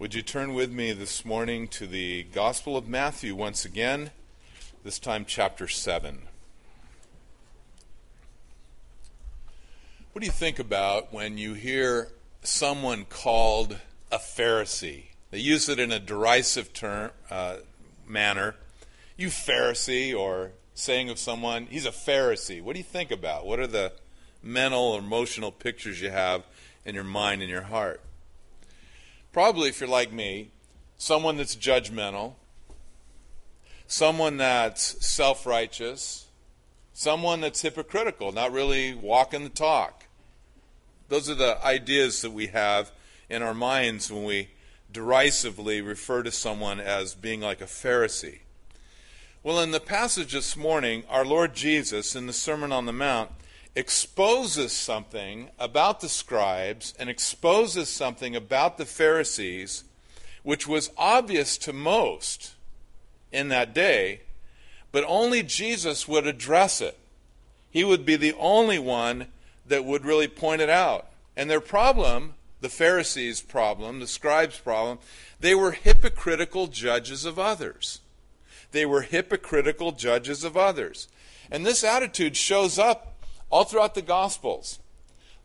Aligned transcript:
Would 0.00 0.12
you 0.12 0.22
turn 0.22 0.54
with 0.54 0.72
me 0.72 0.90
this 0.90 1.24
morning 1.24 1.68
to 1.68 1.86
the 1.86 2.24
Gospel 2.24 2.76
of 2.76 2.88
Matthew 2.88 3.32
once 3.36 3.64
again, 3.64 4.10
this 4.82 4.98
time 4.98 5.24
chapter 5.24 5.68
7. 5.68 6.22
What 10.10 10.20
do 10.20 10.26
you 10.26 10.32
think 10.32 10.58
about 10.58 11.12
when 11.12 11.38
you 11.38 11.54
hear 11.54 12.08
someone 12.42 13.04
called 13.04 13.78
a 14.10 14.18
Pharisee? 14.18 15.04
They 15.30 15.38
use 15.38 15.68
it 15.68 15.78
in 15.78 15.92
a 15.92 16.00
derisive 16.00 16.72
term, 16.72 17.12
uh, 17.30 17.58
manner. 18.04 18.56
You 19.16 19.28
Pharisee, 19.28 20.12
or 20.12 20.50
saying 20.74 21.08
of 21.08 21.20
someone, 21.20 21.66
he's 21.66 21.86
a 21.86 21.92
Pharisee. 21.92 22.60
What 22.60 22.72
do 22.72 22.80
you 22.80 22.84
think 22.84 23.12
about? 23.12 23.46
What 23.46 23.60
are 23.60 23.68
the 23.68 23.92
mental 24.42 24.80
or 24.80 24.98
emotional 24.98 25.52
pictures 25.52 26.02
you 26.02 26.10
have 26.10 26.42
in 26.84 26.96
your 26.96 27.04
mind 27.04 27.42
and 27.42 27.50
your 27.50 27.62
heart? 27.62 28.00
Probably, 29.34 29.68
if 29.68 29.80
you're 29.80 29.88
like 29.88 30.12
me, 30.12 30.52
someone 30.96 31.38
that's 31.38 31.56
judgmental, 31.56 32.34
someone 33.88 34.36
that's 34.36 35.04
self 35.04 35.44
righteous, 35.44 36.28
someone 36.92 37.40
that's 37.40 37.60
hypocritical, 37.60 38.30
not 38.30 38.52
really 38.52 38.94
walking 38.94 39.42
the 39.42 39.50
talk. 39.50 40.04
Those 41.08 41.28
are 41.28 41.34
the 41.34 41.58
ideas 41.66 42.22
that 42.22 42.30
we 42.30 42.46
have 42.46 42.92
in 43.28 43.42
our 43.42 43.54
minds 43.54 44.08
when 44.08 44.22
we 44.22 44.50
derisively 44.92 45.80
refer 45.80 46.22
to 46.22 46.30
someone 46.30 46.78
as 46.78 47.16
being 47.16 47.40
like 47.40 47.60
a 47.60 47.64
Pharisee. 47.64 48.38
Well, 49.42 49.58
in 49.58 49.72
the 49.72 49.80
passage 49.80 50.32
this 50.32 50.56
morning, 50.56 51.02
our 51.10 51.24
Lord 51.24 51.54
Jesus, 51.54 52.14
in 52.14 52.28
the 52.28 52.32
Sermon 52.32 52.70
on 52.70 52.86
the 52.86 52.92
Mount, 52.92 53.32
exposes 53.76 54.72
something 54.72 55.50
about 55.58 56.00
the 56.00 56.08
scribes 56.08 56.94
and 56.98 57.10
exposes 57.10 57.88
something 57.88 58.36
about 58.36 58.78
the 58.78 58.86
Pharisees 58.86 59.84
which 60.42 60.68
was 60.68 60.90
obvious 60.96 61.58
to 61.58 61.72
most 61.72 62.52
in 63.32 63.48
that 63.48 63.74
day, 63.74 64.20
but 64.92 65.04
only 65.08 65.42
Jesus 65.42 66.06
would 66.06 66.26
address 66.26 66.80
it. 66.80 66.98
He 67.70 67.82
would 67.82 68.04
be 68.06 68.14
the 68.14 68.34
only 68.38 68.78
one 68.78 69.28
that 69.66 69.84
would 69.84 70.04
really 70.04 70.28
point 70.28 70.60
it 70.60 70.70
out. 70.70 71.08
And 71.36 71.50
their 71.50 71.60
problem, 71.60 72.34
the 72.60 72.68
Pharisees' 72.68 73.40
problem, 73.40 73.98
the 73.98 74.06
scribes' 74.06 74.58
problem, 74.58 74.98
they 75.40 75.54
were 75.54 75.72
hypocritical 75.72 76.68
judges 76.68 77.24
of 77.24 77.38
others. 77.38 78.00
They 78.70 78.86
were 78.86 79.02
hypocritical 79.02 79.92
judges 79.92 80.44
of 80.44 80.56
others. 80.56 81.08
And 81.50 81.64
this 81.64 81.82
attitude 81.82 82.36
shows 82.36 82.78
up 82.78 83.13
all 83.50 83.64
throughout 83.64 83.94
the 83.94 84.02
Gospels. 84.02 84.78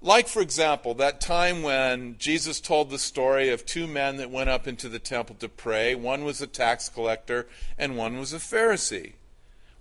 Like, 0.02 0.28
for 0.28 0.42
example, 0.42 0.94
that 0.96 1.20
time 1.20 1.62
when 1.62 2.16
Jesus 2.18 2.62
told 2.62 2.90
the 2.90 2.98
story 2.98 3.50
of 3.50 3.66
two 3.66 3.86
men 3.86 4.16
that 4.18 4.32
went 4.32 4.50
up 4.50 4.66
into 4.66 4.88
the 4.88 5.00
temple 5.00 5.36
to 5.40 5.50
pray. 5.50 5.94
One 5.94 6.24
was 6.24 6.42
a 6.42 6.48
tax 6.48 6.88
collector, 6.88 7.48
and 7.78 7.98
one 7.98 8.18
was 8.18 8.32
a 8.32 8.38
Pharisee. 8.38 9.14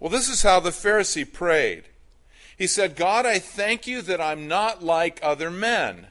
Well, 0.00 0.10
this 0.10 0.28
is 0.28 0.42
how 0.42 0.58
the 0.58 0.70
Pharisee 0.70 1.30
prayed. 1.30 1.84
He 2.56 2.66
said, 2.66 2.96
God, 2.96 3.26
I 3.26 3.38
thank 3.38 3.86
you 3.86 4.02
that 4.02 4.20
I'm 4.20 4.48
not 4.48 4.82
like 4.82 5.20
other 5.22 5.50
men. 5.50 6.08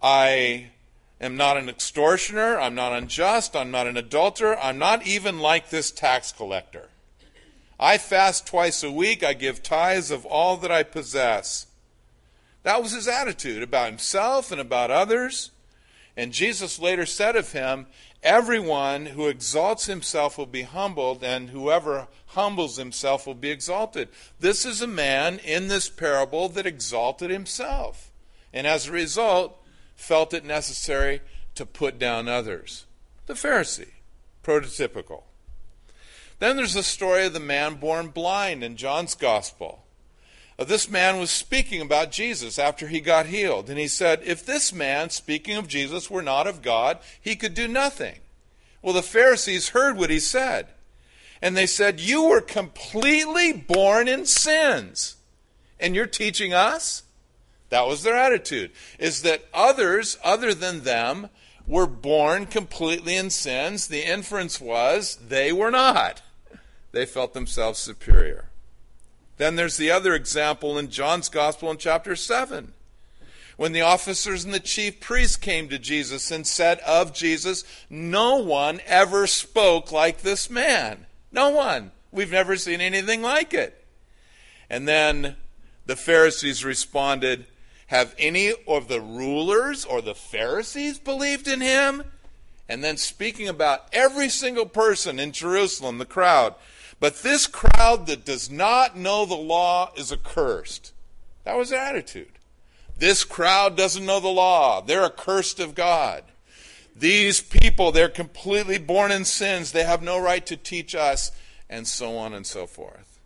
I 0.00 0.70
am 1.20 1.36
not 1.36 1.56
an 1.56 1.68
extortioner, 1.68 2.60
I'm 2.60 2.76
not 2.76 2.92
unjust, 2.92 3.56
I'm 3.56 3.72
not 3.72 3.88
an 3.88 3.96
adulterer, 3.96 4.56
I'm 4.58 4.78
not 4.78 5.06
even 5.06 5.40
like 5.40 5.70
this 5.70 5.90
tax 5.90 6.30
collector. 6.30 6.90
I 7.78 7.98
fast 7.98 8.46
twice 8.46 8.82
a 8.82 8.90
week. 8.90 9.22
I 9.22 9.32
give 9.32 9.62
tithes 9.62 10.10
of 10.10 10.24
all 10.24 10.56
that 10.58 10.70
I 10.70 10.82
possess. 10.82 11.66
That 12.62 12.82
was 12.82 12.92
his 12.92 13.08
attitude 13.08 13.62
about 13.62 13.90
himself 13.90 14.50
and 14.50 14.60
about 14.60 14.90
others. 14.90 15.50
And 16.16 16.32
Jesus 16.32 16.78
later 16.78 17.06
said 17.06 17.36
of 17.36 17.52
him, 17.52 17.86
Everyone 18.22 19.06
who 19.06 19.28
exalts 19.28 19.84
himself 19.84 20.38
will 20.38 20.46
be 20.46 20.62
humbled, 20.62 21.22
and 21.22 21.50
whoever 21.50 22.08
humbles 22.28 22.78
himself 22.78 23.26
will 23.26 23.34
be 23.34 23.50
exalted. 23.50 24.08
This 24.40 24.64
is 24.64 24.80
a 24.80 24.86
man 24.86 25.38
in 25.40 25.68
this 25.68 25.90
parable 25.90 26.48
that 26.48 26.64
exalted 26.64 27.28
himself, 27.28 28.10
and 28.50 28.66
as 28.66 28.86
a 28.86 28.92
result, 28.92 29.62
felt 29.94 30.32
it 30.32 30.42
necessary 30.42 31.20
to 31.54 31.66
put 31.66 31.98
down 31.98 32.26
others. 32.26 32.86
The 33.26 33.34
Pharisee, 33.34 33.92
prototypical. 34.42 35.24
Then 36.38 36.56
there's 36.56 36.74
the 36.74 36.82
story 36.82 37.26
of 37.26 37.32
the 37.32 37.40
man 37.40 37.76
born 37.76 38.08
blind 38.08 38.64
in 38.64 38.76
John's 38.76 39.14
Gospel. 39.14 39.84
Uh, 40.58 40.64
this 40.64 40.88
man 40.88 41.18
was 41.18 41.30
speaking 41.30 41.80
about 41.80 42.12
Jesus 42.12 42.58
after 42.58 42.88
he 42.88 43.00
got 43.00 43.26
healed. 43.26 43.68
And 43.68 43.78
he 43.78 43.88
said, 43.88 44.20
If 44.24 44.44
this 44.44 44.72
man, 44.72 45.10
speaking 45.10 45.56
of 45.56 45.68
Jesus, 45.68 46.10
were 46.10 46.22
not 46.22 46.46
of 46.46 46.62
God, 46.62 46.98
he 47.20 47.36
could 47.36 47.54
do 47.54 47.68
nothing. 47.68 48.18
Well, 48.82 48.94
the 48.94 49.02
Pharisees 49.02 49.70
heard 49.70 49.96
what 49.96 50.10
he 50.10 50.20
said. 50.20 50.68
And 51.40 51.56
they 51.56 51.66
said, 51.66 52.00
You 52.00 52.24
were 52.24 52.40
completely 52.40 53.52
born 53.52 54.08
in 54.08 54.26
sins. 54.26 55.16
And 55.80 55.94
you're 55.94 56.06
teaching 56.06 56.52
us? 56.52 57.02
That 57.70 57.86
was 57.86 58.02
their 58.02 58.16
attitude, 58.16 58.70
is 59.00 59.22
that 59.22 59.46
others, 59.52 60.16
other 60.22 60.54
than 60.54 60.84
them, 60.84 61.28
were 61.66 61.86
born 61.86 62.46
completely 62.46 63.16
in 63.16 63.30
sins. 63.30 63.88
The 63.88 64.06
inference 64.08 64.60
was 64.60 65.16
they 65.16 65.52
were 65.52 65.72
not 65.72 66.22
they 66.94 67.06
felt 67.06 67.34
themselves 67.34 67.78
superior. 67.78 68.46
Then 69.36 69.56
there's 69.56 69.76
the 69.76 69.90
other 69.90 70.14
example 70.14 70.78
in 70.78 70.90
John's 70.90 71.28
Gospel 71.28 71.70
in 71.70 71.76
chapter 71.76 72.14
7. 72.14 72.72
When 73.56 73.72
the 73.72 73.82
officers 73.82 74.44
and 74.44 74.52
the 74.52 74.60
chief 74.60 75.00
priests 75.00 75.36
came 75.36 75.68
to 75.68 75.78
Jesus 75.78 76.30
and 76.30 76.46
said 76.46 76.78
of 76.80 77.12
Jesus, 77.12 77.64
No 77.88 78.36
one 78.36 78.80
ever 78.86 79.26
spoke 79.26 79.92
like 79.92 80.22
this 80.22 80.50
man. 80.50 81.06
No 81.30 81.50
one. 81.50 81.92
We've 82.10 82.32
never 82.32 82.56
seen 82.56 82.80
anything 82.80 83.22
like 83.22 83.54
it. 83.54 83.84
And 84.70 84.88
then 84.88 85.36
the 85.86 85.96
Pharisees 85.96 86.64
responded, 86.64 87.46
Have 87.88 88.14
any 88.18 88.52
of 88.66 88.88
the 88.88 89.00
rulers 89.00 89.84
or 89.84 90.00
the 90.00 90.14
Pharisees 90.14 90.98
believed 90.98 91.46
in 91.46 91.60
him? 91.60 92.04
And 92.68 92.82
then 92.82 92.96
speaking 92.96 93.48
about 93.48 93.88
every 93.92 94.28
single 94.28 94.66
person 94.66 95.20
in 95.20 95.32
Jerusalem, 95.32 95.98
the 95.98 96.06
crowd, 96.06 96.54
but 97.00 97.22
this 97.22 97.46
crowd 97.46 98.06
that 98.06 98.24
does 98.24 98.50
not 98.50 98.96
know 98.96 99.26
the 99.26 99.34
law 99.34 99.92
is 99.96 100.12
accursed. 100.12 100.92
That 101.44 101.56
was 101.56 101.70
their 101.70 101.80
attitude. 101.80 102.32
This 102.98 103.24
crowd 103.24 103.76
doesn't 103.76 104.06
know 104.06 104.20
the 104.20 104.28
law. 104.28 104.80
They're 104.80 105.04
accursed 105.04 105.60
of 105.60 105.74
God. 105.74 106.24
These 106.96 107.40
people, 107.40 107.90
they're 107.90 108.08
completely 108.08 108.78
born 108.78 109.10
in 109.10 109.24
sins. 109.24 109.72
They 109.72 109.82
have 109.82 110.02
no 110.02 110.18
right 110.18 110.46
to 110.46 110.56
teach 110.56 110.94
us, 110.94 111.32
and 111.68 111.88
so 111.88 112.16
on 112.16 112.32
and 112.32 112.46
so 112.46 112.66
forth. 112.66 113.18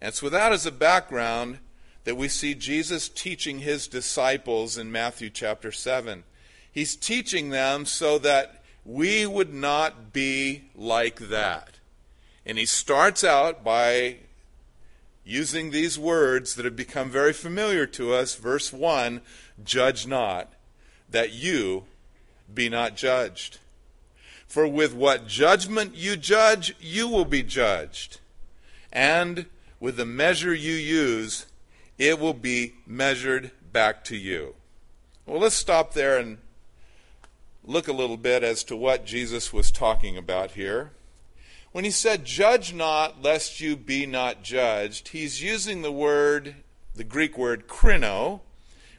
And 0.00 0.08
it's 0.08 0.22
with 0.22 0.32
that 0.32 0.52
as 0.52 0.66
a 0.66 0.72
background 0.72 1.58
that 2.02 2.16
we 2.16 2.28
see 2.28 2.54
Jesus 2.54 3.08
teaching 3.08 3.60
his 3.60 3.86
disciples 3.86 4.76
in 4.76 4.92
Matthew 4.92 5.30
chapter 5.30 5.72
7. 5.72 6.24
He's 6.70 6.96
teaching 6.96 7.50
them 7.50 7.86
so 7.86 8.18
that 8.18 8.62
we 8.84 9.24
would 9.24 9.54
not 9.54 10.12
be 10.12 10.64
like 10.74 11.20
that. 11.28 11.73
And 12.46 12.58
he 12.58 12.66
starts 12.66 13.24
out 13.24 13.64
by 13.64 14.16
using 15.24 15.70
these 15.70 15.98
words 15.98 16.54
that 16.54 16.64
have 16.64 16.76
become 16.76 17.10
very 17.10 17.32
familiar 17.32 17.86
to 17.86 18.12
us. 18.12 18.34
Verse 18.34 18.72
1 18.72 19.20
Judge 19.62 20.06
not, 20.06 20.52
that 21.08 21.32
you 21.32 21.84
be 22.52 22.68
not 22.68 22.96
judged. 22.96 23.58
For 24.46 24.68
with 24.68 24.94
what 24.94 25.26
judgment 25.26 25.94
you 25.94 26.16
judge, 26.16 26.76
you 26.80 27.08
will 27.08 27.24
be 27.24 27.42
judged. 27.42 28.20
And 28.92 29.46
with 29.80 29.96
the 29.96 30.04
measure 30.04 30.54
you 30.54 30.74
use, 30.74 31.46
it 31.98 32.18
will 32.18 32.34
be 32.34 32.74
measured 32.86 33.50
back 33.72 34.04
to 34.04 34.16
you. 34.16 34.54
Well, 35.26 35.40
let's 35.40 35.54
stop 35.54 35.94
there 35.94 36.18
and 36.18 36.38
look 37.64 37.88
a 37.88 37.92
little 37.92 38.16
bit 38.16 38.42
as 38.44 38.62
to 38.64 38.76
what 38.76 39.06
Jesus 39.06 39.52
was 39.52 39.70
talking 39.70 40.16
about 40.16 40.52
here. 40.52 40.92
When 41.74 41.84
he 41.84 41.90
said, 41.90 42.24
Judge 42.24 42.72
not, 42.72 43.20
lest 43.20 43.60
you 43.60 43.74
be 43.74 44.06
not 44.06 44.44
judged, 44.44 45.08
he's 45.08 45.42
using 45.42 45.82
the 45.82 45.90
word, 45.90 46.54
the 46.94 47.02
Greek 47.02 47.36
word 47.36 47.66
krino, 47.66 48.42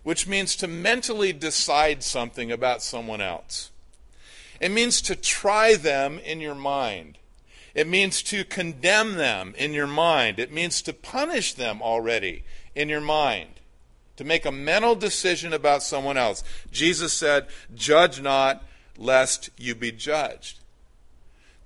which 0.03 0.27
means 0.27 0.57
to 0.57 0.67
mentally 0.67 1.31
decide 1.31 2.03
something 2.03 2.51
about 2.51 2.83
someone 2.83 3.21
else. 3.21 3.71
It 4.59 4.71
means 4.71 5.01
to 5.03 5.15
try 5.15 5.75
them 5.75 6.19
in 6.19 6.41
your 6.41 6.53
mind. 6.53 7.17
It 7.73 7.87
means 7.87 8.21
to 8.23 8.43
condemn 8.43 9.13
them 9.15 9.53
in 9.57 9.71
your 9.71 9.87
mind. 9.87 10.37
It 10.37 10.51
means 10.51 10.81
to 10.81 10.91
punish 10.91 11.53
them 11.53 11.81
already 11.81 12.43
in 12.75 12.89
your 12.89 12.99
mind. 12.99 13.51
To 14.17 14.25
make 14.25 14.45
a 14.45 14.51
mental 14.51 14.95
decision 14.95 15.53
about 15.53 15.81
someone 15.81 16.17
else. 16.17 16.43
Jesus 16.73 17.13
said, 17.13 17.47
Judge 17.73 18.21
not, 18.21 18.65
lest 18.97 19.49
you 19.57 19.75
be 19.75 19.93
judged. 19.93 20.59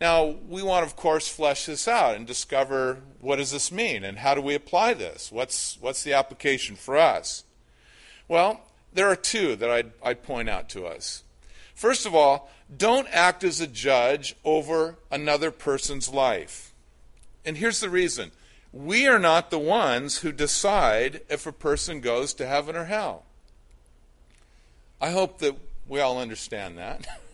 Now, 0.02 0.36
we 0.48 0.64
want, 0.64 0.86
of 0.86 0.96
course, 0.96 1.28
flesh 1.28 1.66
this 1.66 1.88
out 1.88 2.16
and 2.16 2.26
discover 2.26 3.00
what 3.20 3.36
does 3.36 3.52
this 3.52 3.72
mean 3.72 4.04
and 4.04 4.20
how 4.20 4.34
do 4.34 4.42
we 4.42 4.56
apply 4.56 4.94
this? 4.94 5.32
What's, 5.32 5.78
what's 5.82 6.04
the 6.04 6.14
application 6.14 6.76
for 6.78 6.98
us? 6.98 7.44
Well, 8.28 8.62
there 8.94 9.08
are 9.08 9.16
two 9.16 9.56
that 9.58 9.70
I'd, 9.70 9.92
I'd 10.02 10.24
point 10.24 10.50
out 10.50 10.70
to 10.70 10.86
us. 10.86 11.24
First 11.76 12.06
of 12.06 12.16
all, 12.16 12.50
don't 12.76 13.08
act 13.12 13.44
as 13.44 13.60
a 13.60 13.68
judge 13.68 14.36
over 14.46 14.98
another 15.12 15.52
person's 15.52 16.10
life. 16.10 16.74
And 17.46 17.58
here's 17.58 17.80
the 17.80 17.90
reason 17.90 18.32
we 18.72 19.08
are 19.08 19.20
not 19.20 19.50
the 19.50 19.60
ones 19.60 20.20
who 20.20 20.32
decide 20.32 21.22
if 21.30 21.48
a 21.48 21.52
person 21.52 22.02
goes 22.02 22.34
to 22.36 22.46
heaven 22.46 22.76
or 22.76 22.86
hell. 22.86 23.26
I 25.02 25.12
hope 25.12 25.40
that 25.40 25.56
we 25.88 26.00
all 26.00 26.20
understand 26.20 26.78
that. 26.78 27.08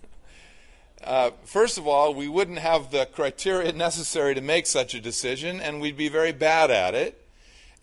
Uh, 1.05 1.31
first 1.43 1.77
of 1.77 1.87
all, 1.87 2.13
we 2.13 2.27
wouldn't 2.27 2.59
have 2.59 2.91
the 2.91 3.05
criteria 3.05 3.71
necessary 3.73 4.33
to 4.35 4.41
make 4.41 4.65
such 4.65 4.93
a 4.93 5.01
decision, 5.01 5.61
and 5.61 5.79
we'd 5.79 5.97
be 5.97 6.09
very 6.09 6.31
bad 6.31 6.71
at 6.71 6.95
it. 6.95 7.21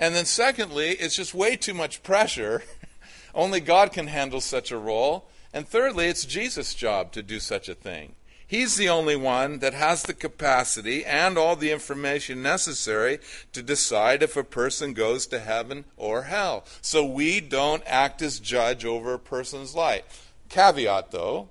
And 0.00 0.14
then, 0.14 0.24
secondly, 0.24 0.90
it's 0.90 1.14
just 1.14 1.32
way 1.32 1.54
too 1.56 1.74
much 1.74 2.02
pressure. 2.02 2.62
Only 3.34 3.60
God 3.60 3.92
can 3.92 4.08
handle 4.08 4.40
such 4.40 4.72
a 4.72 4.76
role. 4.76 5.28
And 5.54 5.68
thirdly, 5.68 6.06
it's 6.06 6.24
Jesus' 6.24 6.74
job 6.74 7.12
to 7.12 7.22
do 7.22 7.38
such 7.38 7.68
a 7.68 7.74
thing. 7.74 8.14
He's 8.52 8.76
the 8.76 8.90
only 8.90 9.16
one 9.16 9.60
that 9.60 9.72
has 9.72 10.02
the 10.02 10.12
capacity 10.12 11.06
and 11.06 11.38
all 11.38 11.56
the 11.56 11.70
information 11.70 12.42
necessary 12.42 13.18
to 13.54 13.62
decide 13.62 14.22
if 14.22 14.36
a 14.36 14.44
person 14.44 14.92
goes 14.92 15.26
to 15.28 15.38
heaven 15.38 15.86
or 15.96 16.24
hell. 16.24 16.66
So 16.82 17.02
we 17.02 17.40
don't 17.40 17.82
act 17.86 18.20
as 18.20 18.38
judge 18.38 18.84
over 18.84 19.14
a 19.14 19.18
person's 19.18 19.74
life. 19.74 20.34
Caveat 20.50 21.12
though, 21.12 21.48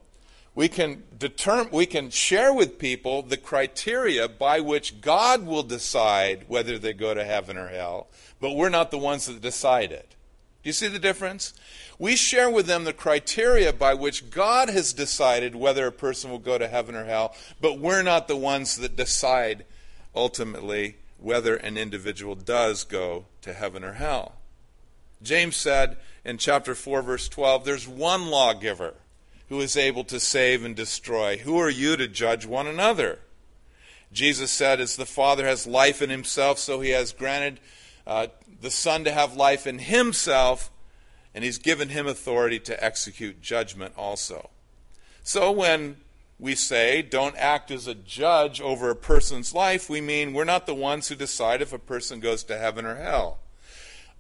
we 0.54 0.68
can 0.68 1.04
determine 1.18 1.72
we 1.72 1.86
can 1.86 2.10
share 2.10 2.54
with 2.54 2.78
people 2.78 3.22
the 3.22 3.38
criteria 3.38 4.28
by 4.28 4.60
which 4.60 5.02
God 5.02 5.46
will 5.46 5.64
decide 5.64 6.46
whether 6.48 6.78
they 6.78 6.94
go 6.94 7.14
to 7.14 7.24
heaven 7.24 7.58
or 7.58 7.70
hell, 7.70 8.08
but 8.40 8.54
we're 8.54 8.70
not 8.70 8.92
the 8.92 8.98
ones 8.98 9.28
that 9.28 9.42
decide 9.42 9.92
it. 9.92 10.16
Do 10.64 10.70
you 10.70 10.74
see 10.74 10.88
the 10.88 11.00
difference? 11.00 11.54
We 11.98 12.16
share 12.16 12.50
with 12.50 12.68
them 12.68 12.84
the 12.84 12.94
criteria 12.94 13.72
by 13.74 13.94
which 13.94 14.30
God 14.30 14.70
has 14.70 14.94
decided 14.94 15.56
whether 15.56 15.88
a 15.88 15.92
person 15.92 16.30
will 16.30 16.40
go 16.40 16.58
to 16.58 16.68
heaven 16.68 16.96
or 16.96 17.06
hell, 17.06 17.36
but 17.60 17.80
we're 17.80 18.04
not 18.04 18.28
the 18.28 18.36
ones 18.36 18.76
that 18.76 18.96
decide 18.96 19.66
ultimately 20.14 20.98
whether 21.18 21.56
an 21.56 21.78
individual 21.78 22.36
does 22.36 22.84
go 22.84 23.26
to 23.42 23.54
heaven 23.54 23.84
or 23.84 23.94
hell. 23.94 24.36
James 25.24 25.56
said 25.56 25.98
in 26.26 26.38
chapter 26.38 26.76
4 26.76 27.02
verse 27.02 27.30
12, 27.30 27.64
there's 27.64 27.88
one 27.88 28.28
lawgiver 28.28 28.96
who 29.52 29.60
is 29.60 29.76
able 29.76 30.06
to 30.06 30.18
save 30.18 30.64
and 30.64 30.78
destroy. 30.78 31.36
Who 31.36 31.60
are 31.60 31.70
you 31.70 31.98
to 31.98 32.08
judge 32.08 32.46
one 32.46 32.68
another? 32.68 33.20
Jesus 34.14 34.50
said, 34.50 34.80
as 34.80 34.96
the 34.96 35.06
Father 35.06 35.46
has 35.46 35.68
life 35.68 36.02
in 36.02 36.10
himself, 36.10 36.58
so 36.58 36.80
he 36.80 36.92
has 36.92 37.12
granted 37.12 37.60
uh, 38.08 38.28
the 38.62 38.72
Son 38.72 39.04
to 39.04 39.12
have 39.12 39.36
life 39.36 39.68
in 39.68 39.80
himself, 39.80 40.72
and 41.36 41.44
he's 41.44 41.58
given 41.58 41.90
him 41.90 42.08
authority 42.08 42.60
to 42.60 42.82
execute 42.82 43.42
judgment 43.42 43.94
also. 43.98 44.52
So 45.22 45.52
when 45.52 45.98
we 46.40 46.56
say 46.56 47.02
don't 47.02 47.36
act 47.36 47.72
as 47.72 47.88
a 47.88 47.94
judge 47.94 48.62
over 48.62 48.90
a 48.90 48.96
person's 48.96 49.54
life, 49.54 49.90
we 49.90 50.00
mean 50.00 50.32
we're 50.32 50.46
not 50.46 50.66
the 50.66 50.74
ones 50.74 51.10
who 51.10 51.16
decide 51.16 51.62
if 51.62 51.74
a 51.74 51.78
person 51.78 52.22
goes 52.22 52.46
to 52.46 52.58
heaven 52.58 52.86
or 52.86 52.96
hell. 52.96 53.40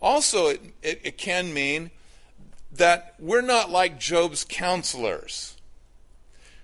Also, 0.01 0.47
it, 0.47 0.61
it, 0.81 1.01
it 1.05 1.17
can 1.17 1.53
mean 1.53 1.89
that 2.71 3.15
we're 3.19 3.41
not 3.41 3.69
like 3.69 3.99
Job's 3.99 4.43
counselors 4.43 5.57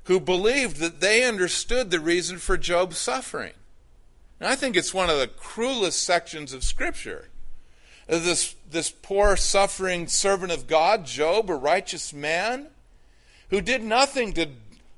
who 0.05 0.19
believed 0.19 0.77
that 0.77 1.01
they 1.01 1.25
understood 1.25 1.91
the 1.91 1.99
reason 1.99 2.37
for 2.37 2.57
Job's 2.57 2.97
suffering. 2.97 3.53
And 4.39 4.47
I 4.47 4.55
think 4.55 4.77
it's 4.77 4.93
one 4.93 5.09
of 5.09 5.19
the 5.19 5.27
cruelest 5.27 6.01
sections 6.01 6.53
of 6.53 6.63
Scripture 6.63 7.27
this, 8.07 8.55
this 8.69 8.89
poor, 8.89 9.35
suffering 9.35 10.07
servant 10.07 10.51
of 10.51 10.67
God, 10.67 11.05
Job, 11.05 11.49
a 11.49 11.55
righteous 11.55 12.13
man, 12.13 12.67
who 13.49 13.61
did 13.61 13.83
nothing 13.83 14.33
to, 14.33 14.47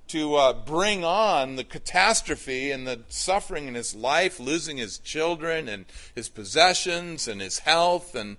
to 0.10 0.36
uh, 0.36 0.54
bring 0.54 1.04
on 1.04 1.56
the 1.56 1.64
catastrophe 1.64 2.72
and 2.72 2.86
the 2.86 3.02
suffering 3.10 3.68
in 3.68 3.74
his 3.74 3.96
life, 3.96 4.40
losing 4.40 4.78
his 4.78 5.00
children 5.00 5.68
and 5.68 5.86
his 6.14 6.30
possessions 6.30 7.28
and 7.28 7.42
his 7.42 7.60
health 7.60 8.16
and, 8.16 8.38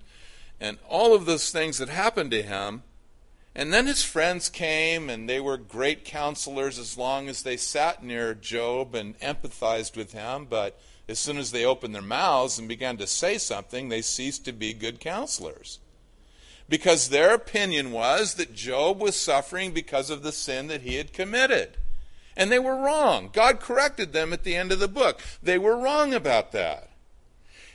and 0.60 0.78
all 0.88 1.14
of 1.14 1.24
those 1.24 1.50
things 1.50 1.78
that 1.78 1.88
happened 1.88 2.30
to 2.32 2.42
him. 2.42 2.82
And 3.54 3.72
then 3.72 3.86
his 3.86 4.04
friends 4.04 4.48
came, 4.48 5.10
and 5.10 5.28
they 5.28 5.40
were 5.40 5.56
great 5.56 6.04
counselors 6.04 6.78
as 6.78 6.96
long 6.96 7.28
as 7.28 7.42
they 7.42 7.56
sat 7.56 8.02
near 8.02 8.34
Job 8.34 8.94
and 8.94 9.18
empathized 9.18 9.96
with 9.96 10.12
him. 10.12 10.46
But 10.48 10.78
as 11.08 11.18
soon 11.18 11.38
as 11.38 11.50
they 11.50 11.64
opened 11.64 11.94
their 11.94 12.02
mouths 12.02 12.58
and 12.58 12.68
began 12.68 12.96
to 12.98 13.06
say 13.06 13.38
something, 13.38 13.88
they 13.88 14.02
ceased 14.02 14.44
to 14.44 14.52
be 14.52 14.72
good 14.72 15.00
counselors. 15.00 15.80
Because 16.68 17.08
their 17.08 17.34
opinion 17.34 17.90
was 17.90 18.34
that 18.34 18.54
Job 18.54 19.00
was 19.00 19.16
suffering 19.16 19.72
because 19.72 20.10
of 20.10 20.22
the 20.22 20.30
sin 20.30 20.68
that 20.68 20.82
he 20.82 20.94
had 20.94 21.12
committed. 21.12 21.76
And 22.36 22.52
they 22.52 22.60
were 22.60 22.76
wrong. 22.76 23.30
God 23.32 23.58
corrected 23.58 24.12
them 24.12 24.32
at 24.32 24.44
the 24.44 24.54
end 24.54 24.70
of 24.70 24.78
the 24.78 24.86
book. 24.86 25.20
They 25.42 25.58
were 25.58 25.76
wrong 25.76 26.14
about 26.14 26.52
that. 26.52 26.89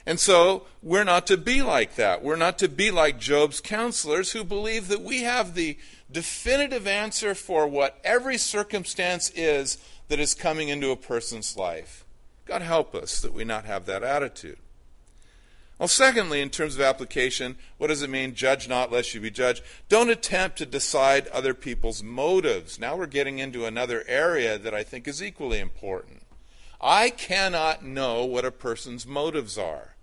And 0.06 0.20
so 0.20 0.68
we're 0.84 1.04
not 1.04 1.26
to 1.28 1.38
be 1.38 1.62
like 1.62 1.96
that. 1.96 2.24
We're 2.24 2.36
not 2.36 2.60
to 2.60 2.70
be 2.70 2.92
like 2.92 3.20
Job's 3.20 3.60
counselors 3.60 4.32
who 4.32 4.44
believe 4.44 4.88
that 4.88 5.02
we 5.02 5.22
have 5.22 5.56
the 5.56 5.78
definitive 6.12 6.86
answer 6.86 7.34
for 7.34 7.68
what 7.68 8.00
every 8.04 8.38
circumstance 8.38 9.32
is 9.32 9.78
that 10.08 10.20
is 10.20 10.36
coming 10.36 10.70
into 10.70 10.92
a 10.92 10.96
person's 10.96 11.58
life. 11.58 12.06
God 12.46 12.62
help 12.62 12.94
us 12.94 13.20
that 13.22 13.34
we 13.34 13.44
not 13.44 13.66
have 13.66 13.88
that 13.88 14.04
attitude. 14.04 14.58
Well, 15.80 15.88
secondly, 15.90 16.40
in 16.40 16.52
terms 16.52 16.76
of 16.76 16.82
application, 16.82 17.58
what 17.78 17.88
does 17.88 18.02
it 18.02 18.10
mean? 18.10 18.34
Judge 18.34 18.70
not, 18.70 18.92
lest 18.92 19.14
you 19.14 19.20
be 19.20 19.32
judged. 19.32 19.62
Don't 19.90 20.10
attempt 20.10 20.58
to 20.60 20.66
decide 20.66 21.28
other 21.28 21.54
people's 21.54 22.02
motives. 22.02 22.80
Now 22.80 22.96
we're 22.96 23.08
getting 23.08 23.40
into 23.40 23.66
another 23.66 24.06
area 24.08 24.58
that 24.58 24.74
I 24.74 24.84
think 24.84 25.06
is 25.06 25.22
equally 25.22 25.60
important. 25.60 26.22
I 26.80 27.10
cannot 27.10 27.84
know 27.84 28.24
what 28.24 28.46
a 28.46 28.52
person's 28.52 29.06
motives 29.06 29.58
are. 29.58 29.95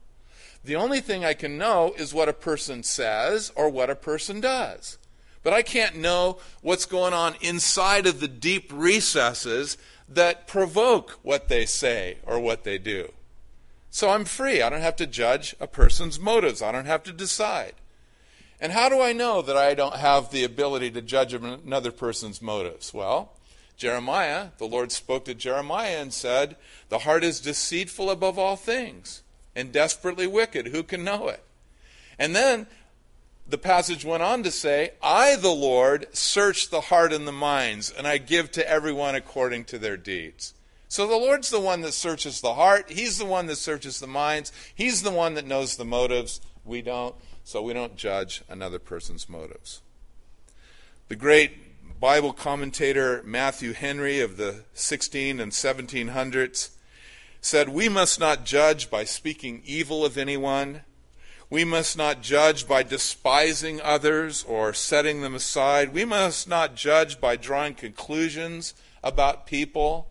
The 0.64 0.76
only 0.76 1.00
thing 1.00 1.24
I 1.24 1.34
can 1.34 1.58
know 1.58 1.92
is 1.96 2.14
what 2.14 2.28
a 2.28 2.32
person 2.32 2.82
says 2.82 3.52
or 3.56 3.68
what 3.68 3.90
a 3.90 3.96
person 3.96 4.40
does. 4.40 4.98
But 5.42 5.52
I 5.52 5.62
can't 5.62 5.96
know 5.96 6.38
what's 6.60 6.86
going 6.86 7.12
on 7.12 7.34
inside 7.40 8.06
of 8.06 8.20
the 8.20 8.28
deep 8.28 8.70
recesses 8.72 9.76
that 10.08 10.46
provoke 10.46 11.18
what 11.22 11.48
they 11.48 11.66
say 11.66 12.18
or 12.24 12.38
what 12.38 12.62
they 12.62 12.78
do. 12.78 13.12
So 13.90 14.10
I'm 14.10 14.24
free. 14.24 14.62
I 14.62 14.70
don't 14.70 14.80
have 14.80 14.96
to 14.96 15.06
judge 15.06 15.56
a 15.58 15.66
person's 15.66 16.20
motives. 16.20 16.62
I 16.62 16.70
don't 16.70 16.86
have 16.86 17.02
to 17.04 17.12
decide. 17.12 17.74
And 18.60 18.72
how 18.72 18.88
do 18.88 19.00
I 19.00 19.12
know 19.12 19.42
that 19.42 19.56
I 19.56 19.74
don't 19.74 19.96
have 19.96 20.30
the 20.30 20.44
ability 20.44 20.92
to 20.92 21.02
judge 21.02 21.34
another 21.34 21.90
person's 21.90 22.40
motives? 22.40 22.94
Well, 22.94 23.32
Jeremiah, 23.76 24.50
the 24.58 24.66
Lord 24.66 24.92
spoke 24.92 25.24
to 25.24 25.34
Jeremiah 25.34 26.00
and 26.00 26.12
said, 26.12 26.56
The 26.88 27.00
heart 27.00 27.24
is 27.24 27.40
deceitful 27.40 28.08
above 28.08 28.38
all 28.38 28.54
things 28.54 29.21
and 29.54 29.72
desperately 29.72 30.26
wicked. 30.26 30.68
Who 30.68 30.82
can 30.82 31.04
know 31.04 31.28
it? 31.28 31.42
And 32.18 32.34
then 32.34 32.66
the 33.46 33.58
passage 33.58 34.04
went 34.04 34.22
on 34.22 34.42
to 34.42 34.50
say, 34.50 34.92
I, 35.02 35.36
the 35.36 35.50
Lord, 35.50 36.06
search 36.12 36.70
the 36.70 36.82
heart 36.82 37.12
and 37.12 37.26
the 37.26 37.32
minds, 37.32 37.90
and 37.90 38.06
I 38.06 38.18
give 38.18 38.50
to 38.52 38.68
everyone 38.68 39.14
according 39.14 39.64
to 39.66 39.78
their 39.78 39.96
deeds. 39.96 40.54
So 40.88 41.06
the 41.06 41.16
Lord's 41.16 41.50
the 41.50 41.60
one 41.60 41.80
that 41.82 41.92
searches 41.92 42.40
the 42.40 42.54
heart. 42.54 42.90
He's 42.90 43.18
the 43.18 43.24
one 43.24 43.46
that 43.46 43.56
searches 43.56 43.98
the 43.98 44.06
minds. 44.06 44.52
He's 44.74 45.02
the 45.02 45.10
one 45.10 45.34
that 45.34 45.46
knows 45.46 45.76
the 45.76 45.86
motives. 45.86 46.40
We 46.64 46.82
don't. 46.82 47.14
So 47.44 47.62
we 47.62 47.72
don't 47.72 47.96
judge 47.96 48.42
another 48.48 48.78
person's 48.78 49.28
motives. 49.28 49.80
The 51.08 51.16
great 51.16 51.98
Bible 51.98 52.32
commentator 52.32 53.22
Matthew 53.24 53.72
Henry 53.72 54.20
of 54.20 54.36
the 54.36 54.64
16 54.74 55.40
and 55.40 55.52
1700s 55.52 56.70
said, 57.42 57.68
We 57.68 57.90
must 57.90 58.18
not 58.18 58.46
judge 58.46 58.88
by 58.88 59.04
speaking 59.04 59.60
evil 59.66 60.06
of 60.06 60.16
anyone 60.16 60.80
we 61.52 61.66
must 61.66 61.98
not 61.98 62.22
judge 62.22 62.66
by 62.66 62.82
despising 62.82 63.78
others 63.82 64.42
or 64.42 64.72
setting 64.72 65.20
them 65.20 65.34
aside. 65.34 65.92
We 65.92 66.06
must 66.06 66.48
not 66.48 66.76
judge 66.76 67.20
by 67.20 67.36
drawing 67.36 67.74
conclusions 67.74 68.72
about 69.04 69.46
people 69.46 70.08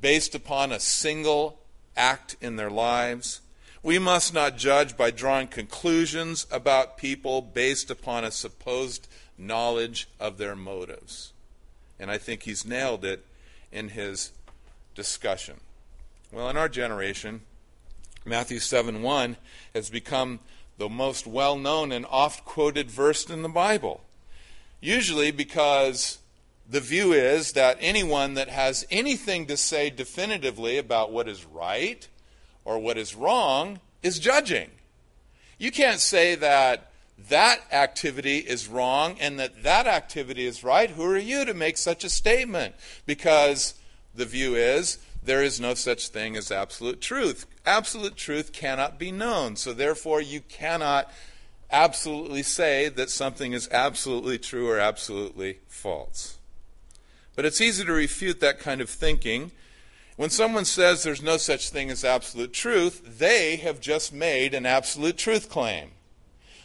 based 0.00 0.36
upon 0.36 0.70
a 0.70 0.78
single 0.78 1.58
act 1.96 2.36
in 2.40 2.54
their 2.54 2.70
lives. 2.70 3.40
We 3.82 3.98
must 3.98 4.32
not 4.32 4.56
judge 4.56 4.96
by 4.96 5.10
drawing 5.10 5.48
conclusions 5.48 6.46
about 6.48 6.96
people 6.96 7.42
based 7.42 7.90
upon 7.90 8.22
a 8.22 8.30
supposed 8.30 9.08
knowledge 9.36 10.08
of 10.20 10.38
their 10.38 10.54
motives. 10.54 11.32
And 11.98 12.08
I 12.08 12.18
think 12.18 12.44
he's 12.44 12.64
nailed 12.64 13.04
it 13.04 13.26
in 13.72 13.88
his 13.88 14.30
discussion. 14.94 15.56
Well, 16.32 16.48
in 16.48 16.56
our 16.56 16.70
generation, 16.70 17.42
Matthew 18.24 18.58
7 18.58 19.02
1 19.02 19.36
has 19.74 19.90
become 19.90 20.40
the 20.78 20.88
most 20.88 21.26
well 21.26 21.58
known 21.58 21.92
and 21.92 22.06
oft 22.08 22.46
quoted 22.46 22.90
verse 22.90 23.28
in 23.28 23.42
the 23.42 23.50
Bible. 23.50 24.00
Usually 24.80 25.30
because 25.30 26.20
the 26.68 26.80
view 26.80 27.12
is 27.12 27.52
that 27.52 27.76
anyone 27.80 28.32
that 28.34 28.48
has 28.48 28.86
anything 28.90 29.44
to 29.46 29.58
say 29.58 29.90
definitively 29.90 30.78
about 30.78 31.12
what 31.12 31.28
is 31.28 31.44
right 31.44 32.08
or 32.64 32.78
what 32.78 32.96
is 32.96 33.14
wrong 33.14 33.80
is 34.02 34.18
judging. 34.18 34.70
You 35.58 35.70
can't 35.70 36.00
say 36.00 36.34
that 36.36 36.92
that 37.28 37.60
activity 37.70 38.38
is 38.38 38.68
wrong 38.68 39.18
and 39.20 39.38
that 39.38 39.62
that 39.64 39.86
activity 39.86 40.46
is 40.46 40.64
right, 40.64 40.88
who 40.88 41.04
are 41.04 41.18
you 41.18 41.44
to 41.44 41.52
make 41.52 41.76
such 41.76 42.04
a 42.04 42.08
statement? 42.08 42.74
Because 43.04 43.74
the 44.14 44.24
view 44.24 44.54
is 44.54 44.98
there 45.24 45.42
is 45.42 45.60
no 45.60 45.74
such 45.74 46.08
thing 46.08 46.36
as 46.36 46.50
absolute 46.50 47.00
truth. 47.00 47.46
Absolute 47.64 48.16
truth 48.16 48.52
cannot 48.52 48.98
be 48.98 49.12
known, 49.12 49.56
so 49.56 49.72
therefore 49.72 50.20
you 50.20 50.40
cannot 50.40 51.10
absolutely 51.70 52.42
say 52.42 52.88
that 52.88 53.08
something 53.08 53.52
is 53.52 53.68
absolutely 53.70 54.38
true 54.38 54.68
or 54.68 54.78
absolutely 54.78 55.58
false. 55.68 56.38
But 57.34 57.44
it's 57.44 57.60
easy 57.60 57.84
to 57.84 57.92
refute 57.92 58.40
that 58.40 58.58
kind 58.58 58.80
of 58.80 58.90
thinking. 58.90 59.52
When 60.16 60.28
someone 60.28 60.66
says 60.66 61.02
there's 61.02 61.22
no 61.22 61.38
such 61.38 61.70
thing 61.70 61.90
as 61.90 62.04
absolute 62.04 62.52
truth, 62.52 63.18
they 63.18 63.56
have 63.56 63.80
just 63.80 64.12
made 64.12 64.52
an 64.52 64.66
absolute 64.66 65.16
truth 65.16 65.48
claim. 65.48 65.92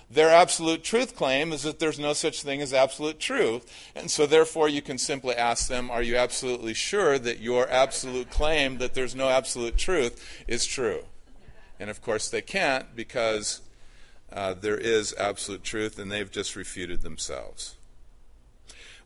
Their 0.09 0.29
absolute 0.29 0.83
truth 0.83 1.15
claim 1.15 1.51
is 1.51 1.63
that 1.63 1.79
there's 1.79 1.99
no 1.99 2.13
such 2.13 2.41
thing 2.41 2.61
as 2.61 2.73
absolute 2.73 3.19
truth. 3.19 3.69
And 3.93 4.09
so, 4.09 4.25
therefore, 4.25 4.69
you 4.69 4.81
can 4.81 4.97
simply 4.97 5.35
ask 5.35 5.67
them, 5.67 5.91
Are 5.91 6.01
you 6.01 6.15
absolutely 6.15 6.73
sure 6.73 7.19
that 7.19 7.41
your 7.41 7.69
absolute 7.69 8.29
claim 8.29 8.77
that 8.77 8.93
there's 8.93 9.15
no 9.15 9.27
absolute 9.27 9.77
truth 9.77 10.43
is 10.47 10.65
true? 10.65 11.03
And 11.79 11.89
of 11.89 12.01
course, 12.01 12.29
they 12.29 12.41
can't 12.41 12.95
because 12.95 13.61
uh, 14.31 14.53
there 14.53 14.77
is 14.77 15.13
absolute 15.17 15.63
truth 15.63 15.99
and 15.99 16.11
they've 16.11 16.31
just 16.31 16.55
refuted 16.55 17.01
themselves. 17.01 17.75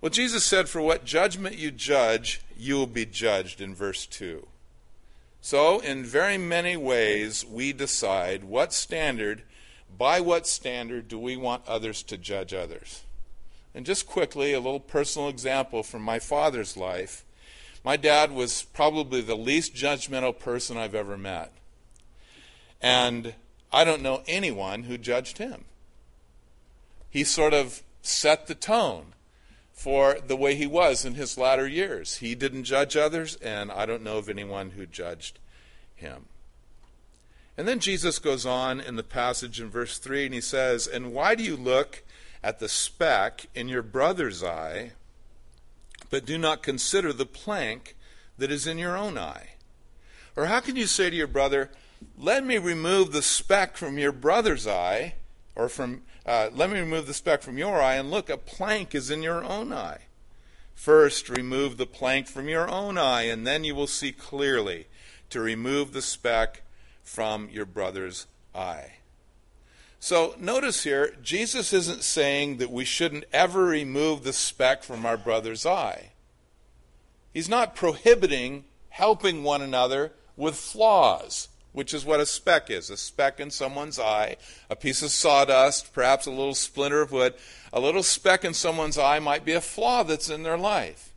Well, 0.02 0.10
Jesus 0.10 0.44
said, 0.44 0.70
For 0.70 0.82
what 0.82 1.06
judgment 1.06 1.58
you 1.58 1.72
judge, 1.72 2.42
you 2.58 2.76
will 2.76 2.88
be 2.88 3.06
judged 3.06 3.60
in 3.60 3.74
verse 3.74 4.06
2. 4.06 4.48
So, 5.42 5.80
in 5.80 6.04
very 6.04 6.38
many 6.38 6.78
ways, 6.78 7.44
we 7.44 7.74
decide 7.74 8.44
what 8.44 8.74
standard 8.74 9.42
by 9.98 10.20
what 10.20 10.48
standard 10.48 11.08
do 11.08 11.20
we 11.20 11.36
want 11.36 11.68
others 11.68 12.04
to 12.04 12.18
judge 12.18 12.54
others? 12.54 13.04
And 13.74 13.86
just 13.86 14.08
quickly, 14.08 14.54
a 14.54 14.60
little 14.60 14.80
personal 14.80 15.30
example 15.30 15.84
from 15.84 16.02
my 16.02 16.20
father's 16.20 16.76
life. 16.76 17.24
My 17.84 17.98
dad 17.98 18.32
was 18.32 18.64
probably 18.64 19.22
the 19.22 19.36
least 19.36 19.74
judgmental 19.74 20.38
person 20.38 20.78
I've 20.78 20.96
ever 20.96 21.18
met. 21.18 21.52
And 22.82 23.34
I 23.72 23.84
don't 23.84 24.02
know 24.02 24.24
anyone 24.28 24.84
who 24.84 24.98
judged 24.98 25.38
him. 25.38 25.66
He 27.10 27.24
sort 27.24 27.54
of 27.54 27.84
set 28.02 28.48
the 28.48 28.56
tone 28.56 29.14
for 29.72 30.18
the 30.26 30.36
way 30.36 30.56
he 30.56 30.68
was 30.68 31.06
in 31.06 31.16
his 31.16 31.38
latter 31.38 31.68
years. 31.68 32.18
He 32.18 32.36
didn't 32.36 32.66
judge 32.66 32.96
others, 32.96 33.36
and 33.38 33.72
I 33.72 33.86
don't 33.86 34.04
know 34.04 34.18
of 34.18 34.30
anyone 34.30 34.72
who 34.72 34.86
judged 34.86 35.40
him. 35.96 36.26
And 37.58 37.68
then 37.68 37.80
Jesus 37.80 38.20
goes 38.20 38.46
on 38.46 38.80
in 38.80 38.96
the 38.96 39.04
passage 39.04 39.60
in 39.60 39.70
verse 39.70 39.98
3 39.98 40.26
and 40.26 40.34
he 40.34 40.42
says, 40.42 40.88
And 40.88 41.14
why 41.14 41.36
do 41.36 41.44
you 41.44 41.56
look 41.56 42.04
at 42.44 42.60
the 42.60 42.70
speck 42.70 43.48
in 43.54 43.68
your 43.68 43.84
brother's 43.84 44.44
eye, 44.44 44.94
but 46.10 46.26
do 46.26 46.38
not 46.38 46.64
consider 46.64 47.14
the 47.14 47.26
plank 47.26 47.96
that 48.38 48.52
is 48.52 48.66
in 48.66 48.78
your 48.78 48.98
own 48.98 49.18
eye? 49.18 49.52
Or 50.36 50.46
how 50.46 50.62
can 50.62 50.76
you 50.76 50.88
say 50.88 51.10
to 51.10 51.16
your 51.16 51.28
brother, 51.28 51.70
Let 52.18 52.46
me 52.46 52.58
remove 52.58 53.12
the 53.12 53.22
speck 53.22 53.78
from 53.78 53.98
your 53.98 54.14
brother's 54.14 54.66
eye, 54.66 55.16
or 55.56 55.68
from 55.68 56.04
uh, 56.26 56.50
let 56.54 56.70
me 56.70 56.80
remove 56.80 57.08
the 57.08 57.14
speck 57.14 57.42
from 57.42 57.58
your 57.58 57.82
eye, 57.82 57.96
and 57.96 58.12
look, 58.12 58.30
a 58.30 58.38
plank 58.38 58.94
is 58.94 59.10
in 59.10 59.24
your 59.24 59.44
own 59.44 59.74
eye. 59.74 60.02
First, 60.76 61.30
remove 61.30 61.78
the 61.78 61.88
plank 61.88 62.28
from 62.28 62.48
your 62.48 62.70
own 62.70 62.98
eye, 62.98 63.24
and 63.24 63.46
then 63.46 63.64
you 63.64 63.74
will 63.74 63.88
see 63.88 64.12
clearly 64.12 64.88
to 65.32 65.40
remove 65.40 65.94
the 65.94 66.02
speck 66.02 66.62
from 67.12 67.50
your 67.52 67.66
brother's 67.66 68.26
eye. 68.56 68.94
So 70.00 70.34
notice 70.40 70.86
here, 70.86 71.14
Jesus 71.22 71.74
isn't 71.74 72.04
saying 72.04 72.58
that 72.58 72.72
we 72.72 72.86
shouldn't 72.86 73.26
ever 73.34 73.66
remove 73.66 74.24
the 74.24 74.32
speck 74.32 74.82
from 74.82 75.06
our 75.06 75.18
brother's 75.18 75.66
eye. 75.66 76.12
He's 77.34 77.50
not 77.50 77.76
prohibiting 77.76 78.64
helping 78.90 79.44
one 79.44 79.62
another 79.62 80.14
with 80.38 80.56
flaws, 80.56 81.50
which 81.74 81.94
is 81.94 82.06
what 82.06 82.22
a 82.22 82.26
speck 82.26 82.70
is 82.70 82.90
a 82.90 82.96
speck 82.96 83.42
in 83.42 83.52
someone's 83.52 84.00
eye, 84.00 84.38
a 84.70 84.76
piece 84.78 85.04
of 85.04 85.12
sawdust, 85.12 85.94
perhaps 85.94 86.26
a 86.26 86.32
little 86.32 86.56
splinter 86.56 87.02
of 87.02 87.12
wood. 87.12 87.34
A 87.74 87.82
little 87.82 88.04
speck 88.04 88.46
in 88.46 88.54
someone's 88.54 88.98
eye 88.98 89.20
might 89.20 89.44
be 89.44 89.54
a 89.54 89.62
flaw 89.62 90.04
that's 90.04 90.30
in 90.30 90.44
their 90.44 90.58
life. 90.58 91.11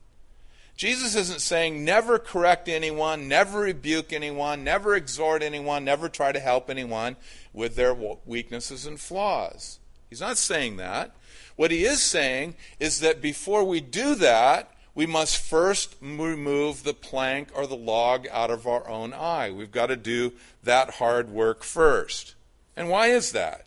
Jesus 0.76 1.14
isn't 1.14 1.40
saying 1.40 1.84
never 1.84 2.18
correct 2.18 2.68
anyone, 2.68 3.28
never 3.28 3.60
rebuke 3.60 4.12
anyone, 4.12 4.64
never 4.64 4.96
exhort 4.96 5.42
anyone, 5.42 5.84
never 5.84 6.08
try 6.08 6.32
to 6.32 6.40
help 6.40 6.68
anyone 6.68 7.16
with 7.52 7.76
their 7.76 7.94
weaknesses 8.26 8.84
and 8.84 8.98
flaws. 8.98 9.78
He's 10.10 10.20
not 10.20 10.36
saying 10.36 10.76
that. 10.78 11.14
What 11.56 11.70
he 11.70 11.84
is 11.84 12.02
saying 12.02 12.56
is 12.80 13.00
that 13.00 13.20
before 13.20 13.62
we 13.64 13.80
do 13.80 14.16
that, 14.16 14.72
we 14.94 15.06
must 15.06 15.38
first 15.38 15.96
remove 16.00 16.82
the 16.82 16.94
plank 16.94 17.48
or 17.54 17.66
the 17.66 17.76
log 17.76 18.26
out 18.30 18.50
of 18.50 18.66
our 18.66 18.88
own 18.88 19.12
eye. 19.12 19.50
We've 19.50 19.72
got 19.72 19.86
to 19.86 19.96
do 19.96 20.32
that 20.62 20.94
hard 20.94 21.30
work 21.30 21.62
first. 21.62 22.34
And 22.76 22.88
why 22.88 23.08
is 23.08 23.32
that? 23.32 23.66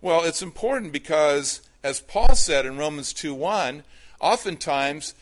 Well, 0.00 0.22
it's 0.22 0.42
important 0.42 0.92
because, 0.92 1.62
as 1.82 2.00
Paul 2.00 2.34
said 2.34 2.66
in 2.66 2.76
Romans 2.76 3.12
2 3.12 3.34
1, 3.34 3.84
oftentimes 4.20 5.14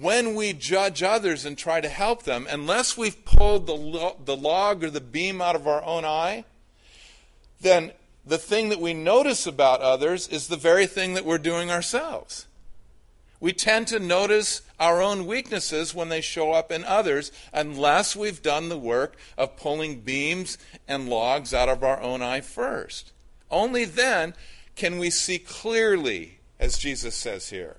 when 0.00 0.34
we 0.34 0.52
judge 0.52 1.02
others 1.02 1.44
and 1.44 1.56
try 1.56 1.80
to 1.80 1.88
help 1.88 2.24
them, 2.24 2.46
unless 2.50 2.96
we've 2.96 3.24
pulled 3.24 3.66
the, 3.66 3.74
lo- 3.74 4.16
the 4.24 4.36
log 4.36 4.82
or 4.82 4.90
the 4.90 5.00
beam 5.00 5.40
out 5.40 5.54
of 5.54 5.68
our 5.68 5.84
own 5.84 6.04
eye, 6.04 6.44
then 7.60 7.92
the 8.26 8.38
thing 8.38 8.70
that 8.70 8.80
we 8.80 8.92
notice 8.92 9.46
about 9.46 9.80
others 9.80 10.26
is 10.26 10.48
the 10.48 10.56
very 10.56 10.86
thing 10.86 11.14
that 11.14 11.24
we're 11.24 11.38
doing 11.38 11.70
ourselves. 11.70 12.46
We 13.38 13.52
tend 13.52 13.86
to 13.88 13.98
notice 13.98 14.62
our 14.80 15.00
own 15.02 15.26
weaknesses 15.26 15.94
when 15.94 16.08
they 16.08 16.20
show 16.20 16.52
up 16.52 16.72
in 16.72 16.82
others 16.82 17.30
unless 17.52 18.16
we've 18.16 18.42
done 18.42 18.70
the 18.70 18.78
work 18.78 19.16
of 19.36 19.56
pulling 19.56 20.00
beams 20.00 20.58
and 20.88 21.08
logs 21.08 21.52
out 21.52 21.68
of 21.68 21.84
our 21.84 22.00
own 22.00 22.22
eye 22.22 22.40
first. 22.40 23.12
Only 23.50 23.84
then 23.84 24.34
can 24.74 24.98
we 24.98 25.10
see 25.10 25.38
clearly, 25.38 26.38
as 26.58 26.78
Jesus 26.78 27.14
says 27.14 27.50
here, 27.50 27.76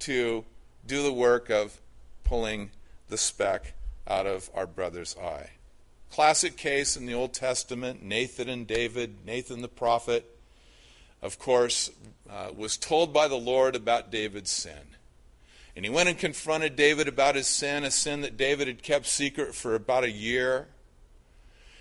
to 0.00 0.44
do 0.86 1.02
the 1.02 1.12
work 1.12 1.50
of 1.50 1.80
pulling 2.24 2.70
the 3.08 3.18
speck 3.18 3.74
out 4.06 4.26
of 4.26 4.50
our 4.54 4.66
brother's 4.66 5.16
eye. 5.16 5.50
Classic 6.10 6.56
case 6.56 6.96
in 6.96 7.06
the 7.06 7.14
Old 7.14 7.32
Testament 7.32 8.02
Nathan 8.02 8.48
and 8.48 8.66
David, 8.66 9.24
Nathan 9.24 9.62
the 9.62 9.68
prophet, 9.68 10.36
of 11.22 11.38
course, 11.38 11.90
uh, 12.28 12.50
was 12.56 12.76
told 12.76 13.12
by 13.12 13.28
the 13.28 13.36
Lord 13.36 13.76
about 13.76 14.10
David's 14.10 14.50
sin. 14.50 14.96
And 15.76 15.84
he 15.84 15.90
went 15.90 16.08
and 16.08 16.18
confronted 16.18 16.74
David 16.74 17.06
about 17.06 17.36
his 17.36 17.46
sin, 17.46 17.84
a 17.84 17.90
sin 17.90 18.22
that 18.22 18.36
David 18.36 18.66
had 18.66 18.82
kept 18.82 19.06
secret 19.06 19.54
for 19.54 19.74
about 19.74 20.02
a 20.02 20.10
year, 20.10 20.66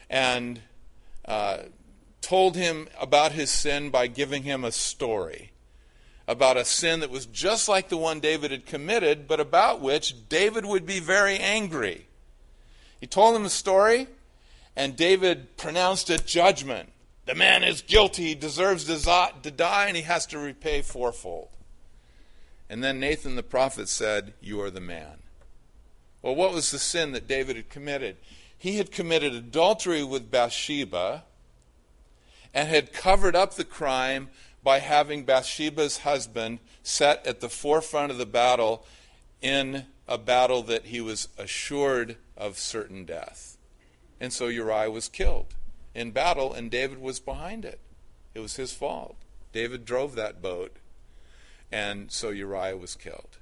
and 0.09 0.61
uh, 1.25 1.63
told 2.21 2.55
him 2.55 2.87
about 2.99 3.31
his 3.31 3.49
sin 3.49 3.89
by 3.89 4.07
giving 4.07 4.43
him 4.43 4.63
a 4.63 4.71
story 4.71 5.48
about 6.29 6.57
a 6.57 6.63
sin 6.63 6.99
that 6.99 7.09
was 7.09 7.25
just 7.25 7.67
like 7.67 7.89
the 7.89 7.97
one 7.97 8.19
David 8.19 8.51
had 8.51 8.67
committed, 8.67 9.27
but 9.27 9.39
about 9.39 9.81
which 9.81 10.29
David 10.29 10.63
would 10.63 10.85
be 10.85 10.99
very 10.99 11.39
angry. 11.39 12.05
He 13.01 13.07
told 13.07 13.35
him 13.35 13.41
the 13.41 13.49
story, 13.49 14.05
and 14.75 14.95
David 14.95 15.57
pronounced 15.57 16.07
a 16.11 16.19
judgment. 16.19 16.89
The 17.25 17.33
man 17.33 17.63
is 17.63 17.81
guilty, 17.81 18.27
he 18.27 18.35
deserves 18.35 18.85
to 18.85 19.51
die, 19.51 19.85
and 19.87 19.97
he 19.97 20.03
has 20.03 20.27
to 20.27 20.37
repay 20.37 20.83
fourfold. 20.83 21.49
And 22.69 22.83
then 22.83 22.99
Nathan 22.99 23.35
the 23.35 23.41
prophet 23.41 23.89
said, 23.89 24.33
You 24.39 24.61
are 24.61 24.69
the 24.69 24.79
man. 24.79 25.23
Well, 26.21 26.35
what 26.35 26.53
was 26.53 26.69
the 26.69 26.77
sin 26.77 27.11
that 27.13 27.27
David 27.27 27.55
had 27.55 27.69
committed? 27.71 28.17
He 28.55 28.77
had 28.77 28.91
committed 28.91 29.33
adultery 29.33 30.03
with 30.03 30.29
Bathsheba 30.29 31.23
and 32.53 32.69
had 32.69 32.93
covered 32.93 33.35
up 33.35 33.55
the 33.55 33.63
crime 33.63 34.29
by 34.63 34.79
having 34.79 35.23
Bathsheba's 35.23 35.99
husband 35.99 36.59
set 36.83 37.25
at 37.25 37.39
the 37.39 37.49
forefront 37.49 38.11
of 38.11 38.17
the 38.17 38.25
battle 38.25 38.85
in 39.41 39.85
a 40.07 40.17
battle 40.17 40.63
that 40.63 40.85
he 40.85 40.99
was 40.99 41.29
assured 41.37 42.17
of 42.35 42.57
certain 42.57 43.05
death. 43.05 43.57
And 44.19 44.33
so 44.33 44.47
Uriah 44.47 44.91
was 44.91 45.07
killed 45.07 45.55
in 45.95 46.11
battle, 46.11 46.53
and 46.53 46.69
David 46.69 46.99
was 46.99 47.19
behind 47.19 47.63
it. 47.63 47.79
It 48.33 48.39
was 48.39 48.57
his 48.57 48.73
fault. 48.73 49.15
David 49.53 49.85
drove 49.85 50.15
that 50.15 50.41
boat, 50.41 50.75
and 51.71 52.11
so 52.11 52.29
Uriah 52.29 52.77
was 52.77 52.95
killed. 52.95 53.37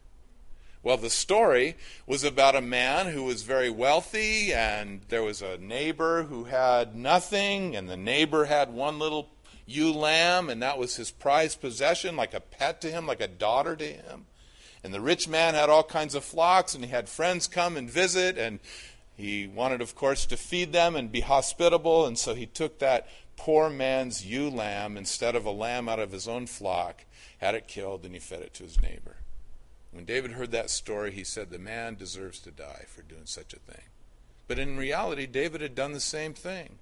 Well, 0.83 0.97
the 0.97 1.09
story 1.09 1.75
was 2.05 2.23
about 2.23 2.55
a 2.55 2.61
man 2.61 3.07
who 3.07 3.23
was 3.23 3.43
very 3.43 3.69
wealthy, 3.69 4.53
and 4.53 5.01
there 5.09 5.23
was 5.23 5.41
a 5.41 5.57
neighbor 5.57 6.23
who 6.23 6.45
had 6.45 6.95
nothing, 6.95 7.75
and 7.75 7.89
the 7.89 7.97
neighbor 7.97 8.45
had 8.45 8.71
one 8.71 8.99
little 8.99 9.29
ewe 9.67 9.93
lamb, 9.93 10.49
and 10.49 10.63
that 10.63 10.79
was 10.79 10.95
his 10.95 11.11
prized 11.11 11.61
possession, 11.61 12.15
like 12.15 12.33
a 12.33 12.39
pet 12.39 12.81
to 12.81 12.89
him, 12.89 13.05
like 13.05 13.21
a 13.21 13.27
daughter 13.27 13.75
to 13.75 13.85
him. 13.85 14.25
And 14.83 14.93
the 14.93 15.01
rich 15.01 15.27
man 15.27 15.53
had 15.53 15.69
all 15.69 15.83
kinds 15.83 16.15
of 16.15 16.23
flocks, 16.23 16.73
and 16.73 16.83
he 16.83 16.89
had 16.89 17.09
friends 17.09 17.45
come 17.45 17.77
and 17.77 17.89
visit, 17.89 18.37
and 18.37 18.59
he 19.15 19.45
wanted, 19.45 19.81
of 19.81 19.93
course, 19.93 20.25
to 20.27 20.37
feed 20.37 20.71
them 20.71 20.95
and 20.95 21.11
be 21.11 21.21
hospitable, 21.21 22.05
and 22.05 22.17
so 22.17 22.33
he 22.33 22.45
took 22.45 22.79
that 22.79 23.07
poor 23.35 23.69
man's 23.69 24.25
ewe 24.25 24.49
lamb 24.49 24.95
instead 24.95 25.35
of 25.35 25.45
a 25.45 25.51
lamb 25.51 25.89
out 25.89 25.99
of 25.99 26.11
his 26.11 26.27
own 26.27 26.47
flock, 26.47 27.03
had 27.39 27.53
it 27.53 27.67
killed, 27.67 28.05
and 28.05 28.13
he 28.13 28.19
fed 28.19 28.41
it 28.41 28.53
to 28.55 28.63
his 28.63 28.81
neighbor. 28.81 29.17
When 29.91 30.05
David 30.05 30.31
heard 30.31 30.51
that 30.51 30.69
story, 30.69 31.11
he 31.11 31.23
said, 31.23 31.49
The 31.49 31.59
man 31.59 31.95
deserves 31.95 32.39
to 32.39 32.51
die 32.51 32.85
for 32.87 33.01
doing 33.01 33.25
such 33.25 33.53
a 33.53 33.59
thing. 33.59 33.85
But 34.47 34.59
in 34.59 34.77
reality, 34.77 35.25
David 35.25 35.61
had 35.61 35.75
done 35.75 35.91
the 35.91 35.99
same 35.99 36.33
thing 36.33 36.77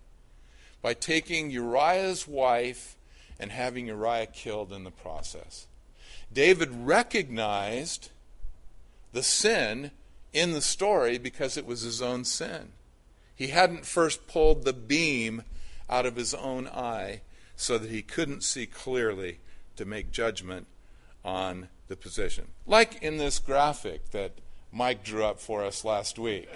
by 0.86 0.94
taking 0.94 1.50
Uriah's 1.50 2.27
wife 2.27 2.96
and 3.39 3.51
having 3.51 3.88
Uriah 3.88 4.27
killed 4.27 4.72
in 4.72 4.84
the 4.84 4.92
process. 4.92 5.65
David 6.32 6.70
recognized 6.72 8.12
the 9.12 9.24
sin 9.24 9.89
in 10.32 10.51
the 10.51 10.62
story 10.62 11.18
because 11.18 11.58
it 11.58 11.65
was 11.65 11.82
his 11.82 12.04
own 12.04 12.24
sin. 12.24 12.74
He 13.36 13.48
hadn't 13.48 13.88
first 13.88 14.27
pulled 14.27 14.63
the 14.63 14.74
beam 14.74 15.42
out 15.89 16.06
of 16.06 16.18
his 16.18 16.36
own 16.36 16.68
eye 16.68 17.22
so 17.56 17.80
that 17.80 17.89
he 17.89 18.04
couldn't 18.04 18.44
see 18.44 18.68
clearly 18.68 19.39
to 19.77 19.86
make 19.86 20.12
judgment 20.12 20.68
on 21.24 21.70
the 21.88 21.96
position. 21.96 22.50
Like 22.68 23.01
in 23.01 23.18
this 23.18 23.39
graphic 23.39 24.12
that 24.12 24.34
Mike 24.72 25.04
drew 25.04 25.25
up 25.25 25.39
for 25.39 25.63
us 25.63 25.84
last 25.84 26.20
week. 26.20 26.48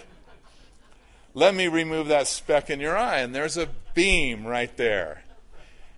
Let 1.33 1.53
me 1.53 1.67
remove 1.67 2.07
that 2.07 2.27
speck 2.27 2.69
in 2.69 2.79
your 2.79 2.97
eye, 2.97 3.19
and 3.19 3.35
there's 3.35 3.57
a 3.57 3.69
beam 3.93 4.47
right 4.47 4.75
there 4.77 5.23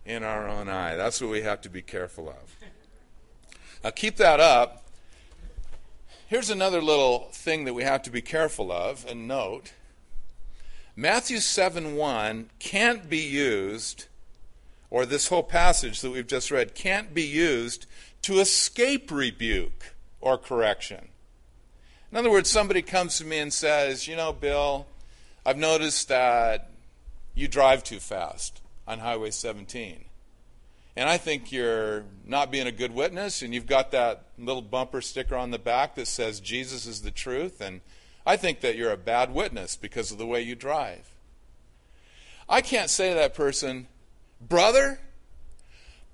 in 0.05 0.23
our 0.23 0.47
own 0.47 0.67
eye. 0.67 0.95
That's 0.95 1.21
what 1.21 1.29
we 1.29 1.41
have 1.41 1.61
to 1.61 1.69
be 1.69 1.81
careful 1.81 2.29
of. 2.29 2.55
Now, 3.83 3.91
keep 3.91 4.17
that 4.17 4.39
up. 4.39 4.83
Here's 6.27 6.49
another 6.49 6.81
little 6.81 7.29
thing 7.31 7.65
that 7.65 7.73
we 7.73 7.83
have 7.83 8.03
to 8.03 8.11
be 8.11 8.21
careful 8.21 8.71
of 8.71 9.05
and 9.09 9.27
note. 9.27 9.73
Matthew 10.95 11.39
7 11.39 11.95
1 11.95 12.49
can't 12.59 13.09
be 13.09 13.19
used, 13.19 14.05
or 14.89 15.05
this 15.05 15.29
whole 15.29 15.43
passage 15.43 16.01
that 16.01 16.11
we've 16.11 16.27
just 16.27 16.51
read 16.51 16.75
can't 16.75 17.13
be 17.13 17.23
used 17.23 17.85
to 18.23 18.39
escape 18.39 19.09
rebuke 19.09 19.95
or 20.19 20.37
correction. 20.37 21.07
In 22.11 22.17
other 22.17 22.29
words, 22.29 22.49
somebody 22.49 22.81
comes 22.81 23.17
to 23.17 23.25
me 23.25 23.39
and 23.39 23.53
says, 23.53 24.07
You 24.07 24.15
know, 24.17 24.33
Bill, 24.33 24.85
I've 25.43 25.57
noticed 25.57 26.07
that 26.09 26.69
you 27.33 27.47
drive 27.47 27.83
too 27.83 27.99
fast 27.99 28.61
on 28.87 28.99
Highway 28.99 29.31
17. 29.31 30.05
And 30.95 31.09
I 31.09 31.17
think 31.17 31.51
you're 31.51 32.03
not 32.25 32.51
being 32.51 32.67
a 32.67 32.71
good 32.71 32.93
witness, 32.93 33.41
and 33.41 33.53
you've 33.53 33.65
got 33.65 33.91
that 33.91 34.25
little 34.37 34.61
bumper 34.61 35.01
sticker 35.01 35.35
on 35.35 35.51
the 35.51 35.57
back 35.57 35.95
that 35.95 36.07
says 36.07 36.39
Jesus 36.39 36.85
is 36.85 37.01
the 37.01 37.11
truth, 37.11 37.59
and 37.59 37.81
I 38.25 38.37
think 38.37 38.59
that 38.59 38.75
you're 38.75 38.91
a 38.91 38.97
bad 38.97 39.33
witness 39.33 39.75
because 39.75 40.11
of 40.11 40.17
the 40.19 40.27
way 40.27 40.41
you 40.41 40.53
drive. 40.53 41.09
I 42.47 42.61
can't 42.61 42.89
say 42.89 43.09
to 43.09 43.15
that 43.15 43.33
person, 43.33 43.87
Brother, 44.41 44.99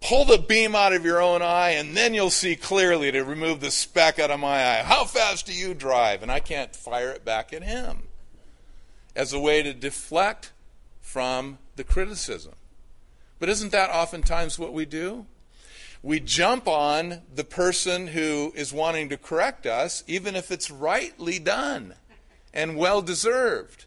pull 0.01 0.23
the 0.23 0.37
beam 0.37 0.75
out 0.75 0.93
of 0.93 1.03
your 1.03 1.21
own 1.21 1.41
eye, 1.41 1.71
and 1.71 1.97
then 1.97 2.13
you'll 2.13 2.29
see 2.29 2.55
clearly 2.55 3.11
to 3.11 3.23
remove 3.23 3.59
the 3.59 3.71
speck 3.71 4.19
out 4.19 4.31
of 4.31 4.39
my 4.39 4.63
eye. 4.63 4.83
How 4.83 5.03
fast 5.03 5.47
do 5.47 5.53
you 5.53 5.73
drive? 5.73 6.21
And 6.21 6.31
I 6.31 6.39
can't 6.39 6.73
fire 6.73 7.11
it 7.11 7.25
back 7.25 7.51
at 7.51 7.63
him 7.63 8.06
as 9.17 9.33
a 9.33 9.39
way 9.39 9.63
to 9.63 9.73
deflect 9.73 10.53
from 11.01 11.57
the 11.75 11.83
criticism. 11.83 12.53
But 13.39 13.49
isn't 13.49 13.71
that 13.71 13.89
oftentimes 13.89 14.59
what 14.59 14.73
we 14.73 14.85
do? 14.85 15.25
We 16.03 16.19
jump 16.19 16.67
on 16.67 17.23
the 17.33 17.43
person 17.43 18.07
who 18.07 18.53
is 18.55 18.71
wanting 18.71 19.09
to 19.09 19.17
correct 19.17 19.65
us, 19.65 20.03
even 20.07 20.35
if 20.35 20.51
it's 20.51 20.69
rightly 20.69 21.39
done 21.39 21.95
and 22.53 22.77
well 22.77 23.01
deserved. 23.01 23.85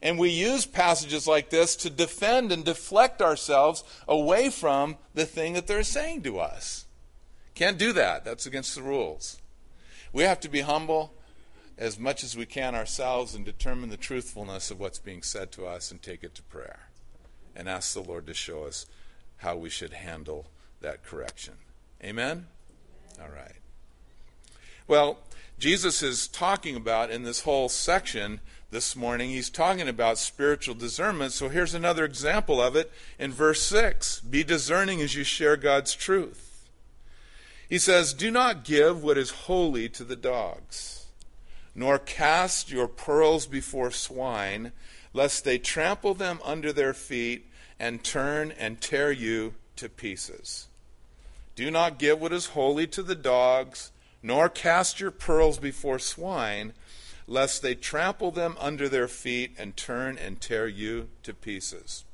And 0.00 0.18
we 0.18 0.30
use 0.30 0.64
passages 0.64 1.26
like 1.26 1.50
this 1.50 1.74
to 1.76 1.90
defend 1.90 2.52
and 2.52 2.64
deflect 2.64 3.20
ourselves 3.20 3.82
away 4.06 4.48
from 4.48 4.96
the 5.14 5.26
thing 5.26 5.54
that 5.54 5.66
they're 5.66 5.82
saying 5.82 6.22
to 6.22 6.38
us. 6.38 6.86
Can't 7.54 7.78
do 7.78 7.92
that. 7.92 8.24
That's 8.24 8.46
against 8.46 8.76
the 8.76 8.82
rules. 8.82 9.40
We 10.12 10.22
have 10.22 10.40
to 10.40 10.48
be 10.48 10.60
humble 10.60 11.14
as 11.78 11.98
much 11.98 12.22
as 12.22 12.36
we 12.36 12.46
can 12.46 12.74
ourselves 12.74 13.34
and 13.34 13.44
determine 13.44 13.90
the 13.90 13.96
truthfulness 13.96 14.70
of 14.70 14.78
what's 14.78 14.98
being 14.98 15.22
said 15.22 15.50
to 15.52 15.66
us 15.66 15.90
and 15.90 16.02
take 16.02 16.22
it 16.22 16.34
to 16.34 16.42
prayer 16.42 16.88
and 17.56 17.68
ask 17.68 17.94
the 17.94 18.02
Lord 18.02 18.26
to 18.26 18.34
show 18.34 18.64
us 18.64 18.86
how 19.38 19.56
we 19.56 19.70
should 19.70 19.92
handle 19.92 20.46
that 20.80 21.04
correction. 21.04 21.54
Amen? 22.02 22.46
All 23.20 23.28
right. 23.28 23.56
Well, 24.86 25.18
Jesus 25.58 26.02
is 26.02 26.26
talking 26.26 26.76
about 26.76 27.10
in 27.10 27.22
this 27.22 27.42
whole 27.42 27.68
section 27.68 28.40
this 28.72 28.96
morning, 28.96 29.30
he's 29.30 29.50
talking 29.50 29.86
about 29.86 30.16
spiritual 30.16 30.74
discernment. 30.74 31.32
So 31.32 31.50
here's 31.50 31.74
another 31.74 32.04
example 32.04 32.60
of 32.60 32.74
it 32.74 32.90
in 33.18 33.30
verse 33.30 33.62
6 33.62 34.20
Be 34.20 34.42
discerning 34.42 35.00
as 35.00 35.14
you 35.14 35.24
share 35.24 35.56
God's 35.56 35.94
truth. 35.94 36.68
He 37.68 37.78
says, 37.78 38.12
Do 38.14 38.30
not 38.30 38.64
give 38.64 39.04
what 39.04 39.18
is 39.18 39.30
holy 39.30 39.88
to 39.90 40.04
the 40.04 40.16
dogs, 40.16 41.01
nor 41.74 41.98
cast 41.98 42.70
your 42.70 42.88
pearls 42.88 43.46
before 43.46 43.90
swine 43.90 44.72
lest 45.12 45.44
they 45.44 45.58
trample 45.58 46.14
them 46.14 46.40
under 46.44 46.72
their 46.72 46.94
feet 46.94 47.46
and 47.78 48.02
turn 48.02 48.52
and 48.52 48.80
tear 48.80 49.12
you 49.12 49.54
to 49.76 49.88
pieces. 49.88 50.68
Do 51.54 51.70
not 51.70 51.98
give 51.98 52.20
what 52.20 52.32
is 52.32 52.46
holy 52.46 52.86
to 52.88 53.02
the 53.02 53.14
dogs, 53.14 53.90
nor 54.22 54.48
cast 54.48 55.00
your 55.00 55.10
pearls 55.10 55.58
before 55.58 55.98
swine, 55.98 56.72
lest 57.26 57.62
they 57.62 57.74
trample 57.74 58.30
them 58.30 58.56
under 58.58 58.88
their 58.88 59.08
feet 59.08 59.54
and 59.58 59.76
turn 59.76 60.16
and 60.16 60.40
tear 60.40 60.66
you 60.66 61.08
to 61.22 61.34
pieces. 61.34 62.04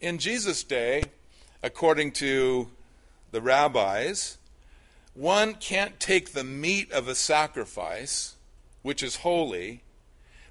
In 0.00 0.18
Jesus' 0.18 0.62
day, 0.62 1.04
according 1.62 2.12
to 2.12 2.68
the 3.32 3.40
rabbis, 3.40 4.38
one 5.14 5.54
can't 5.54 6.00
take 6.00 6.32
the 6.32 6.44
meat 6.44 6.90
of 6.92 7.08
a 7.08 7.14
sacrifice, 7.14 8.34
which 8.82 9.02
is 9.02 9.16
holy, 9.16 9.82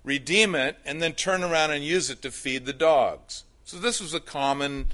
redeem 0.03 0.55
it, 0.55 0.77
and 0.85 1.01
then 1.01 1.13
turn 1.13 1.43
around 1.43 1.71
and 1.71 1.83
use 1.83 2.09
it 2.09 2.21
to 2.21 2.31
feed 2.31 2.65
the 2.65 2.73
dogs. 2.73 3.43
So 3.65 3.77
this 3.77 4.01
was 4.01 4.13
a 4.13 4.19
common 4.19 4.87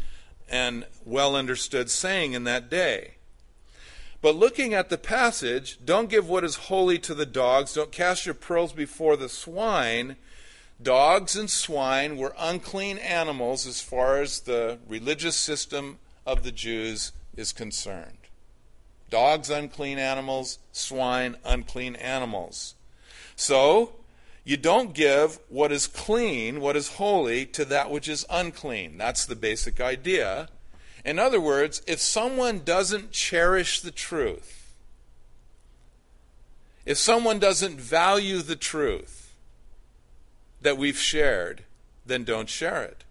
and 0.49 0.85
well 1.05 1.35
understood 1.35 1.89
saying 1.89 2.33
in 2.33 2.43
that 2.45 2.69
day. 2.69 3.15
But 4.21 4.35
looking 4.35 4.73
at 4.73 4.89
the 4.89 4.97
passage, 4.97 5.79
don't 5.83 6.09
give 6.09 6.27
what 6.27 6.43
is 6.43 6.55
holy 6.55 6.97
to 6.99 7.13
the 7.13 7.25
dogs, 7.25 7.75
don't 7.75 7.91
cast 7.91 8.25
your 8.25 8.35
pearls 8.35 8.73
before 8.73 9.15
the 9.15 9.29
swine. 9.29 10.17
Dogs 10.81 11.35
and 11.35 11.49
swine 11.49 12.17
were 12.17 12.35
unclean 12.37 12.97
animals 12.97 13.65
as 13.65 13.81
far 13.81 14.21
as 14.21 14.41
the 14.41 14.79
religious 14.87 15.35
system 15.35 15.99
of 16.25 16.43
the 16.43 16.51
Jews 16.51 17.11
is 17.35 17.53
concerned. 17.53 18.18
Dogs, 19.09 19.49
unclean 19.49 19.97
animals, 19.97 20.59
swine, 20.71 21.37
unclean 21.43 21.95
animals. 21.95 22.75
So, 23.35 23.93
you 24.43 24.57
don't 24.57 24.93
give 24.93 25.39
what 25.49 25.71
is 25.71 25.87
clean, 25.87 26.59
what 26.59 26.75
is 26.75 26.93
holy, 26.93 27.45
to 27.47 27.65
that 27.65 27.91
which 27.91 28.07
is 28.07 28.25
unclean. 28.29 28.97
That's 28.97 29.25
the 29.25 29.35
basic 29.35 29.79
idea. 29.79 30.49
In 31.05 31.19
other 31.19 31.39
words, 31.39 31.81
if 31.87 31.99
someone 31.99 32.63
doesn't 32.63 33.11
cherish 33.11 33.81
the 33.81 33.91
truth, 33.91 34.73
if 36.85 36.97
someone 36.97 37.39
doesn't 37.39 37.79
value 37.79 38.39
the 38.39 38.55
truth 38.55 39.33
that 40.61 40.77
we've 40.77 40.97
shared, 40.97 41.63
then 42.05 42.23
don't 42.23 42.49
share 42.49 42.83
it. 42.83 43.03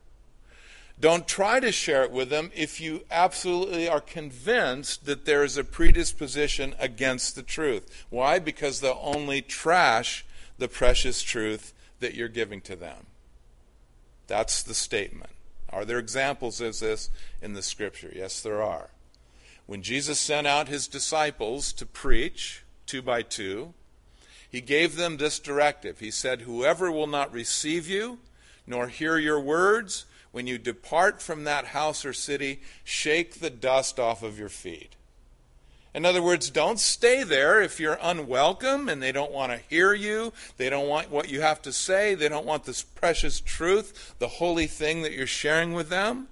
Don't 1.01 1.29
try 1.29 1.61
to 1.61 1.71
share 1.71 2.03
it 2.03 2.11
with 2.11 2.29
them 2.29 2.51
if 2.55 2.81
you 2.81 3.05
absolutely 3.11 3.89
are 3.89 4.01
convinced 4.01 5.07
that 5.07 5.27
there 5.27 5.45
is 5.45 5.57
a 5.57 5.63
predisposition 5.63 6.75
against 6.79 7.37
the 7.37 7.43
truth. 7.43 8.07
Why? 8.11 8.41
Because 8.41 8.81
they'll 8.81 9.01
only 9.01 9.41
trash 9.41 10.25
the 10.59 10.67
precious 10.67 11.23
truth 11.23 11.73
that 12.01 12.15
you're 12.15 12.29
giving 12.29 12.61
to 12.63 12.75
them. 12.75 13.07
That's 14.27 14.63
the 14.63 14.75
statement. 14.75 15.31
Are 15.71 15.85
there 15.85 15.99
examples 15.99 16.61
of 16.61 16.79
this 16.81 17.11
in 17.41 17.55
the 17.55 17.63
scripture? 17.63 18.13
Yes, 18.15 18.41
there 18.41 18.63
are. 18.63 18.91
When 19.67 19.83
Jesus 19.83 20.19
sent 20.19 20.47
out 20.47 20.69
his 20.69 20.89
disciples 20.89 21.73
to 21.75 21.87
preach, 21.87 22.65
two 22.87 23.03
by 23.03 23.23
two, 23.23 23.75
he 24.51 24.61
gave 24.61 24.97
them 24.97 25.19
this 25.19 25.39
directive. 25.39 26.01
He 26.01 26.11
said, 26.11 26.43
Whoever 26.43 26.91
will 26.91 27.07
not 27.07 27.33
receive 27.33 27.87
you, 27.87 28.19
nor 28.67 28.89
hear 28.89 29.19
your 29.19 29.39
words, 29.39 30.07
when 30.33 30.47
you 30.47 30.59
depart 30.59 31.23
from 31.23 31.45
that 31.45 31.67
house 31.67 32.05
or 32.05 32.13
city, 32.13 32.61
shake 32.85 33.41
the 33.41 33.51
dust 33.51 33.99
off 33.99 34.23
of 34.23 34.39
your 34.39 34.49
feet. 34.49 34.95
In 35.95 36.05
other 36.05 36.23
words, 36.23 36.51
don't 36.51 36.79
stay 36.79 37.23
there 37.25 37.61
if 37.61 37.81
you're 37.81 37.99
unwelcome 38.01 38.89
and 38.89 39.03
they 39.03 39.11
don't 39.11 39.33
want 39.33 39.53
to 39.53 39.59
hear 39.69 39.95
you. 39.95 40.33
They 40.57 40.71
don't 40.71 40.87
want 40.87 41.11
what 41.11 41.29
you 41.29 41.41
have 41.41 41.63
to 41.63 41.73
say. 41.73 42.15
They 42.15 42.29
don't 42.29 42.47
want 42.47 42.65
this 42.65 42.83
precious 42.83 43.41
truth, 43.41 44.15
the 44.19 44.29
holy 44.29 44.67
thing 44.67 45.03
that 45.03 45.13
you're 45.13 45.27
sharing 45.27 45.73
with 45.73 45.89
them. 45.89 46.29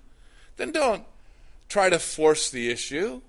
Then 0.56 0.72
don't 0.72 1.04
try 1.68 1.88
to 1.88 1.98
force 1.98 2.50
the 2.50 2.70
issue. 2.70 3.22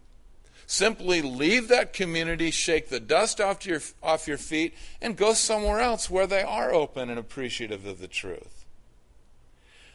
Simply 0.67 1.21
leave 1.21 1.69
that 1.69 1.93
community, 1.93 2.51
shake 2.51 2.89
the 2.89 2.99
dust 2.99 3.39
off 3.39 3.65
your, 3.65 3.79
off 4.03 4.27
your 4.27 4.37
feet, 4.37 4.75
and 5.01 5.15
go 5.15 5.33
somewhere 5.33 5.79
else 5.79 6.09
where 6.09 6.27
they 6.27 6.43
are 6.43 6.73
open 6.73 7.09
and 7.09 7.17
appreciative 7.17 7.85
of 7.85 7.99
the 7.99 8.07
truth. 8.07 8.56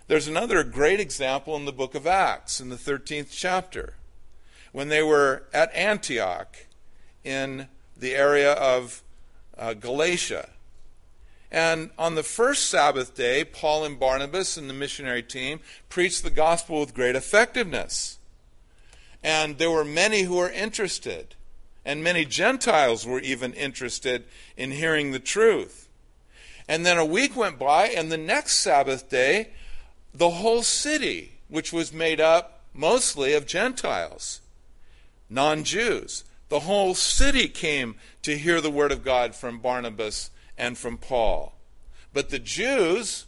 There's 0.08 0.26
another 0.26 0.64
great 0.64 1.00
example 1.00 1.56
in 1.56 1.64
the 1.64 1.72
book 1.72 1.94
of 1.94 2.06
Acts, 2.06 2.60
in 2.60 2.70
the 2.70 2.76
13th 2.76 3.28
chapter, 3.30 3.94
when 4.72 4.88
they 4.88 5.02
were 5.02 5.44
at 5.54 5.72
Antioch 5.74 6.66
in 7.22 7.68
the 7.96 8.14
area 8.14 8.52
of 8.52 9.02
uh, 9.56 9.74
Galatia. 9.74 10.50
And 11.52 11.90
on 11.98 12.14
the 12.14 12.22
first 12.22 12.68
Sabbath 12.68 13.14
day, 13.14 13.44
Paul 13.44 13.84
and 13.84 14.00
Barnabas 14.00 14.56
and 14.56 14.68
the 14.68 14.74
missionary 14.74 15.22
team 15.22 15.60
preached 15.88 16.24
the 16.24 16.30
gospel 16.30 16.80
with 16.80 16.94
great 16.94 17.14
effectiveness. 17.14 18.18
And 19.22 19.58
there 19.58 19.70
were 19.70 19.84
many 19.84 20.22
who 20.22 20.36
were 20.36 20.50
interested, 20.50 21.36
and 21.84 22.02
many 22.02 22.24
Gentiles 22.24 23.06
were 23.06 23.20
even 23.20 23.52
interested 23.52 24.24
in 24.56 24.72
hearing 24.72 25.12
the 25.12 25.20
truth. 25.20 25.88
And 26.66 26.84
then 26.84 26.98
a 26.98 27.04
week 27.04 27.36
went 27.36 27.58
by, 27.58 27.88
and 27.88 28.10
the 28.10 28.16
next 28.16 28.56
Sabbath 28.56 29.08
day, 29.08 29.50
the 30.14 30.30
whole 30.30 30.62
city, 30.62 31.38
which 31.48 31.72
was 31.72 31.92
made 31.92 32.20
up 32.20 32.60
mostly 32.74 33.32
of 33.34 33.46
Gentiles, 33.46 34.40
non 35.28 35.64
Jews, 35.64 36.24
the 36.48 36.60
whole 36.60 36.94
city 36.94 37.48
came 37.48 37.94
to 38.22 38.36
hear 38.36 38.60
the 38.60 38.70
word 38.70 38.92
of 38.92 39.04
God 39.04 39.34
from 39.34 39.58
Barnabas 39.58 40.30
and 40.58 40.76
from 40.76 40.98
Paul. 40.98 41.54
But 42.12 42.28
the 42.28 42.38
Jews, 42.38 43.26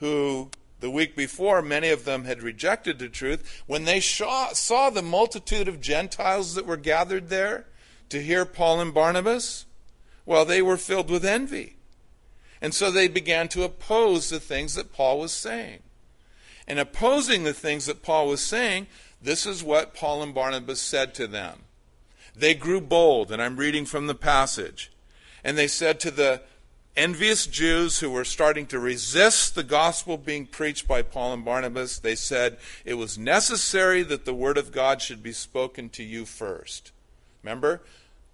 who 0.00 0.50
the 0.80 0.90
week 0.90 1.16
before 1.16 1.62
many 1.62 1.88
of 1.88 2.04
them 2.04 2.24
had 2.24 2.42
rejected 2.42 2.98
the 2.98 3.08
truth, 3.08 3.62
when 3.66 3.84
they 3.84 4.00
saw, 4.00 4.90
the 4.90 5.02
multitude 5.02 5.68
of 5.68 5.80
Gentiles 5.80 6.54
that 6.54 6.66
were 6.66 6.76
gathered 6.76 7.30
there 7.30 7.64
to 8.10 8.22
hear 8.22 8.44
Paul 8.44 8.80
and 8.80 8.92
Barnabas, 8.92 9.64
well, 10.26 10.44
they 10.44 10.60
were 10.60 10.76
filled 10.76 11.10
with 11.10 11.24
envy. 11.24 11.76
And 12.60 12.74
so 12.74 12.90
they 12.90 13.08
began 13.08 13.48
to 13.48 13.64
oppose 13.64 14.28
the 14.28 14.40
things 14.40 14.74
that 14.74 14.92
Paul 14.92 15.20
was 15.20 15.32
saying. 15.32 15.80
And 16.68 16.78
opposing 16.78 17.44
the 17.44 17.52
things 17.52 17.86
that 17.86 18.02
Paul 18.02 18.28
was 18.28 18.40
saying, 18.40 18.86
this 19.20 19.46
is 19.46 19.62
what 19.62 19.94
Paul 19.94 20.22
and 20.22 20.34
Barnabas 20.34 20.80
said 20.80 21.14
to 21.14 21.26
them. 21.26 21.60
They 22.34 22.54
grew 22.54 22.80
bold, 22.80 23.32
and 23.32 23.40
I'm 23.40 23.56
reading 23.56 23.86
from 23.86 24.06
the 24.06 24.14
passage. 24.14 24.92
And 25.42 25.56
they 25.56 25.68
said 25.68 26.00
to 26.00 26.10
the 26.10 26.42
envious 26.96 27.46
Jews 27.46 28.00
who 28.00 28.10
were 28.10 28.24
starting 28.24 28.66
to 28.66 28.78
resist 28.78 29.54
the 29.54 29.62
gospel 29.62 30.16
being 30.16 30.46
preached 30.46 30.88
by 30.88 31.02
Paul 31.02 31.34
and 31.34 31.44
Barnabas, 31.44 31.98
they 31.98 32.14
said 32.14 32.58
it 32.84 32.94
was 32.94 33.18
necessary 33.18 34.02
that 34.02 34.24
the 34.24 34.34
word 34.34 34.58
of 34.58 34.72
God 34.72 35.00
should 35.02 35.22
be 35.22 35.32
spoken 35.32 35.88
to 35.90 36.02
you 36.02 36.24
first. 36.24 36.92
Remember, 37.42 37.82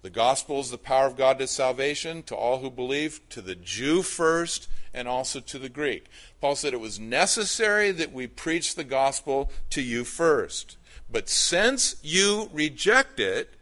the 0.03 0.09
gospel 0.09 0.59
is 0.59 0.69
the 0.69 0.77
power 0.77 1.07
of 1.07 1.17
God 1.17 1.39
to 1.39 1.47
salvation 1.47 2.23
to 2.23 2.35
all 2.35 2.59
who 2.59 2.69
believe, 2.69 3.21
to 3.29 3.41
the 3.41 3.55
Jew 3.55 4.03
first, 4.03 4.67
and 4.93 5.07
also 5.07 5.39
to 5.39 5.57
the 5.57 5.69
Greek. 5.69 6.07
Paul 6.41 6.55
said 6.55 6.73
it 6.73 6.79
was 6.81 6.99
necessary 6.99 7.91
that 7.91 8.11
we 8.11 8.27
preach 8.27 8.75
the 8.75 8.83
gospel 8.83 9.49
to 9.71 9.81
you 9.81 10.03
first. 10.03 10.77
But 11.09 11.29
since 11.29 11.95
you 12.03 12.49
reject 12.53 13.19
it, 13.19 13.53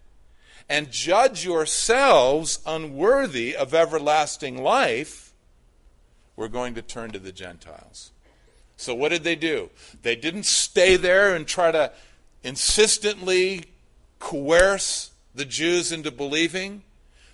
and 0.67 0.89
judge 0.89 1.45
yourselves 1.45 2.59
unworthy 2.65 3.55
of 3.55 3.73
everlasting 3.73 4.63
life, 4.63 5.33
we're 6.37 6.47
going 6.47 6.73
to 6.75 6.81
turn 6.81 7.11
to 7.11 7.19
the 7.19 7.33
Gentiles. 7.33 8.11
So, 8.77 8.95
what 8.95 9.09
did 9.09 9.25
they 9.25 9.35
do? 9.35 9.69
They 10.01 10.15
didn't 10.15 10.45
stay 10.45 10.95
there 10.95 11.35
and 11.35 11.45
try 11.45 11.71
to 11.71 11.91
insistently 12.41 13.65
coerce 14.17 15.10
the 15.33 15.45
Jews 15.45 15.91
into 15.91 16.11
believing. 16.11 16.83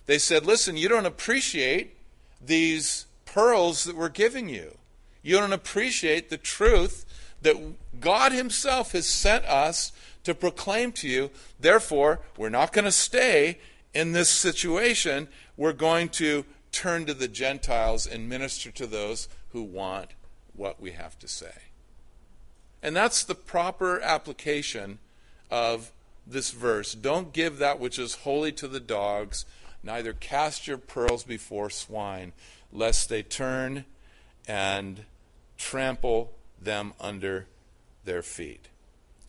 They 0.06 0.18
said, 0.18 0.46
Listen, 0.46 0.78
you 0.78 0.88
don't 0.88 1.06
appreciate 1.06 1.98
these 2.44 3.06
pearls 3.26 3.84
that 3.84 3.96
we're 3.96 4.10
giving 4.10 4.50
you. 4.50 4.78
You 5.22 5.38
don't 5.38 5.54
appreciate 5.54 6.30
the 6.30 6.38
truth 6.38 7.06
that 7.42 7.56
God 8.00 8.32
Himself 8.32 8.94
has 8.94 9.06
sent 9.06 9.46
us 9.46 9.92
to 10.24 10.34
proclaim 10.34 10.92
to 10.94 11.08
you. 11.08 11.32
Therefore, 11.60 12.20
we're 12.38 12.50
not 12.50 12.74
going 12.74 12.86
to 12.86 12.92
stay 12.92 13.60
in 13.94 14.12
this 14.12 14.30
situation. 14.30 15.28
We're 15.56 15.74
going 15.74 16.10
to 16.10 16.46
turn 16.72 17.06
to 17.06 17.14
the 17.14 17.28
Gentiles 17.28 18.06
and 18.06 18.30
minister 18.30 18.72
to 18.72 18.88
those 18.88 19.28
who 19.52 19.64
want 19.64 20.12
what 20.54 20.82
we 20.82 20.92
have 20.92 21.18
to 21.20 21.28
say. 21.28 21.54
And 22.82 22.96
that's 22.96 23.24
the 23.24 23.36
proper 23.36 24.00
application 24.02 25.00
of 25.50 25.92
this 26.30 26.52
verse. 26.52 26.94
Don't 26.94 27.34
give 27.34 27.58
that 27.58 27.80
which 27.80 27.98
is 27.98 28.16
holy 28.16 28.52
to 28.54 28.68
the 28.68 28.80
dogs, 28.80 29.46
neither 29.84 30.14
cast 30.14 30.68
your 30.68 30.78
pearls 30.78 31.24
before 31.24 31.70
swine, 31.70 32.34
lest 32.72 33.10
they 33.10 33.24
turn 33.24 33.86
and 34.48 35.06
trample 35.58 36.34
them 36.62 36.94
under 37.00 37.48
their 38.06 38.22
feet. 38.22 38.70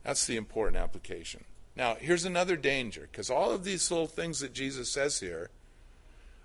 That's 0.02 0.26
the 0.26 0.36
important 0.36 0.76
application. 0.76 1.44
Now, 1.76 1.96
here's 2.00 2.24
another 2.24 2.56
danger, 2.56 3.08
because 3.10 3.30
all 3.30 3.52
of 3.52 3.64
these 3.64 3.90
little 3.90 4.06
things 4.06 4.40
that 4.40 4.52
Jesus 4.52 4.90
says 4.90 5.20
here 5.20 5.50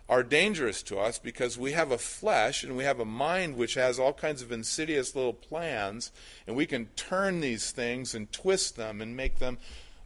are 0.10 0.22
dangerous 0.22 0.84
to 0.84 1.00
us 1.00 1.18
because 1.18 1.58
we 1.58 1.72
have 1.72 1.90
a 1.90 1.98
flesh 1.98 2.64
and 2.64 2.76
we 2.76 2.84
have 2.84 3.00
a 3.00 3.06
mind 3.06 3.56
which 3.56 3.76
has 3.76 3.98
all 3.98 4.14
kinds 4.14 4.42
of 4.42 4.52
insidious 4.52 5.16
little 5.16 5.34
plans, 5.34 6.12
and 6.46 6.56
we 6.56 6.66
can 6.66 6.86
turn 6.96 7.40
these 7.40 7.72
things 7.72 8.14
and 8.14 8.32
twist 8.32 8.76
them 8.76 9.02
and 9.02 9.16
make 9.16 9.40
them 9.40 9.58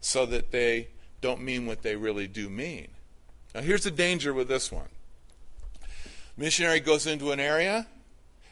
so 0.01 0.25
that 0.25 0.51
they 0.51 0.89
don't 1.21 1.41
mean 1.41 1.65
what 1.65 1.81
they 1.81 1.95
really 1.95 2.27
do 2.27 2.49
mean. 2.49 2.87
Now, 3.55 3.61
here's 3.61 3.83
the 3.83 3.91
danger 3.91 4.33
with 4.33 4.47
this 4.47 4.71
one 4.71 4.89
missionary 6.37 6.79
goes 6.79 7.07
into 7.07 7.31
an 7.31 7.39
area 7.39 7.87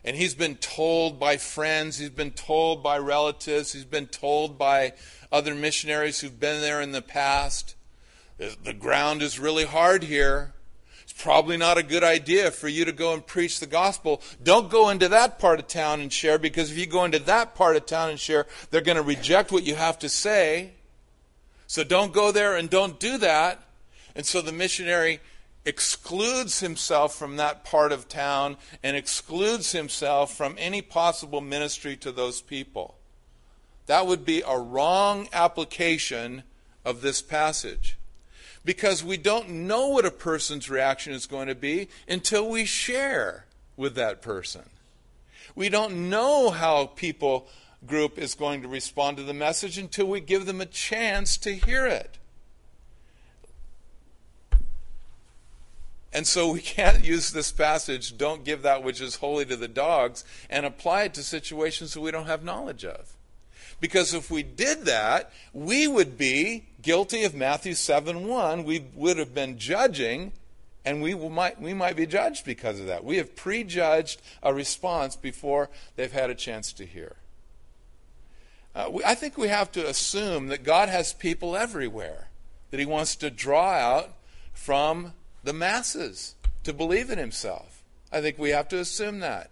and 0.06 0.16
he's 0.16 0.36
been 0.36 0.56
told 0.56 1.20
by 1.20 1.38
friends, 1.38 1.98
he's 1.98 2.12
been 2.12 2.32
told 2.32 2.84
by 2.84 3.00
relatives, 3.00 3.74
he's 3.74 3.86
been 3.86 4.06
told 4.06 4.56
by 4.56 4.94
other 5.32 5.56
missionaries 5.56 6.20
who've 6.20 6.40
been 6.40 6.62
there 6.62 6.80
in 6.80 6.92
the 6.92 7.02
past. 7.02 7.76
The 8.38 8.74
ground 8.74 9.24
is 9.24 9.40
really 9.40 9.66
hard 9.66 10.04
here. 10.04 10.54
It's 11.02 11.14
probably 11.14 11.58
not 11.58 11.80
a 11.80 11.84
good 11.84 12.04
idea 12.04 12.52
for 12.52 12.68
you 12.68 12.86
to 12.86 12.92
go 12.92 13.14
and 13.14 13.26
preach 13.26 13.60
the 13.60 13.66
gospel. 13.66 14.22
Don't 14.44 14.70
go 14.70 14.90
into 14.90 15.08
that 15.10 15.40
part 15.40 15.60
of 15.60 15.68
town 15.68 16.02
and 16.02 16.14
share 16.14 16.38
because 16.38 16.72
if 16.72 16.78
you 16.78 16.86
go 16.86 17.04
into 17.04 17.20
that 17.20 17.56
part 17.56 17.76
of 17.76 17.88
town 17.88 18.12
and 18.12 18.20
share, 18.20 18.46
they're 18.70 18.82
going 18.82 18.98
to 18.98 19.02
reject 19.02 19.52
what 19.52 19.64
you 19.64 19.74
have 19.74 19.98
to 20.00 20.10
say. 20.10 20.74
So 21.68 21.84
don't 21.84 22.14
go 22.14 22.32
there 22.32 22.56
and 22.56 22.70
don't 22.70 23.00
do 23.00 23.18
that. 23.18 23.62
And 24.16 24.26
so 24.26 24.42
the 24.42 24.52
missionary 24.52 25.20
excludes 25.66 26.60
himself 26.60 27.16
from 27.16 27.38
that 27.38 27.64
part 27.64 27.92
of 27.92 28.08
town 28.08 28.58
and 28.84 28.96
excludes 28.96 29.72
himself 29.72 30.36
from 30.36 30.56
any 30.60 30.82
possible 30.82 31.42
ministry 31.42 31.98
to 31.98 32.12
those 32.12 32.40
people. 32.42 32.96
That 33.88 34.08
would 34.08 34.26
be 34.26 34.44
a 34.46 34.58
wrong 34.58 35.28
application 35.34 36.44
of 36.84 37.02
this 37.02 37.22
passage. 37.22 37.98
Because 38.64 39.04
we 39.04 39.18
don't 39.18 39.50
know 39.50 39.88
what 39.90 40.06
a 40.06 40.12
person's 40.12 40.70
reaction 40.70 41.14
is 41.14 41.28
going 41.28 41.48
to 41.48 41.56
be 41.56 41.88
until 42.08 42.50
we 42.50 42.66
share 42.66 43.46
with 43.78 43.96
that 43.96 44.22
person. 44.22 44.64
We 45.56 45.70
don't 45.70 46.10
know 46.10 46.50
how 46.50 46.88
people 46.88 47.48
group 47.88 48.18
is 48.18 48.36
going 48.36 48.62
to 48.62 48.68
respond 48.68 49.18
to 49.18 49.24
the 49.24 49.34
message 49.34 49.78
until 49.78 50.08
we 50.08 50.20
give 50.20 50.46
them 50.46 50.62
a 50.62 50.66
chance 50.66 51.38
to 51.38 51.56
hear 51.56 51.86
it. 51.86 52.18
And 56.16 56.26
so 56.26 56.54
we 56.54 56.62
can't 56.62 57.04
use 57.04 57.32
this 57.32 57.52
passage, 57.52 58.18
don't 58.18 58.46
give 58.46 58.62
that 58.62 58.84
which 58.84 59.02
is 59.02 59.18
holy 59.18 59.46
to 59.46 59.58
the 59.58 59.68
dogs, 59.68 60.24
and 60.50 60.66
apply 60.66 61.04
it 61.04 61.14
to 61.16 61.24
situations 61.24 61.94
that 61.94 62.02
we 62.02 62.12
don't 62.12 62.28
have 62.28 62.44
knowledge 62.44 62.86
of. 62.86 63.14
Because 63.82 64.14
if 64.14 64.32
we 64.32 64.42
did 64.42 64.86
that, 64.86 65.34
we 65.54 65.88
would 65.88 66.18
be 66.18 66.66
guilty 66.82 67.26
of 67.26 67.36
Matthew 67.36 67.74
7 67.74 68.26
1. 68.26 68.64
We 68.64 68.86
would 68.96 69.18
have 69.18 69.36
been 69.36 69.58
judging, 69.58 70.32
and 70.86 71.02
we 71.02 71.14
might, 71.14 71.60
we 71.60 71.74
might 71.74 71.98
be 71.98 72.06
judged 72.06 72.46
because 72.46 72.80
of 72.80 72.86
that. 72.88 73.04
We 73.04 73.18
have 73.18 73.36
prejudged 73.36 74.22
a 74.42 74.54
response 74.54 75.18
before 75.18 75.70
they've 75.98 76.12
had 76.12 76.30
a 76.30 76.36
chance 76.36 76.72
to 76.74 76.86
hear. 76.86 77.18
Uh, 78.76 78.90
we, 78.92 79.04
I 79.04 79.16
think 79.16 79.38
we 79.38 79.48
have 79.48 79.72
to 79.72 79.88
assume 79.88 80.48
that 80.48 80.64
God 80.64 80.90
has 80.90 81.14
people 81.14 81.56
everywhere 81.56 82.28
that 82.70 82.80
He 82.80 82.86
wants 82.86 83.16
to 83.18 83.32
draw 83.32 83.72
out 83.72 84.12
from 84.54 85.14
the 85.44 85.54
masses 85.54 86.36
to 86.64 86.74
believe 86.74 87.10
in 87.10 87.18
himself. 87.18 87.84
I 88.12 88.20
think 88.20 88.38
we 88.38 88.50
have 88.50 88.68
to 88.70 88.80
assume 88.80 89.20
that. 89.20 89.52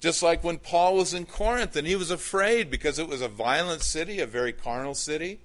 Just 0.00 0.22
like 0.22 0.44
when 0.44 0.58
Paul 0.58 0.96
was 0.96 1.12
in 1.12 1.26
Corinth 1.26 1.74
and 1.74 1.86
he 1.86 1.96
was 1.96 2.10
afraid 2.10 2.70
because 2.70 2.98
it 2.98 3.08
was 3.08 3.20
a 3.20 3.28
violent 3.28 3.82
city, 3.82 4.20
a 4.20 4.26
very 4.26 4.52
carnal 4.52 4.94
city. 4.94 5.40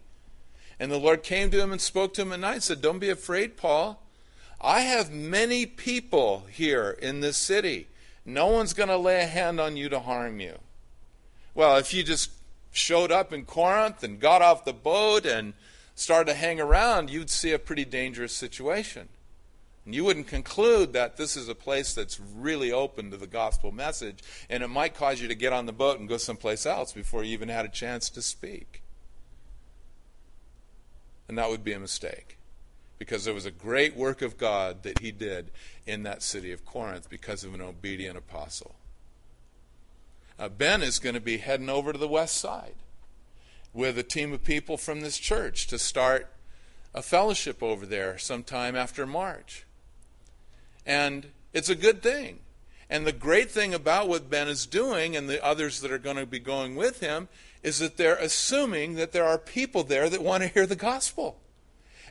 And 0.80 0.92
the 0.92 1.00
Lord 1.00 1.24
came 1.24 1.52
to 1.52 1.62
him 1.62 1.72
and 1.72 1.82
spoke 1.82 2.14
to 2.16 2.22
him 2.22 2.34
at 2.34 2.40
night 2.40 2.54
and 2.54 2.64
said, 2.64 2.82
Don't 2.82 3.00
be 3.00 3.10
afraid, 3.10 3.58
Paul. 3.58 4.04
I 4.60 4.82
have 4.82 5.12
many 5.12 5.66
people 5.66 6.46
here 6.52 6.98
in 7.02 7.22
this 7.22 7.38
city. 7.38 7.88
No 8.26 8.48
one's 8.48 8.74
going 8.74 8.90
to 8.90 8.98
lay 8.98 9.22
a 9.22 9.28
hand 9.28 9.60
on 9.60 9.78
you 9.78 9.90
to 9.90 10.00
harm 10.00 10.40
you. 10.40 10.60
Well, 11.56 11.78
if 11.78 11.94
you 11.94 12.04
just 12.04 12.32
showed 12.72 13.12
up 13.12 13.34
in 13.34 13.46
Corinth 13.46 14.04
and 14.04 14.20
got 14.20 14.42
off 14.42 14.66
the 14.66 14.74
boat 14.74 15.26
and 15.26 15.54
started 15.96 16.32
to 16.32 16.38
hang 16.38 16.60
around, 16.60 17.10
you'd 17.10 17.30
see 17.30 17.52
a 17.52 17.60
pretty 17.60 17.86
dangerous 17.86 18.34
situation. 18.34 19.10
And 19.86 19.96
you 19.96 20.04
wouldn't 20.04 20.28
conclude 20.28 20.94
that 20.94 21.18
this 21.18 21.36
is 21.36 21.50
a 21.50 21.56
place 21.56 21.94
that's 21.94 22.20
really 22.20 22.72
open 22.72 23.12
to 23.12 23.18
the 23.18 23.28
gospel 23.28 23.72
message, 23.72 24.20
and 24.50 24.64
it 24.64 24.68
might 24.68 24.94
cause 24.94 25.20
you 25.20 25.28
to 25.28 25.36
get 25.36 25.54
on 25.54 25.66
the 25.66 25.74
boat 25.74 26.00
and 26.00 26.08
go 26.08 26.18
someplace 26.18 26.66
else 26.66 26.94
before 26.94 27.24
you 27.24 27.34
even 27.34 27.50
had 27.50 27.66
a 27.66 27.70
chance 27.70 28.10
to 28.12 28.22
speak. 28.22 28.84
And 31.28 31.38
that 31.38 31.50
would 31.50 31.64
be 31.64 31.74
a 31.74 31.80
mistake. 31.80 32.38
Because 33.00 33.26
there 33.26 33.34
was 33.34 33.48
a 33.48 33.52
great 33.52 33.96
work 33.96 34.22
of 34.22 34.38
God 34.38 34.84
that 34.84 35.00
he 35.00 35.12
did 35.12 35.50
in 35.88 36.04
that 36.04 36.22
city 36.22 36.52
of 36.52 36.66
Corinth 36.66 37.10
because 37.10 37.44
of 37.44 37.56
an 37.56 37.62
obedient 37.62 38.16
apostle. 38.16 38.76
Uh, 40.42 40.50
ben 40.50 40.82
is 40.82 40.98
going 40.98 41.14
to 41.14 41.22
be 41.22 41.38
heading 41.38 41.70
over 41.70 41.94
to 41.94 42.00
the 42.00 42.08
west 42.08 42.36
side 42.36 42.74
with 43.74 43.96
a 43.96 44.04
team 44.04 44.34
of 44.34 44.44
people 44.44 44.76
from 44.76 45.02
this 45.02 45.20
church 45.20 45.68
to 45.68 45.78
start 45.78 46.34
a 46.96 47.02
fellowship 47.04 47.62
over 47.62 47.86
there 47.86 48.18
sometime 48.18 48.76
after 48.76 49.06
March. 49.06 49.68
And 50.84 51.28
it's 51.54 51.70
a 51.70 51.76
good 51.76 52.02
thing. 52.02 52.40
And 52.90 53.06
the 53.06 53.12
great 53.12 53.52
thing 53.52 53.72
about 53.72 54.10
what 54.10 54.32
Ben 54.32 54.48
is 54.48 54.66
doing 54.66 55.16
and 55.16 55.30
the 55.30 55.46
others 55.46 55.80
that 55.82 55.92
are 55.92 56.00
going 56.00 56.18
to 56.18 56.26
be 56.26 56.40
going 56.40 56.76
with 56.76 57.02
him 57.02 57.30
is 57.62 57.78
that 57.78 57.98
they're 57.98 58.16
assuming 58.16 58.96
that 58.96 59.12
there 59.12 59.26
are 59.26 59.38
people 59.38 59.84
there 59.84 60.10
that 60.10 60.24
want 60.24 60.42
to 60.42 60.50
hear 60.50 60.66
the 60.66 60.76
gospel 60.76 61.40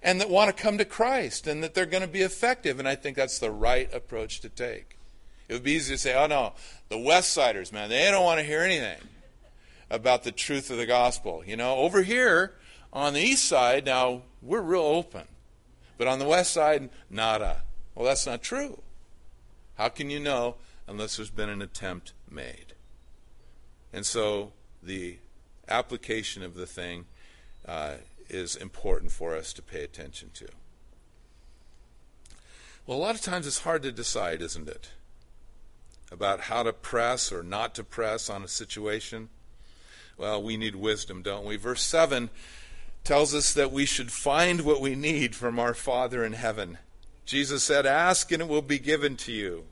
and 0.04 0.20
that 0.20 0.30
want 0.30 0.56
to 0.56 0.62
come 0.62 0.78
to 0.78 0.84
Christ 0.84 1.48
and 1.48 1.64
that 1.64 1.74
they're 1.74 1.84
going 1.84 2.00
to 2.00 2.06
be 2.06 2.22
effective. 2.22 2.78
And 2.78 2.86
I 2.86 2.94
think 2.94 3.16
that's 3.16 3.40
the 3.40 3.50
right 3.50 3.92
approach 3.92 4.38
to 4.42 4.48
take. 4.48 4.99
It 5.50 5.54
would 5.54 5.64
be 5.64 5.72
easy 5.72 5.94
to 5.94 5.98
say, 5.98 6.14
oh 6.14 6.28
no, 6.28 6.52
the 6.90 6.98
West 6.98 7.32
Siders, 7.32 7.72
man, 7.72 7.88
they 7.88 8.08
don't 8.08 8.22
want 8.22 8.38
to 8.38 8.46
hear 8.46 8.60
anything 8.60 9.00
about 9.90 10.22
the 10.22 10.30
truth 10.30 10.70
of 10.70 10.76
the 10.76 10.86
gospel. 10.86 11.42
You 11.44 11.56
know, 11.56 11.74
over 11.78 12.02
here 12.02 12.54
on 12.92 13.14
the 13.14 13.20
east 13.20 13.46
side, 13.46 13.84
now 13.84 14.22
we're 14.40 14.60
real 14.60 14.82
open. 14.82 15.24
But 15.98 16.06
on 16.06 16.20
the 16.20 16.24
west 16.24 16.52
side, 16.52 16.88
nada. 17.10 17.62
Well, 17.96 18.06
that's 18.06 18.26
not 18.26 18.42
true. 18.42 18.80
How 19.74 19.88
can 19.88 20.08
you 20.08 20.20
know 20.20 20.54
unless 20.86 21.16
there's 21.16 21.30
been 21.30 21.48
an 21.48 21.62
attempt 21.62 22.12
made? 22.30 22.74
And 23.92 24.06
so 24.06 24.52
the 24.80 25.18
application 25.68 26.44
of 26.44 26.54
the 26.54 26.66
thing 26.66 27.06
uh, 27.66 27.94
is 28.28 28.54
important 28.54 29.10
for 29.10 29.34
us 29.34 29.52
to 29.54 29.62
pay 29.62 29.82
attention 29.82 30.30
to. 30.34 30.46
Well, 32.86 32.96
a 32.96 33.00
lot 33.00 33.16
of 33.16 33.20
times 33.20 33.48
it's 33.48 33.62
hard 33.62 33.82
to 33.82 33.90
decide, 33.90 34.42
isn't 34.42 34.68
it? 34.68 34.90
About 36.10 36.40
how 36.40 36.62
to 36.62 36.72
press 36.72 37.30
or 37.30 37.42
not 37.42 37.74
to 37.76 37.84
press 37.84 38.28
on 38.28 38.42
a 38.42 38.48
situation. 38.48 39.28
Well, 40.16 40.42
we 40.42 40.56
need 40.56 40.74
wisdom, 40.74 41.22
don't 41.22 41.46
we? 41.46 41.56
Verse 41.56 41.82
7 41.82 42.30
tells 43.04 43.34
us 43.34 43.54
that 43.54 43.72
we 43.72 43.86
should 43.86 44.12
find 44.12 44.62
what 44.62 44.80
we 44.80 44.94
need 44.94 45.34
from 45.34 45.58
our 45.58 45.74
Father 45.74 46.24
in 46.24 46.32
heaven. 46.32 46.78
Jesus 47.24 47.62
said, 47.62 47.86
Ask 47.86 48.32
and 48.32 48.42
it 48.42 48.48
will 48.48 48.62
be 48.62 48.78
given 48.78 49.16
to 49.18 49.32
you. 49.32 49.64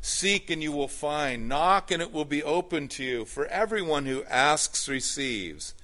Seek 0.00 0.50
and 0.50 0.62
you 0.62 0.72
will 0.72 0.88
find. 0.88 1.48
Knock 1.48 1.90
and 1.90 2.02
it 2.02 2.12
will 2.12 2.24
be 2.24 2.42
open 2.42 2.88
to 2.88 3.04
you. 3.04 3.24
For 3.24 3.46
everyone 3.46 4.06
who 4.06 4.24
asks 4.24 4.88
receives, 4.88 5.74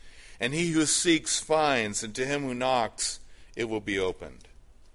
and 0.41 0.53
he 0.53 0.73
who 0.73 0.87
seeks 0.87 1.41
finds, 1.41 2.03
and 2.03 2.15
to 2.15 2.27
him 2.27 2.43
who 2.43 2.55
knocks 2.55 3.21
it 3.57 3.69
will 3.69 3.81
be 3.81 3.99
opened. 3.99 4.49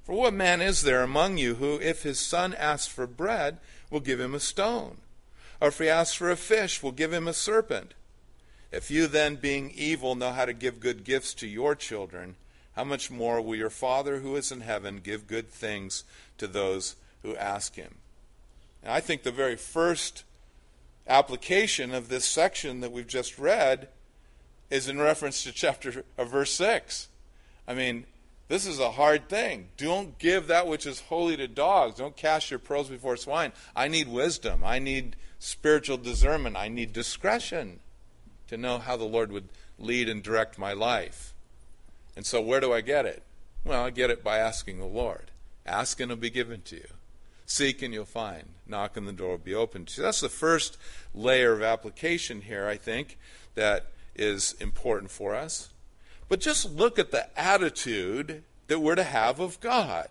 For 0.03 0.13
what 0.13 0.33
man 0.33 0.61
is 0.61 0.83
there 0.83 1.01
among 1.01 1.37
you 1.37 1.55
who, 1.55 1.79
if 1.79 2.03
his 2.03 2.19
son 2.19 2.53
asks 2.53 2.87
for 2.87 3.07
bread, 3.07 3.57
will 3.89 3.99
give 3.99 4.19
him 4.19 4.33
a 4.33 4.39
stone? 4.39 4.97
Or 5.61 5.69
if 5.69 5.79
he 5.79 5.89
asks 5.89 6.15
for 6.15 6.29
a 6.29 6.35
fish, 6.35 6.83
we'll 6.83 6.91
give 6.91 7.13
him 7.13 7.27
a 7.27 7.33
serpent? 7.33 7.93
If 8.71 8.91
you 8.91 9.07
then, 9.07 9.35
being 9.35 9.71
evil, 9.73 10.15
know 10.15 10.31
how 10.31 10.45
to 10.45 10.53
give 10.53 10.79
good 10.79 11.03
gifts 11.03 11.33
to 11.35 11.47
your 11.47 11.75
children, 11.75 12.35
how 12.75 12.83
much 12.83 13.09
more 13.09 13.39
will 13.39 13.55
your 13.55 13.69
Father 13.69 14.19
who 14.19 14.35
is 14.35 14.51
in 14.51 14.61
heaven 14.61 14.99
give 15.01 15.27
good 15.27 15.49
things 15.49 16.03
to 16.37 16.47
those 16.47 16.95
who 17.23 17.35
ask 17.37 17.75
him? 17.75 17.95
And 18.83 18.91
I 18.91 18.99
think 18.99 19.23
the 19.23 19.31
very 19.31 19.55
first 19.55 20.23
application 21.07 21.93
of 21.93 22.09
this 22.09 22.25
section 22.25 22.81
that 22.81 22.91
we've 22.91 23.07
just 23.07 23.39
read 23.39 23.87
is 24.69 24.89
in 24.89 24.99
reference 24.99 25.43
to 25.43 25.51
chapter 25.51 26.03
of 26.17 26.29
verse 26.29 26.51
6. 26.51 27.07
I 27.67 27.73
mean, 27.73 28.05
this 28.47 28.67
is 28.67 28.79
a 28.79 28.91
hard 28.91 29.27
thing. 29.27 29.69
Don't 29.77 30.17
give 30.19 30.47
that 30.47 30.67
which 30.67 30.85
is 30.85 31.01
holy 31.01 31.35
to 31.37 31.47
dogs. 31.47 31.97
Don't 31.97 32.15
cast 32.15 32.51
your 32.51 32.59
pearls 32.59 32.89
before 32.89 33.17
swine. 33.17 33.51
I 33.75 33.87
need 33.87 34.07
wisdom. 34.07 34.63
I 34.63 34.79
need 34.79 35.15
spiritual 35.39 35.97
discernment. 35.97 36.55
I 36.55 36.67
need 36.67 36.93
discretion 36.93 37.79
to 38.47 38.57
know 38.57 38.77
how 38.77 38.97
the 38.97 39.05
Lord 39.05 39.31
would 39.31 39.49
lead 39.79 40.07
and 40.07 40.21
direct 40.21 40.59
my 40.59 40.73
life. 40.73 41.33
And 42.15 42.25
so, 42.25 42.39
where 42.39 42.59
do 42.59 42.71
I 42.71 42.81
get 42.81 43.05
it? 43.05 43.23
Well, 43.63 43.83
I 43.83 43.89
get 43.89 44.11
it 44.11 44.23
by 44.23 44.37
asking 44.37 44.77
the 44.77 44.85
Lord. 44.85 45.31
Ask 45.65 45.99
and 45.99 46.11
it'll 46.11 46.21
be 46.21 46.29
given 46.29 46.61
to 46.63 46.75
you. 46.75 46.87
Seek 47.47 47.81
and 47.81 47.93
you'll 47.93 48.05
find. 48.05 48.49
Knock 48.67 48.95
and 48.95 49.07
the 49.07 49.13
door 49.13 49.31
will 49.31 49.37
be 49.37 49.55
opened 49.55 49.87
to 49.87 50.01
you. 50.01 50.03
That's 50.03 50.21
the 50.21 50.29
first 50.29 50.77
layer 51.13 51.53
of 51.53 51.63
application 51.63 52.41
here, 52.41 52.67
I 52.67 52.77
think, 52.77 53.17
that 53.55 53.87
is 54.15 54.55
important 54.59 55.11
for 55.11 55.35
us. 55.35 55.69
But 56.27 56.39
just 56.39 56.71
look 56.71 56.97
at 56.97 57.11
the 57.11 57.27
attitude 57.39 58.43
that 58.67 58.79
we're 58.79 58.95
to 58.95 59.03
have 59.03 59.39
of 59.39 59.59
God 59.59 60.09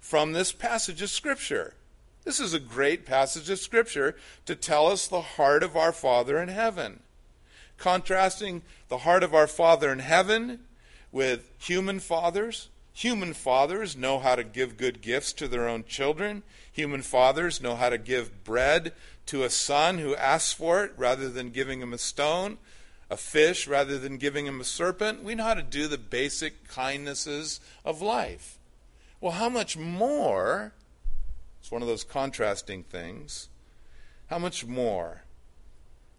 from 0.00 0.32
this 0.32 0.52
passage 0.52 1.02
of 1.02 1.10
Scripture. 1.10 1.74
This 2.24 2.40
is 2.40 2.52
a 2.52 2.60
great 2.60 3.06
passage 3.06 3.48
of 3.50 3.58
Scripture 3.58 4.16
to 4.44 4.54
tell 4.54 4.86
us 4.88 5.06
the 5.06 5.20
heart 5.20 5.62
of 5.62 5.76
our 5.76 5.92
Father 5.92 6.38
in 6.38 6.48
heaven 6.48 7.00
contrasting 7.78 8.62
the 8.88 8.98
heart 8.98 9.22
of 9.22 9.34
our 9.34 9.46
Father 9.46 9.92
in 9.92 9.98
heaven 9.98 10.60
with 11.12 11.52
human 11.58 12.00
fathers. 12.00 12.68
Human 12.92 13.34
fathers 13.34 13.96
know 13.96 14.18
how 14.18 14.34
to 14.36 14.44
give 14.44 14.78
good 14.78 15.02
gifts 15.02 15.32
to 15.34 15.48
their 15.48 15.68
own 15.68 15.84
children. 15.84 16.42
Human 16.72 17.02
fathers 17.02 17.60
know 17.60 17.76
how 17.76 17.90
to 17.90 17.98
give 17.98 18.44
bread 18.44 18.92
to 19.26 19.42
a 19.42 19.50
son 19.50 19.98
who 19.98 20.16
asks 20.16 20.52
for 20.52 20.84
it 20.84 20.92
rather 20.96 21.28
than 21.28 21.50
giving 21.50 21.80
him 21.80 21.92
a 21.92 21.98
stone, 21.98 22.58
a 23.10 23.16
fish 23.16 23.68
rather 23.68 23.98
than 23.98 24.18
giving 24.18 24.46
him 24.46 24.60
a 24.60 24.64
serpent. 24.64 25.22
We 25.22 25.34
know 25.34 25.44
how 25.44 25.54
to 25.54 25.62
do 25.62 25.86
the 25.86 25.98
basic 25.98 26.68
kindnesses 26.68 27.60
of 27.84 28.02
life. 28.02 28.58
Well, 29.20 29.32
how 29.32 29.48
much 29.48 29.76
more? 29.76 30.72
It's 31.60 31.70
one 31.70 31.82
of 31.82 31.88
those 31.88 32.04
contrasting 32.04 32.82
things. 32.84 33.48
How 34.28 34.38
much 34.38 34.66
more 34.66 35.22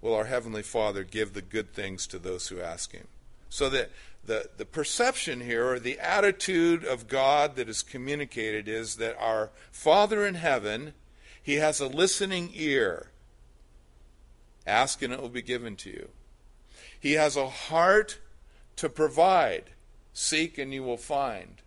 will 0.01 0.13
our 0.13 0.25
Heavenly 0.25 0.63
Father 0.63 1.03
give 1.03 1.33
the 1.33 1.41
good 1.41 1.73
things 1.73 2.07
to 2.07 2.19
those 2.19 2.47
who 2.47 2.61
ask 2.61 2.91
Him. 2.93 3.07
So 3.49 3.69
that 3.69 3.91
the, 4.25 4.49
the 4.57 4.65
perception 4.65 5.41
here, 5.41 5.67
or 5.67 5.79
the 5.79 5.99
attitude 5.99 6.83
of 6.83 7.07
God 7.07 7.55
that 7.55 7.69
is 7.69 7.81
communicated, 7.81 8.67
is 8.67 8.97
that 8.97 9.17
our 9.19 9.51
Father 9.71 10.25
in 10.25 10.35
heaven, 10.35 10.93
He 11.41 11.55
has 11.55 11.79
a 11.79 11.87
listening 11.87 12.51
ear. 12.53 13.11
Ask 14.65 15.01
and 15.01 15.13
it 15.13 15.21
will 15.21 15.29
be 15.29 15.41
given 15.41 15.75
to 15.77 15.89
you. 15.89 16.09
He 16.99 17.13
has 17.13 17.35
a 17.35 17.49
heart 17.49 18.19
to 18.77 18.89
provide. 18.89 19.71
Seek 20.13 20.57
and 20.57 20.73
you 20.73 20.83
will 20.83 20.97
find. 20.97 21.61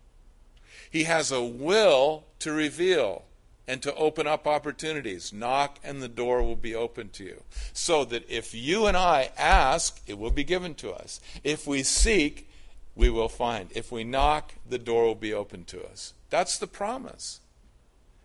He 0.89 1.05
has 1.05 1.31
a 1.31 1.41
will 1.41 2.25
to 2.39 2.51
reveal 2.51 3.23
and 3.67 3.81
to 3.81 3.95
open 3.95 4.27
up 4.27 4.45
opportunities. 4.45 5.31
Knock 5.31 5.79
and 5.83 6.01
the 6.01 6.09
door 6.09 6.43
will 6.43 6.57
be 6.57 6.75
open 6.75 7.09
to 7.09 7.23
you. 7.23 7.43
So 7.71 8.03
that 8.05 8.29
if 8.29 8.53
you 8.53 8.85
and 8.87 8.97
I 8.97 9.31
ask, 9.37 10.01
it 10.05 10.17
will 10.19 10.31
be 10.31 10.43
given 10.43 10.75
to 10.75 10.91
us. 10.91 11.21
If 11.43 11.65
we 11.65 11.83
seek, 11.83 12.49
we 12.95 13.09
will 13.09 13.29
find. 13.29 13.69
If 13.73 13.91
we 13.91 14.03
knock, 14.03 14.55
the 14.67 14.77
door 14.77 15.05
will 15.05 15.15
be 15.15 15.33
open 15.33 15.63
to 15.65 15.85
us. 15.85 16.13
That's 16.29 16.57
the 16.57 16.67
promise. 16.67 17.39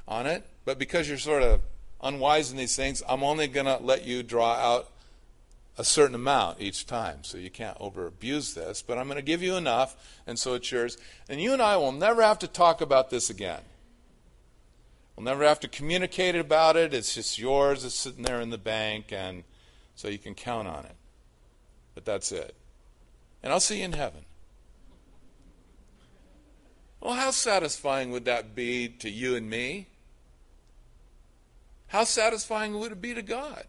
on 0.06 0.26
it, 0.26 0.44
but 0.64 0.78
because 0.78 1.08
you're 1.08 1.18
sort 1.18 1.42
of 1.42 1.60
unwise 2.02 2.50
in 2.50 2.56
these 2.56 2.76
things, 2.76 3.02
I'm 3.08 3.22
only 3.22 3.48
going 3.48 3.66
to 3.66 3.76
let 3.76 4.04
you 4.04 4.22
draw 4.22 4.54
out 4.54 4.90
a 5.76 5.84
certain 5.84 6.14
amount 6.14 6.60
each 6.60 6.86
time. 6.86 7.24
So 7.24 7.38
you 7.38 7.50
can't 7.50 7.76
over 7.80 8.06
abuse 8.06 8.54
this, 8.54 8.82
but 8.82 8.98
I'm 8.98 9.06
going 9.06 9.16
to 9.16 9.22
give 9.22 9.42
you 9.42 9.56
enough, 9.56 9.96
and 10.26 10.38
so 10.38 10.54
it's 10.54 10.70
yours. 10.70 10.96
And 11.28 11.40
you 11.40 11.52
and 11.52 11.60
I 11.60 11.76
will 11.76 11.92
never 11.92 12.22
have 12.22 12.38
to 12.40 12.48
talk 12.48 12.80
about 12.80 13.10
this 13.10 13.30
again. 13.30 13.62
We'll 15.16 15.24
never 15.24 15.44
have 15.44 15.60
to 15.60 15.68
communicate 15.68 16.34
about 16.34 16.76
it. 16.76 16.92
It's 16.92 17.14
just 17.14 17.38
yours. 17.38 17.84
It's 17.84 17.94
sitting 17.94 18.24
there 18.24 18.40
in 18.40 18.50
the 18.50 18.58
bank, 18.58 19.06
and 19.12 19.44
so 19.94 20.08
you 20.08 20.18
can 20.18 20.34
count 20.34 20.68
on 20.68 20.84
it. 20.84 20.96
But 21.94 22.04
that's 22.04 22.32
it. 22.32 22.54
And 23.42 23.52
I'll 23.52 23.60
see 23.60 23.78
you 23.78 23.84
in 23.84 23.92
heaven. 23.92 24.24
Well, 27.00 27.14
how 27.14 27.30
satisfying 27.32 28.10
would 28.12 28.24
that 28.24 28.54
be 28.54 28.88
to 28.88 29.10
you 29.10 29.36
and 29.36 29.48
me? 29.48 29.88
How 31.94 32.02
satisfying 32.02 32.76
would 32.80 32.90
it 32.90 33.00
be 33.00 33.14
to 33.14 33.22
God? 33.22 33.66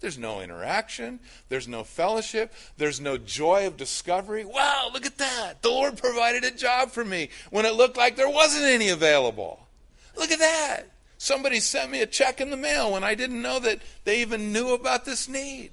There's 0.00 0.18
no 0.18 0.42
interaction. 0.42 1.18
There's 1.48 1.66
no 1.66 1.82
fellowship. 1.82 2.52
There's 2.76 3.00
no 3.00 3.16
joy 3.16 3.66
of 3.66 3.78
discovery. 3.78 4.44
Wow, 4.44 4.90
look 4.92 5.06
at 5.06 5.16
that. 5.16 5.62
The 5.62 5.70
Lord 5.70 5.96
provided 5.96 6.44
a 6.44 6.50
job 6.50 6.90
for 6.90 7.06
me 7.06 7.30
when 7.48 7.64
it 7.64 7.72
looked 7.72 7.96
like 7.96 8.16
there 8.16 8.28
wasn't 8.28 8.66
any 8.66 8.90
available. 8.90 9.66
Look 10.14 10.30
at 10.30 10.40
that. 10.40 10.90
Somebody 11.16 11.58
sent 11.58 11.90
me 11.90 12.02
a 12.02 12.06
check 12.06 12.38
in 12.38 12.50
the 12.50 12.58
mail 12.58 12.92
when 12.92 13.02
I 13.02 13.14
didn't 13.14 13.40
know 13.40 13.58
that 13.60 13.78
they 14.04 14.20
even 14.20 14.52
knew 14.52 14.74
about 14.74 15.06
this 15.06 15.26
need. 15.26 15.70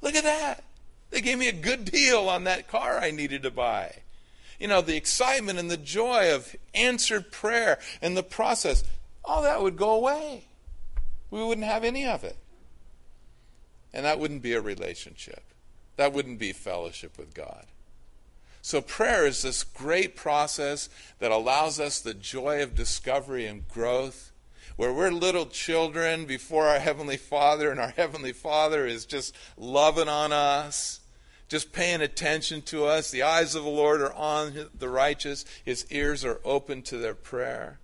Look 0.00 0.14
at 0.14 0.24
that. 0.24 0.64
They 1.10 1.20
gave 1.20 1.36
me 1.36 1.48
a 1.48 1.52
good 1.52 1.84
deal 1.84 2.30
on 2.30 2.44
that 2.44 2.68
car 2.68 3.00
I 3.00 3.10
needed 3.10 3.42
to 3.42 3.50
buy. 3.50 3.96
You 4.58 4.68
know, 4.68 4.80
the 4.80 4.96
excitement 4.96 5.58
and 5.58 5.70
the 5.70 5.76
joy 5.76 6.34
of 6.34 6.56
answered 6.72 7.30
prayer 7.30 7.78
and 8.00 8.16
the 8.16 8.22
process, 8.22 8.82
all 9.22 9.42
that 9.42 9.60
would 9.60 9.76
go 9.76 9.90
away. 9.90 10.44
We 11.30 11.44
wouldn't 11.44 11.66
have 11.66 11.84
any 11.84 12.06
of 12.06 12.24
it. 12.24 12.36
And 13.92 14.04
that 14.04 14.18
wouldn't 14.18 14.42
be 14.42 14.54
a 14.54 14.60
relationship. 14.60 15.42
That 15.96 16.12
wouldn't 16.12 16.38
be 16.38 16.52
fellowship 16.52 17.18
with 17.18 17.34
God. 17.34 17.66
So, 18.60 18.80
prayer 18.80 19.26
is 19.26 19.42
this 19.42 19.64
great 19.64 20.14
process 20.14 20.88
that 21.20 21.30
allows 21.30 21.80
us 21.80 22.00
the 22.00 22.14
joy 22.14 22.62
of 22.62 22.74
discovery 22.74 23.46
and 23.46 23.66
growth, 23.68 24.32
where 24.76 24.92
we're 24.92 25.10
little 25.10 25.46
children 25.46 26.24
before 26.26 26.66
our 26.66 26.78
Heavenly 26.78 27.16
Father, 27.16 27.70
and 27.70 27.80
our 27.80 27.90
Heavenly 27.90 28.32
Father 28.32 28.86
is 28.86 29.06
just 29.06 29.34
loving 29.56 30.08
on 30.08 30.32
us, 30.32 31.00
just 31.48 31.72
paying 31.72 32.02
attention 32.02 32.62
to 32.62 32.84
us. 32.84 33.10
The 33.10 33.22
eyes 33.22 33.54
of 33.54 33.64
the 33.64 33.70
Lord 33.70 34.02
are 34.02 34.12
on 34.12 34.68
the 34.76 34.88
righteous, 34.88 35.44
His 35.64 35.86
ears 35.90 36.24
are 36.24 36.40
open 36.44 36.82
to 36.82 36.98
their 36.98 37.14
prayer. 37.14 37.78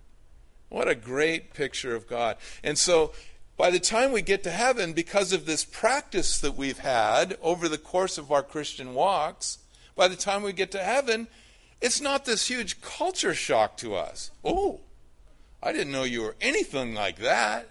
What 0.69 0.87
a 0.87 0.95
great 0.95 1.53
picture 1.53 1.95
of 1.95 2.07
God. 2.07 2.37
And 2.63 2.77
so, 2.77 3.11
by 3.57 3.69
the 3.69 3.79
time 3.79 4.11
we 4.11 4.21
get 4.21 4.43
to 4.43 4.51
heaven, 4.51 4.93
because 4.93 5.31
of 5.31 5.45
this 5.45 5.63
practice 5.63 6.39
that 6.39 6.57
we've 6.57 6.79
had 6.79 7.37
over 7.41 7.69
the 7.69 7.77
course 7.77 8.17
of 8.17 8.31
our 8.31 8.43
Christian 8.43 8.93
walks, 8.93 9.59
by 9.95 10.07
the 10.07 10.15
time 10.15 10.43
we 10.43 10.51
get 10.51 10.71
to 10.71 10.83
heaven, 10.83 11.27
it's 11.81 12.01
not 12.01 12.25
this 12.25 12.47
huge 12.47 12.81
culture 12.81 13.33
shock 13.33 13.77
to 13.77 13.95
us. 13.95 14.31
Oh, 14.43 14.81
I 15.63 15.71
didn't 15.71 15.93
know 15.93 16.03
you 16.03 16.21
were 16.21 16.35
anything 16.41 16.93
like 16.93 17.17
that. 17.19 17.69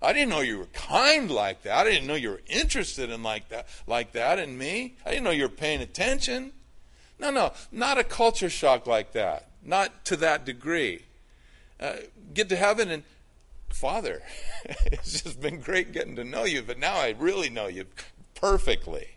I 0.00 0.12
didn't 0.12 0.30
know 0.30 0.40
you 0.40 0.58
were 0.58 0.66
kind 0.66 1.30
like 1.30 1.62
that. 1.62 1.86
I 1.86 1.90
didn't 1.90 2.08
know 2.08 2.14
you 2.14 2.30
were 2.30 2.42
interested 2.46 3.10
in 3.10 3.22
like 3.22 3.48
that, 3.50 3.68
like 3.86 4.12
that 4.12 4.38
in 4.38 4.58
me. 4.58 4.96
I 5.06 5.10
didn't 5.10 5.24
know 5.24 5.30
you 5.30 5.44
were 5.44 5.48
paying 5.48 5.80
attention. 5.80 6.52
No, 7.18 7.30
no, 7.30 7.52
not 7.70 7.98
a 7.98 8.04
culture 8.04 8.50
shock 8.50 8.86
like 8.86 9.12
that. 9.12 9.48
Not 9.62 10.04
to 10.06 10.16
that 10.16 10.44
degree. 10.44 11.04
Uh, 11.78 11.94
get 12.34 12.48
to 12.48 12.56
heaven 12.56 12.90
and 12.90 13.04
Father, 13.74 14.22
it's 14.86 15.22
just 15.22 15.40
been 15.40 15.60
great 15.60 15.92
getting 15.92 16.16
to 16.16 16.24
know 16.24 16.44
you, 16.44 16.62
but 16.62 16.78
now 16.78 16.96
I 16.96 17.14
really 17.18 17.48
know 17.48 17.66
you 17.66 17.86
perfectly. 18.34 19.08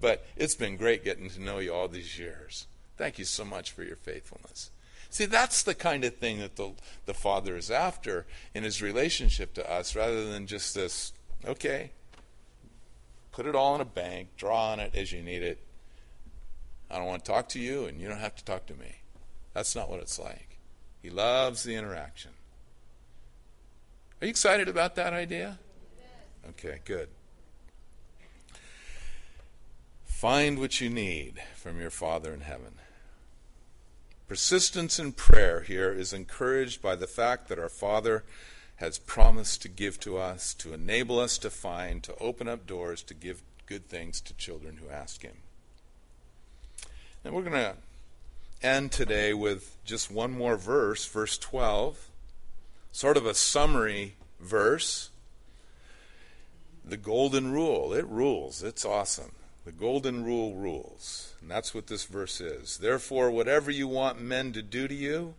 But 0.00 0.26
it's 0.36 0.54
been 0.54 0.76
great 0.76 1.04
getting 1.04 1.30
to 1.30 1.40
know 1.40 1.58
you 1.58 1.72
all 1.72 1.88
these 1.88 2.18
years. 2.18 2.66
Thank 2.96 3.18
you 3.18 3.24
so 3.24 3.44
much 3.44 3.70
for 3.70 3.84
your 3.84 3.96
faithfulness. 3.96 4.70
See, 5.08 5.26
that's 5.26 5.62
the 5.62 5.74
kind 5.74 6.04
of 6.04 6.16
thing 6.16 6.40
that 6.40 6.56
the, 6.56 6.72
the 7.06 7.14
Father 7.14 7.56
is 7.56 7.70
after 7.70 8.26
in 8.54 8.64
his 8.64 8.80
relationship 8.80 9.54
to 9.54 9.70
us, 9.70 9.94
rather 9.94 10.28
than 10.30 10.46
just 10.46 10.74
this, 10.74 11.12
okay, 11.44 11.90
put 13.30 13.46
it 13.46 13.54
all 13.54 13.74
in 13.74 13.80
a 13.80 13.86
bank, 13.86 14.28
draw 14.36 14.72
on 14.72 14.80
it 14.80 14.94
as 14.94 15.12
you 15.12 15.22
need 15.22 15.42
it. 15.42 15.58
I 16.90 16.96
don't 16.96 17.06
want 17.06 17.24
to 17.24 17.30
talk 17.30 17.48
to 17.50 17.60
you, 17.60 17.84
and 17.84 18.00
you 18.00 18.08
don't 18.08 18.18
have 18.18 18.36
to 18.36 18.44
talk 18.44 18.66
to 18.66 18.74
me. 18.74 18.96
That's 19.54 19.76
not 19.76 19.90
what 19.90 20.00
it's 20.00 20.18
like. 20.18 20.58
He 21.02 21.10
loves 21.10 21.62
the 21.62 21.74
interaction. 21.74 22.32
Are 24.22 24.26
you 24.26 24.30
excited 24.30 24.68
about 24.68 24.94
that 24.94 25.12
idea? 25.12 25.58
Okay, 26.50 26.78
good. 26.84 27.08
Find 30.04 30.60
what 30.60 30.80
you 30.80 30.88
need 30.88 31.42
from 31.56 31.80
your 31.80 31.90
Father 31.90 32.32
in 32.32 32.42
heaven. 32.42 32.74
Persistence 34.28 35.00
in 35.00 35.10
prayer 35.10 35.62
here 35.62 35.90
is 35.92 36.12
encouraged 36.12 36.80
by 36.80 36.94
the 36.94 37.08
fact 37.08 37.48
that 37.48 37.58
our 37.58 37.68
Father 37.68 38.22
has 38.76 38.96
promised 38.96 39.60
to 39.62 39.68
give 39.68 39.98
to 39.98 40.18
us, 40.18 40.54
to 40.54 40.72
enable 40.72 41.18
us 41.18 41.36
to 41.38 41.50
find, 41.50 42.04
to 42.04 42.16
open 42.18 42.46
up 42.46 42.64
doors, 42.64 43.02
to 43.02 43.14
give 43.14 43.42
good 43.66 43.88
things 43.88 44.20
to 44.20 44.34
children 44.34 44.76
who 44.76 44.88
ask 44.88 45.22
Him. 45.22 45.38
And 47.24 47.34
we're 47.34 47.42
going 47.42 47.54
to 47.54 47.74
end 48.62 48.92
today 48.92 49.34
with 49.34 49.76
just 49.84 50.12
one 50.12 50.30
more 50.30 50.56
verse, 50.56 51.04
verse 51.06 51.36
12 51.38 52.11
sort 52.92 53.16
of 53.16 53.26
a 53.26 53.34
summary 53.34 54.16
verse. 54.38 55.10
The 56.84 56.96
golden 56.96 57.50
rule, 57.52 57.92
it 57.92 58.06
rules. 58.06 58.62
It's 58.62 58.84
awesome. 58.84 59.32
The 59.64 59.72
golden 59.72 60.24
rule 60.24 60.54
rules. 60.54 61.34
And 61.40 61.50
that's 61.50 61.74
what 61.74 61.86
this 61.86 62.04
verse 62.04 62.40
is. 62.40 62.78
Therefore, 62.78 63.30
whatever 63.30 63.70
you 63.70 63.88
want 63.88 64.20
men 64.20 64.52
to 64.52 64.62
do 64.62 64.86
to 64.86 64.94
you, 64.94 65.34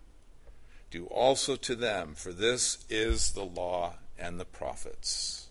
do 0.89 1.05
also 1.07 1.55
to 1.57 1.75
them, 1.75 2.15
for 2.15 2.31
this 2.31 2.85
is 2.89 3.31
the 3.31 3.43
law 3.43 3.95
and 4.17 4.39
the 4.39 4.45
prophets. 4.45 5.47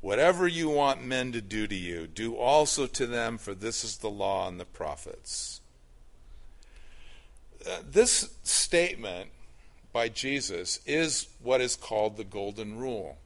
Whatever 0.00 0.46
you 0.46 0.68
want 0.68 1.02
men 1.02 1.32
to 1.32 1.40
do 1.40 1.66
to 1.66 1.74
you, 1.74 2.06
do 2.06 2.36
also 2.36 2.86
to 2.86 3.06
them, 3.06 3.38
for 3.38 3.54
this 3.54 3.84
is 3.84 3.98
the 3.98 4.10
law 4.10 4.48
and 4.48 4.60
the 4.60 4.64
prophets. 4.64 5.60
Uh, 7.66 7.78
this 7.84 8.34
statement 8.42 9.30
by 9.94 10.08
Jesus 10.08 10.80
is 10.84 11.28
what 11.40 11.60
is 11.60 11.76
called 11.76 12.16
the 12.16 12.24
golden 12.24 12.76
rule. 12.76 13.16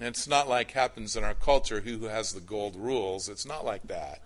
And 0.00 0.08
it's 0.08 0.26
not 0.26 0.48
like 0.48 0.70
happens 0.70 1.14
in 1.14 1.22
our 1.22 1.34
culture 1.34 1.80
who 1.80 2.06
has 2.06 2.32
the 2.32 2.40
gold 2.40 2.74
rules. 2.74 3.28
It's 3.28 3.46
not 3.46 3.66
like 3.66 3.86
that. 3.88 4.22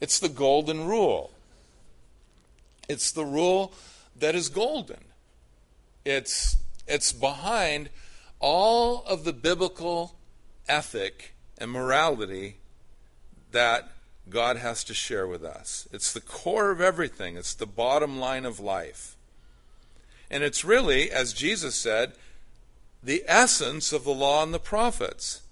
It's 0.00 0.18
the 0.18 0.30
golden 0.30 0.86
rule. 0.86 1.30
It's 2.88 3.12
the 3.12 3.24
rule 3.24 3.74
that 4.18 4.34
is 4.34 4.48
golden. 4.48 5.04
It's 6.06 6.56
it's 6.86 7.12
behind 7.12 7.90
all 8.40 9.04
of 9.04 9.24
the 9.24 9.32
biblical 9.34 10.16
ethic 10.68 11.34
and 11.58 11.70
morality 11.70 12.56
that 13.52 13.90
God 14.30 14.56
has 14.56 14.84
to 14.84 14.94
share 14.94 15.26
with 15.26 15.44
us. 15.44 15.86
It's 15.92 16.12
the 16.12 16.20
core 16.20 16.70
of 16.70 16.80
everything. 16.80 17.36
It's 17.36 17.54
the 17.54 17.66
bottom 17.66 18.18
line 18.18 18.46
of 18.46 18.58
life. 18.58 19.15
And 20.30 20.42
it's 20.42 20.64
really, 20.64 21.10
as 21.10 21.32
Jesus 21.32 21.74
said, 21.74 22.12
the 23.02 23.24
essence 23.26 23.92
of 23.92 24.04
the 24.04 24.14
law 24.14 24.42
and 24.42 24.52
the 24.52 24.58
prophets. 24.58 25.42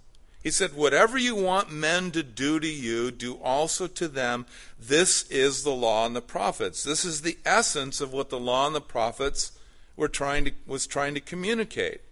He 0.43 0.51
said, 0.51 0.75
Whatever 0.75 1.17
you 1.17 1.35
want 1.35 1.73
men 1.73 2.11
to 2.11 2.23
do 2.23 2.61
to 2.61 2.69
you, 2.69 3.11
do 3.11 3.37
also 3.43 3.87
to 3.87 4.09
them. 4.09 4.47
This 4.79 5.29
is 5.31 5.63
the 5.63 5.71
law 5.71 6.05
and 6.05 6.15
the 6.15 6.21
prophets. 6.21 6.83
This 6.85 7.05
is 7.05 7.23
the 7.23 7.39
essence 7.45 8.01
of 8.01 8.13
what 8.13 8.29
the 8.29 8.41
law 8.41 8.67
and 8.67 8.75
the 8.75 8.81
prophets 8.81 9.53
were 9.97 10.09
trying 10.09 10.45
to, 10.45 10.53
was 10.67 10.87
trying 10.87 11.15
to 11.15 11.21
communicate. 11.21 12.03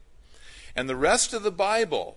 And 0.74 0.88
the 0.88 0.96
rest 0.96 1.34
of 1.34 1.42
the 1.42 1.50
Bible 1.50 2.16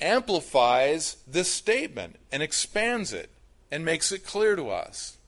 amplifies 0.00 1.18
this 1.26 1.50
statement 1.50 2.16
and 2.32 2.42
expands 2.42 3.12
it 3.12 3.30
and 3.70 3.84
makes 3.84 4.10
it 4.10 4.26
clear 4.26 4.56
to 4.56 4.70
us. 4.70 5.18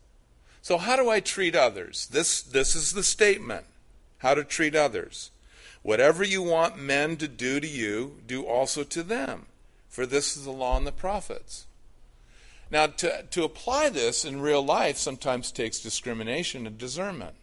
So, 0.62 0.78
how 0.78 0.96
do 0.96 1.10
I 1.10 1.20
treat 1.20 1.54
others? 1.54 2.06
This, 2.06 2.42
this 2.42 2.74
is 2.74 2.92
the 2.92 3.04
statement 3.04 3.66
how 4.22 4.34
to 4.34 4.42
treat 4.42 4.74
others. 4.74 5.30
Whatever 5.82 6.24
you 6.24 6.42
want 6.42 6.78
men 6.78 7.16
to 7.18 7.28
do 7.28 7.60
to 7.60 7.68
you, 7.68 8.18
do 8.26 8.44
also 8.44 8.82
to 8.84 9.02
them 9.02 9.46
for 9.92 10.06
this 10.06 10.38
is 10.38 10.44
the 10.44 10.50
law 10.50 10.78
and 10.78 10.86
the 10.86 10.90
prophets. 10.90 11.66
Now, 12.70 12.86
to, 12.86 13.24
to 13.30 13.44
apply 13.44 13.90
this 13.90 14.24
in 14.24 14.40
real 14.40 14.64
life 14.64 14.96
sometimes 14.96 15.52
takes 15.52 15.80
discrimination 15.80 16.66
and 16.66 16.78
discernment. 16.78 17.34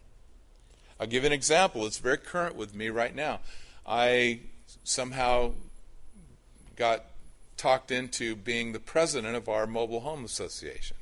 I'll 0.98 1.06
give 1.06 1.22
an 1.22 1.32
example. 1.32 1.86
It's 1.86 1.98
very 1.98 2.18
current 2.18 2.56
with 2.56 2.74
me 2.74 2.88
right 2.88 3.14
now. 3.14 3.38
I 3.86 4.40
somehow 4.82 5.52
got 6.74 7.04
talked 7.56 7.92
into 7.92 8.34
being 8.34 8.72
the 8.72 8.80
president 8.80 9.36
of 9.36 9.48
our 9.48 9.68
mobile 9.68 10.00
home 10.00 10.24
association. 10.24 10.96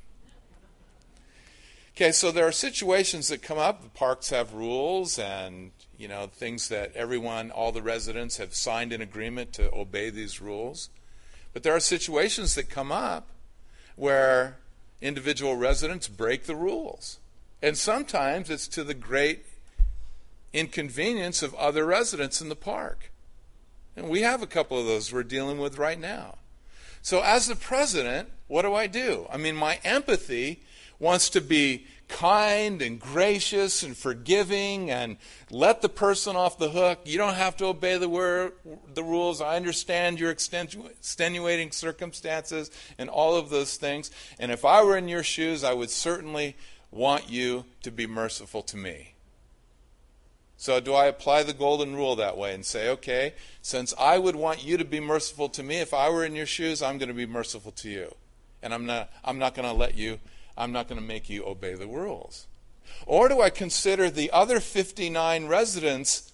Okay, 1.99 2.13
so 2.13 2.31
there 2.31 2.47
are 2.47 2.53
situations 2.53 3.27
that 3.27 3.43
come 3.43 3.59
up. 3.59 3.83
The 3.83 3.89
parks 3.89 4.31
have 4.31 4.55
rules 4.55 5.19
and, 5.19 5.73
you 5.97 6.07
know, 6.07 6.29
things 6.29 6.69
that 6.69 6.95
everyone, 6.95 7.51
all 7.51 7.73
the 7.73 7.83
residents 7.83 8.37
have 8.37 8.55
signed 8.55 8.93
an 8.93 9.01
agreement 9.03 9.53
to 9.55 9.69
obey 9.75 10.09
these 10.09 10.41
rules. 10.41 10.91
But 11.53 11.65
there 11.65 11.75
are 11.75 11.81
situations 11.81 12.55
that 12.55 12.71
come 12.71 12.93
up 12.93 13.27
where 13.97 14.59
individual 15.01 15.57
residents 15.57 16.07
break 16.07 16.45
the 16.45 16.55
rules. 16.55 17.19
And 17.61 17.77
sometimes 17.77 18.49
it's 18.49 18.69
to 18.69 18.85
the 18.85 18.95
great 18.95 19.45
inconvenience 20.53 21.43
of 21.43 21.53
other 21.57 21.85
residents 21.85 22.41
in 22.41 22.49
the 22.49 22.55
park. 22.55 23.11
And 23.97 24.09
we 24.09 24.23
have 24.23 24.41
a 24.41 24.47
couple 24.47 24.79
of 24.79 24.87
those 24.87 25.13
we're 25.13 25.25
dealing 25.25 25.59
with 25.59 25.79
right 25.79 25.99
now. 25.99 26.37
So, 27.03 27.23
as 27.23 27.49
the 27.49 27.57
president, 27.57 28.29
what 28.47 28.63
do 28.63 28.73
I 28.73 28.87
do? 28.87 29.27
I 29.33 29.37
mean, 29.37 29.57
my 29.57 29.81
empathy 29.83 30.63
wants 30.99 31.31
to 31.31 31.41
be 31.41 31.87
kind 32.09 32.81
and 32.81 32.99
gracious 32.99 33.83
and 33.83 33.97
forgiving 33.97 34.91
and 34.91 35.17
let 35.51 35.83
the 35.83 35.89
person 35.89 36.37
off 36.37 36.59
the 36.59 36.71
hook. 36.71 37.01
You 37.05 37.19
don't 37.19 37.35
have 37.35 37.57
to 37.59 37.67
obey 37.67 37.99
the, 37.99 38.09
word, 38.09 38.53
the 38.95 39.05
rules. 39.05 39.41
I 39.41 39.57
understand 39.57 40.19
your 40.19 40.31
extenuating 40.31 41.71
circumstances 41.71 42.71
and 42.97 43.11
all 43.11 43.37
of 43.37 43.51
those 43.51 43.77
things. 43.77 44.11
And 44.39 44.51
if 44.51 44.65
I 44.65 44.83
were 44.83 44.97
in 44.97 45.09
your 45.09 45.23
shoes, 45.23 45.63
I 45.63 45.75
would 45.75 45.91
certainly 45.91 46.57
want 46.91 47.31
you 47.31 47.67
to 47.83 47.91
be 47.91 48.07
merciful 48.07 48.63
to 48.63 48.77
me. 48.77 49.15
So, 50.61 50.81
do 50.81 50.93
I 50.93 51.07
apply 51.07 51.45
the 51.45 51.53
golden 51.53 51.95
rule 51.95 52.17
that 52.17 52.37
way 52.37 52.53
and 52.53 52.67
say, 52.67 52.89
okay, 52.89 53.35
since 53.63 53.95
I 53.97 54.19
would 54.19 54.35
want 54.35 54.65
you 54.65 54.77
to 54.77 54.85
be 54.85 54.99
merciful 54.99 55.49
to 55.51 55.63
me, 55.63 55.77
if 55.77 55.95
I 55.95 56.11
were 56.11 56.25
in 56.25 56.35
your 56.35 56.47
shoes, 56.47 56.83
I'm 56.83 56.99
going 56.99 57.11
to 57.11 57.15
be 57.15 57.27
merciful 57.27 57.71
to 57.73 57.89
you. 57.89 58.13
And 58.61 58.75
I'm 58.75 58.85
not, 58.85 59.09
I'm 59.25 59.39
not 59.39 59.55
going 59.55 59.69
to 59.69 59.75
let 59.75 59.95
you 59.95 60.19
I'm 60.59 60.73
not 60.73 60.89
going 60.89 61.01
to 61.01 61.07
make 61.07 61.31
you 61.31 61.47
obey 61.47 61.75
the 61.75 61.87
rules? 61.87 62.49
Or 63.07 63.29
do 63.29 63.41
I 63.41 63.49
consider 63.49 64.11
the 64.11 64.31
other 64.33 64.61
59 64.61 65.47
residents 65.47 66.33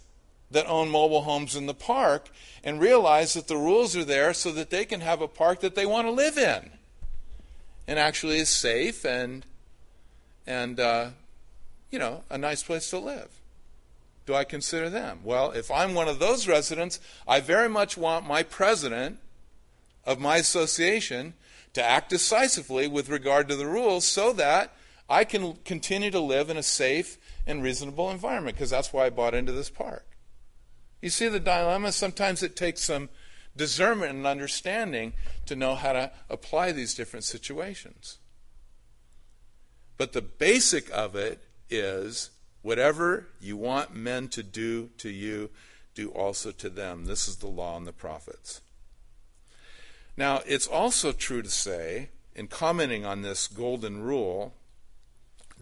that 0.50 0.66
own 0.66 0.88
mobile 0.88 1.22
homes 1.22 1.54
in 1.54 1.66
the 1.66 1.74
park 1.74 2.30
and 2.62 2.80
realize 2.80 3.34
that 3.34 3.48
the 3.48 3.56
rules 3.56 3.94
are 3.94 4.04
there 4.04 4.32
so 4.32 4.50
that 4.52 4.70
they 4.70 4.84
can 4.84 5.00
have 5.00 5.20
a 5.20 5.28
park 5.28 5.60
that 5.60 5.74
they 5.74 5.84
want 5.84 6.06
to 6.06 6.10
live 6.10 6.38
in 6.38 6.70
and 7.86 7.98
actually 7.98 8.38
is 8.38 8.48
safe 8.48 9.04
and, 9.04 9.44
and 10.46 10.80
uh, 10.80 11.08
you 11.90 11.98
know, 11.98 12.24
a 12.30 12.38
nice 12.38 12.62
place 12.62 12.88
to 12.90 12.98
live? 12.98 13.28
Do 14.26 14.34
I 14.34 14.44
consider 14.44 14.88
them? 14.88 15.20
Well, 15.22 15.50
if 15.50 15.70
I'm 15.70 15.92
one 15.92 16.08
of 16.08 16.18
those 16.18 16.48
residents, 16.48 16.98
I 17.28 17.40
very 17.40 17.68
much 17.68 17.98
want 17.98 18.26
my 18.26 18.42
president 18.42 19.18
of 20.06 20.18
my 20.18 20.38
association 20.38 21.34
to 21.74 21.82
act 21.82 22.08
decisively 22.08 22.88
with 22.88 23.08
regard 23.08 23.48
to 23.48 23.56
the 23.56 23.66
rules 23.66 24.04
so 24.04 24.32
that 24.32 24.74
I 25.08 25.24
can 25.24 25.56
continue 25.64 26.10
to 26.10 26.20
live 26.20 26.48
in 26.48 26.56
a 26.56 26.62
safe 26.62 27.18
and 27.46 27.62
reasonable 27.62 28.10
environment 28.10 28.56
because 28.56 28.70
that's 28.70 28.92
why 28.92 29.06
I 29.06 29.10
bought 29.10 29.34
into 29.34 29.52
this 29.52 29.70
park. 29.70 30.06
You 31.02 31.10
see 31.10 31.28
the 31.28 31.40
dilemma? 31.40 31.92
Sometimes 31.92 32.42
it 32.42 32.56
takes 32.56 32.82
some 32.82 33.10
discernment 33.56 34.12
and 34.12 34.26
understanding 34.26 35.12
to 35.46 35.54
know 35.54 35.74
how 35.74 35.92
to 35.92 36.10
apply 36.30 36.72
these 36.72 36.94
different 36.94 37.24
situations. 37.24 38.18
But 39.96 40.12
the 40.12 40.22
basic 40.22 40.90
of 40.90 41.14
it 41.14 41.44
is 41.68 42.30
whatever 42.62 43.28
you 43.40 43.56
want 43.56 43.94
men 43.94 44.28
to 44.28 44.42
do 44.42 44.90
to 44.98 45.10
you, 45.10 45.50
do 45.94 46.08
also 46.10 46.50
to 46.52 46.70
them. 46.70 47.04
This 47.04 47.28
is 47.28 47.36
the 47.36 47.46
law 47.46 47.76
and 47.76 47.86
the 47.86 47.92
prophets. 47.92 48.60
Now, 50.16 50.42
it's 50.46 50.66
also 50.66 51.12
true 51.12 51.42
to 51.42 51.50
say, 51.50 52.10
in 52.34 52.46
commenting 52.48 53.04
on 53.04 53.22
this 53.22 53.46
golden 53.46 54.02
rule, 54.02 54.54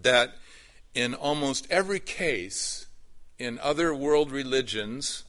that 0.00 0.34
in 0.94 1.14
almost 1.14 1.66
every 1.70 2.00
case, 2.00 2.86
in 3.38 3.58
other 3.58 3.94
world 3.94 4.30
religions 4.30 5.24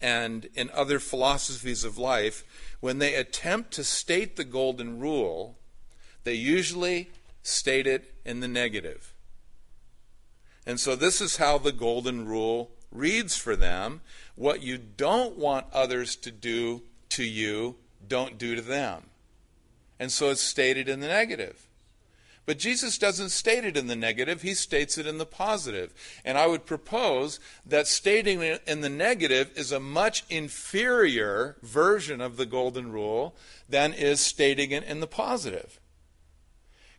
and 0.00 0.48
in 0.54 0.70
other 0.70 0.98
philosophies 0.98 1.84
of 1.84 1.98
life, 1.98 2.44
when 2.80 2.98
they 2.98 3.14
attempt 3.14 3.70
to 3.72 3.84
state 3.84 4.36
the 4.36 4.44
golden 4.44 4.98
rule, 4.98 5.56
they 6.24 6.34
usually 6.34 7.10
state 7.42 7.86
it 7.86 8.14
in 8.24 8.40
the 8.40 8.48
negative. 8.48 9.12
And 10.66 10.78
so 10.78 10.94
this 10.94 11.20
is 11.20 11.36
how 11.38 11.58
the 11.58 11.72
golden 11.72 12.26
rule 12.26 12.70
reads 12.90 13.36
for 13.36 13.56
them. 13.56 14.00
What 14.34 14.62
you 14.62 14.78
don't 14.78 15.36
want 15.36 15.66
others 15.72 16.16
to 16.16 16.30
do 16.30 16.82
to 17.10 17.24
you, 17.24 17.76
don't 18.12 18.36
do 18.36 18.54
to 18.54 18.60
them. 18.60 19.04
And 19.98 20.12
so 20.12 20.28
it's 20.28 20.42
stated 20.42 20.86
in 20.86 21.00
the 21.00 21.06
negative. 21.06 21.66
But 22.44 22.58
Jesus 22.58 22.98
doesn't 22.98 23.30
state 23.30 23.64
it 23.64 23.74
in 23.74 23.86
the 23.86 23.96
negative, 23.96 24.42
he 24.42 24.52
states 24.52 24.98
it 24.98 25.06
in 25.06 25.16
the 25.16 25.24
positive. 25.24 25.94
And 26.22 26.36
I 26.36 26.46
would 26.46 26.66
propose 26.66 27.40
that 27.64 27.86
stating 27.86 28.42
it 28.42 28.62
in 28.66 28.82
the 28.82 28.90
negative 28.90 29.50
is 29.56 29.72
a 29.72 29.80
much 29.80 30.24
inferior 30.28 31.56
version 31.62 32.20
of 32.20 32.36
the 32.36 32.44
golden 32.44 32.92
rule 32.92 33.34
than 33.66 33.94
is 33.94 34.20
stating 34.20 34.72
it 34.72 34.84
in 34.84 35.00
the 35.00 35.06
positive. 35.06 35.80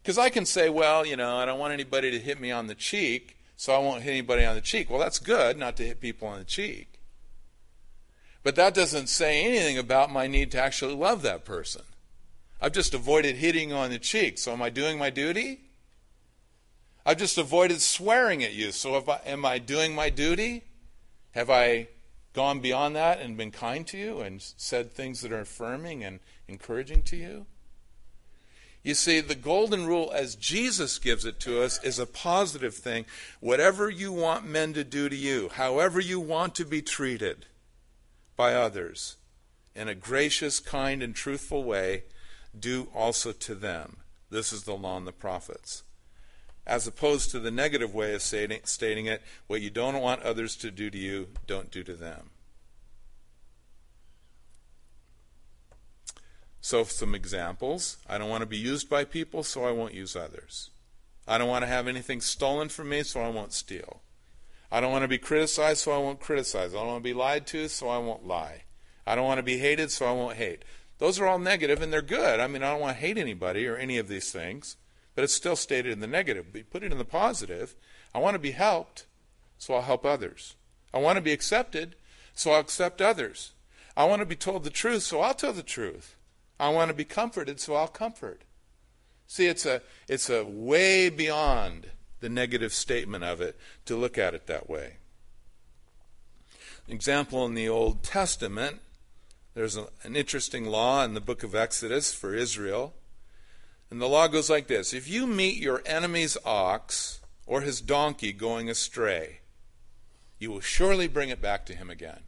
Because 0.01 0.18
I 0.18 0.30
can 0.30 0.47
say, 0.47 0.68
well, 0.68 1.05
you 1.05 1.16
know, 1.16 1.38
I 1.38 1.45
don't 1.45 1.59
want 1.59 1.74
anybody 1.74 2.09
to 2.09 2.20
hit 2.20 2.41
me 2.41 2.49
on 2.49 2.66
the 2.66 2.76
cheek, 2.76 3.38
so 3.55 3.76
I 3.76 3.78
won't 3.78 4.01
hit 4.01 4.11
anybody 4.11 4.45
on 4.45 4.55
the 4.55 4.61
cheek. 4.61 4.89
Well, 4.89 4.99
that's 4.99 5.20
good 5.20 5.59
not 5.59 5.78
to 5.78 5.86
hit 5.86 6.01
people 6.01 6.28
on 6.28 6.39
the 6.39 6.45
cheek. 6.45 6.92
But 8.43 8.55
that 8.55 8.73
doesn't 8.73 9.07
say 9.07 9.43
anything 9.43 9.77
about 9.77 10.11
my 10.11 10.27
need 10.27 10.51
to 10.51 10.61
actually 10.61 10.95
love 10.95 11.21
that 11.21 11.45
person. 11.45 11.83
I've 12.61 12.73
just 12.73 12.93
avoided 12.93 13.37
hitting 13.37 13.73
on 13.73 13.89
the 13.89 13.99
cheek. 13.99 14.37
So 14.37 14.51
am 14.51 14.61
I 14.61 14.69
doing 14.69 14.97
my 14.97 15.09
duty? 15.09 15.61
I've 17.05 17.17
just 17.17 17.37
avoided 17.37 17.81
swearing 17.81 18.43
at 18.43 18.53
you. 18.53 18.71
So 18.71 18.95
I, 18.95 19.19
am 19.25 19.45
I 19.45 19.59
doing 19.59 19.95
my 19.95 20.09
duty? 20.09 20.63
Have 21.31 21.49
I 21.49 21.87
gone 22.33 22.59
beyond 22.59 22.95
that 22.95 23.19
and 23.19 23.37
been 23.37 23.51
kind 23.51 23.85
to 23.87 23.97
you 23.97 24.19
and 24.19 24.41
said 24.41 24.91
things 24.91 25.21
that 25.21 25.31
are 25.31 25.41
affirming 25.41 26.03
and 26.03 26.19
encouraging 26.47 27.01
to 27.03 27.15
you? 27.15 27.45
You 28.83 28.93
see, 28.93 29.21
the 29.21 29.35
golden 29.35 29.87
rule, 29.87 30.11
as 30.13 30.35
Jesus 30.35 30.99
gives 30.99 31.23
it 31.23 31.39
to 31.41 31.61
us, 31.61 31.81
is 31.83 31.99
a 31.99 32.05
positive 32.05 32.75
thing. 32.75 33.05
Whatever 33.39 33.89
you 33.89 34.11
want 34.11 34.45
men 34.45 34.73
to 34.73 34.83
do 34.83 35.07
to 35.07 35.15
you, 35.15 35.49
however 35.53 36.01
you 36.01 36.19
want 36.19 36.53
to 36.55 36.65
be 36.65 36.81
treated, 36.81 37.45
by 38.36 38.53
others 38.53 39.17
in 39.75 39.88
a 39.88 39.95
gracious, 39.95 40.59
kind, 40.59 41.01
and 41.01 41.15
truthful 41.15 41.63
way, 41.63 42.03
do 42.57 42.88
also 42.93 43.31
to 43.31 43.55
them. 43.55 43.97
This 44.29 44.53
is 44.53 44.63
the 44.63 44.75
law 44.75 44.97
and 44.97 45.07
the 45.07 45.11
prophets. 45.11 45.84
As 46.65 46.88
opposed 46.88 47.31
to 47.31 47.39
the 47.39 47.51
negative 47.51 47.93
way 47.93 48.13
of 48.13 48.21
stating, 48.21 48.61
stating 48.63 49.05
it, 49.07 49.21
what 49.47 49.61
you 49.61 49.69
don't 49.69 49.99
want 49.99 50.23
others 50.23 50.55
to 50.57 50.71
do 50.71 50.89
to 50.89 50.97
you, 50.97 51.29
don't 51.45 51.71
do 51.71 51.84
to 51.84 51.93
them. 51.93 52.29
So, 56.61 56.86
some 56.86 57.13
examples. 57.13 57.97
I 58.07 58.17
don't 58.17 58.29
want 58.29 58.41
to 58.41 58.47
be 58.47 58.57
used 58.57 58.89
by 58.89 59.03
people, 59.03 59.43
so 59.43 59.65
I 59.65 59.71
won't 59.71 59.93
use 59.93 60.15
others. 60.15 60.69
I 61.27 61.38
don't 61.38 61.49
want 61.49 61.63
to 61.63 61.67
have 61.67 61.89
anything 61.89 62.21
stolen 62.21 62.69
from 62.69 62.89
me, 62.89 63.03
so 63.03 63.21
I 63.21 63.29
won't 63.29 63.51
steal. 63.51 64.03
I 64.74 64.82
don't 64.82 64.91
want 64.91 65.03
to 65.03 65.07
be 65.07 65.19
criticized, 65.19 65.82
so 65.82 65.91
I 65.91 65.99
won't 65.99 66.19
criticize. 66.19 66.74
I 66.74 66.78
don't 66.78 66.88
want 66.88 67.03
to 67.03 67.07
be 67.07 67.13
lied 67.13 67.45
to, 67.47 67.67
so 67.67 67.89
I 67.89 67.99
won't 67.99 68.26
lie. 68.26 68.63
I 69.05 69.13
don't 69.13 69.28
want 69.28 69.38
to 69.38 69.43
be 69.43 69.59
hated, 69.59 69.91
so 69.91 70.07
I 70.07 70.13
won't 70.13 70.38
hate. 70.38 70.65
Those 70.97 71.19
are 71.19 71.28
all 71.28 71.38
negative, 71.38 71.80
and 71.80 71.93
they're 71.93 72.01
good. 72.01 72.39
I 72.39 72.47
mean, 72.47 72.63
I 72.63 72.71
don't 72.71 72.82
want 72.82 72.97
to 72.97 73.01
hate 73.01 73.19
anybody 73.19 73.67
or 73.67 73.78
any 73.78 73.99
of 73.99 74.07
these 74.07 74.32
things, 74.32 74.78
but 75.13 75.24
it's 75.24 75.32
still 75.36 75.55
stated 75.55 75.91
in 75.91 75.99
the 75.99 76.07
negative. 76.07 76.47
But 76.51 76.71
put 76.71 76.82
it 76.82 76.91
in 76.91 76.97
the 76.97 77.05
positive. 77.05 77.76
I 78.15 78.17
want 78.17 78.34
to 78.34 78.39
be 78.39 78.49
helped, 78.49 79.05
so 79.59 79.76
I'll 79.76 79.84
help 79.84 80.07
others. 80.07 80.55
I 80.91 80.97
want 80.97 81.17
to 81.17 81.21
be 81.21 81.34
accepted, 81.34 81.95
so 82.34 82.53
I'll 82.53 82.61
accept 82.61 82.99
others. 82.99 83.51
I 83.95 84.05
want 84.05 84.21
to 84.21 84.26
be 84.26 84.36
told 84.36 84.63
the 84.63 84.71
truth, 84.71 85.03
so 85.03 85.21
I'll 85.21 85.36
tell 85.36 85.53
the 85.53 85.61
truth. 85.61 86.15
I 86.59 86.69
want 86.69 86.89
to 86.89 86.95
be 86.95 87.05
comforted, 87.05 87.59
so 87.59 87.76
I'll 87.76 87.88
comfort. 87.88 88.41
See, 89.28 89.45
it's 89.45 89.67
a, 89.67 89.84
it's 90.07 90.32
a 90.32 90.43
way 90.43 91.09
beyond 91.09 91.91
the 92.24 92.30
negative 92.30 92.74
statement 92.74 93.21
of 93.21 93.41
it 93.41 93.59
to 93.84 93.97
look 93.97 94.17
at 94.17 94.34
it 94.34 94.47
that 94.47 94.69
way. 94.69 94.93
Example 96.88 97.45
in 97.45 97.53
the 97.53 97.67
Old 97.67 98.01
Testament, 98.01 98.80
there's 99.55 99.76
a, 99.76 99.88
an 100.03 100.15
interesting 100.15 100.65
law 100.65 101.03
in 101.03 101.15
the 101.15 101.21
book 101.21 101.43
of 101.43 101.53
Exodus 101.53 102.13
for 102.13 102.34
Israel. 102.34 102.93
And 103.91 104.01
the 104.01 104.07
law 104.07 104.30
goes 104.30 104.49
like 104.49 104.67
this 104.67 104.93
If 104.93 105.09
you 105.09 105.28
meet 105.28 105.57
your 105.57 105.84
enemy's 105.86 106.38
ox 106.45 107.19
or 107.45 107.59
his 107.59 107.82
donkey 107.82 108.32
going 108.32 108.69
astray, 108.69 109.41
you 110.39 110.49
will 110.49 110.61
surely 110.61 111.09
bring 111.09 111.28
it 111.28 111.41
back 111.41 111.65
to 111.65 111.76
him 111.76 111.89
again. 111.89 112.21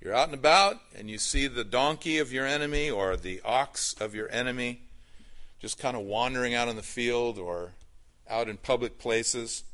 You're 0.00 0.14
out 0.14 0.26
and 0.26 0.34
about 0.34 0.80
and 0.98 1.08
you 1.08 1.18
see 1.18 1.46
the 1.46 1.62
donkey 1.62 2.18
of 2.18 2.32
your 2.32 2.46
enemy 2.46 2.90
or 2.90 3.16
the 3.16 3.40
ox 3.44 3.94
of 4.00 4.12
your 4.12 4.28
enemy 4.32 4.80
just 5.60 5.78
kind 5.78 5.96
of 5.96 6.02
wandering 6.02 6.52
out 6.52 6.66
in 6.66 6.74
the 6.74 6.82
field 6.82 7.38
or 7.38 7.74
out 8.28 8.48
in 8.48 8.56
public 8.56 8.98
places. 8.98 9.64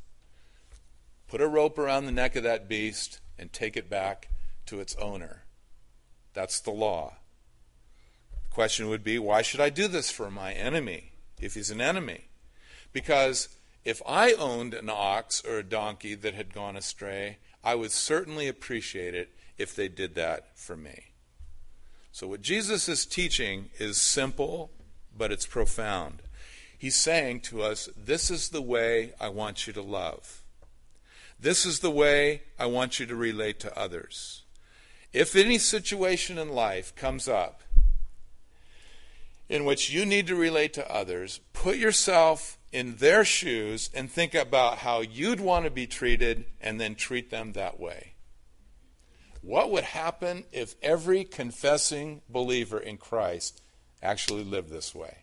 Put 1.27 1.41
a 1.41 1.47
rope 1.47 1.77
around 1.77 2.05
the 2.05 2.11
neck 2.11 2.35
of 2.35 2.43
that 2.43 2.67
beast 2.67 3.19
and 3.39 3.51
take 3.51 3.77
it 3.77 3.89
back 3.89 4.29
to 4.65 4.79
its 4.79 4.95
owner. 4.97 5.43
That's 6.33 6.59
the 6.59 6.71
law. 6.71 7.15
The 8.43 8.53
question 8.53 8.89
would 8.89 9.03
be 9.03 9.19
why 9.19 9.41
should 9.41 9.59
I 9.61 9.69
do 9.69 9.87
this 9.87 10.11
for 10.11 10.29
my 10.29 10.53
enemy 10.53 11.13
if 11.39 11.53
he's 11.53 11.71
an 11.71 11.81
enemy? 11.81 12.25
Because 12.93 13.49
if 13.83 14.01
I 14.05 14.33
owned 14.33 14.73
an 14.73 14.89
ox 14.89 15.43
or 15.45 15.59
a 15.59 15.63
donkey 15.63 16.15
that 16.15 16.33
had 16.33 16.53
gone 16.53 16.75
astray, 16.75 17.37
I 17.63 17.75
would 17.75 17.91
certainly 17.91 18.47
appreciate 18.47 19.15
it 19.15 19.31
if 19.57 19.75
they 19.75 19.87
did 19.87 20.15
that 20.15 20.57
for 20.57 20.75
me. 20.75 21.05
So, 22.11 22.27
what 22.27 22.41
Jesus 22.41 22.89
is 22.89 23.05
teaching 23.05 23.69
is 23.79 23.99
simple, 23.99 24.71
but 25.17 25.31
it's 25.31 25.45
profound. 25.45 26.21
He's 26.81 26.95
saying 26.95 27.41
to 27.41 27.61
us, 27.61 27.89
This 27.95 28.31
is 28.31 28.49
the 28.49 28.59
way 28.59 29.13
I 29.21 29.29
want 29.29 29.67
you 29.67 29.73
to 29.73 29.83
love. 29.83 30.41
This 31.39 31.63
is 31.63 31.81
the 31.81 31.91
way 31.91 32.41
I 32.57 32.65
want 32.65 32.99
you 32.99 33.05
to 33.05 33.15
relate 33.15 33.59
to 33.59 33.79
others. 33.79 34.41
If 35.13 35.35
any 35.35 35.59
situation 35.59 36.39
in 36.39 36.49
life 36.49 36.95
comes 36.95 37.27
up 37.27 37.61
in 39.47 39.63
which 39.63 39.91
you 39.91 40.07
need 40.07 40.25
to 40.25 40.35
relate 40.35 40.73
to 40.73 40.91
others, 40.91 41.39
put 41.53 41.77
yourself 41.77 42.57
in 42.71 42.95
their 42.95 43.23
shoes 43.23 43.91
and 43.93 44.09
think 44.09 44.33
about 44.33 44.79
how 44.79 45.01
you'd 45.01 45.39
want 45.39 45.65
to 45.65 45.71
be 45.71 45.85
treated 45.85 46.45
and 46.59 46.81
then 46.81 46.95
treat 46.95 47.29
them 47.29 47.51
that 47.51 47.79
way. 47.79 48.13
What 49.43 49.69
would 49.69 49.83
happen 49.83 50.45
if 50.51 50.73
every 50.81 51.25
confessing 51.25 52.23
believer 52.27 52.79
in 52.79 52.97
Christ 52.97 53.61
actually 54.01 54.43
lived 54.43 54.71
this 54.71 54.95
way? 54.95 55.20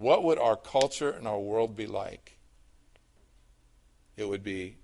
What 0.00 0.24
would 0.24 0.38
our 0.38 0.56
culture 0.56 1.10
and 1.10 1.28
our 1.28 1.38
world 1.38 1.76
be 1.76 1.86
like? 1.86 2.38
It 4.16 4.26
would 4.26 4.42
be, 4.42 4.78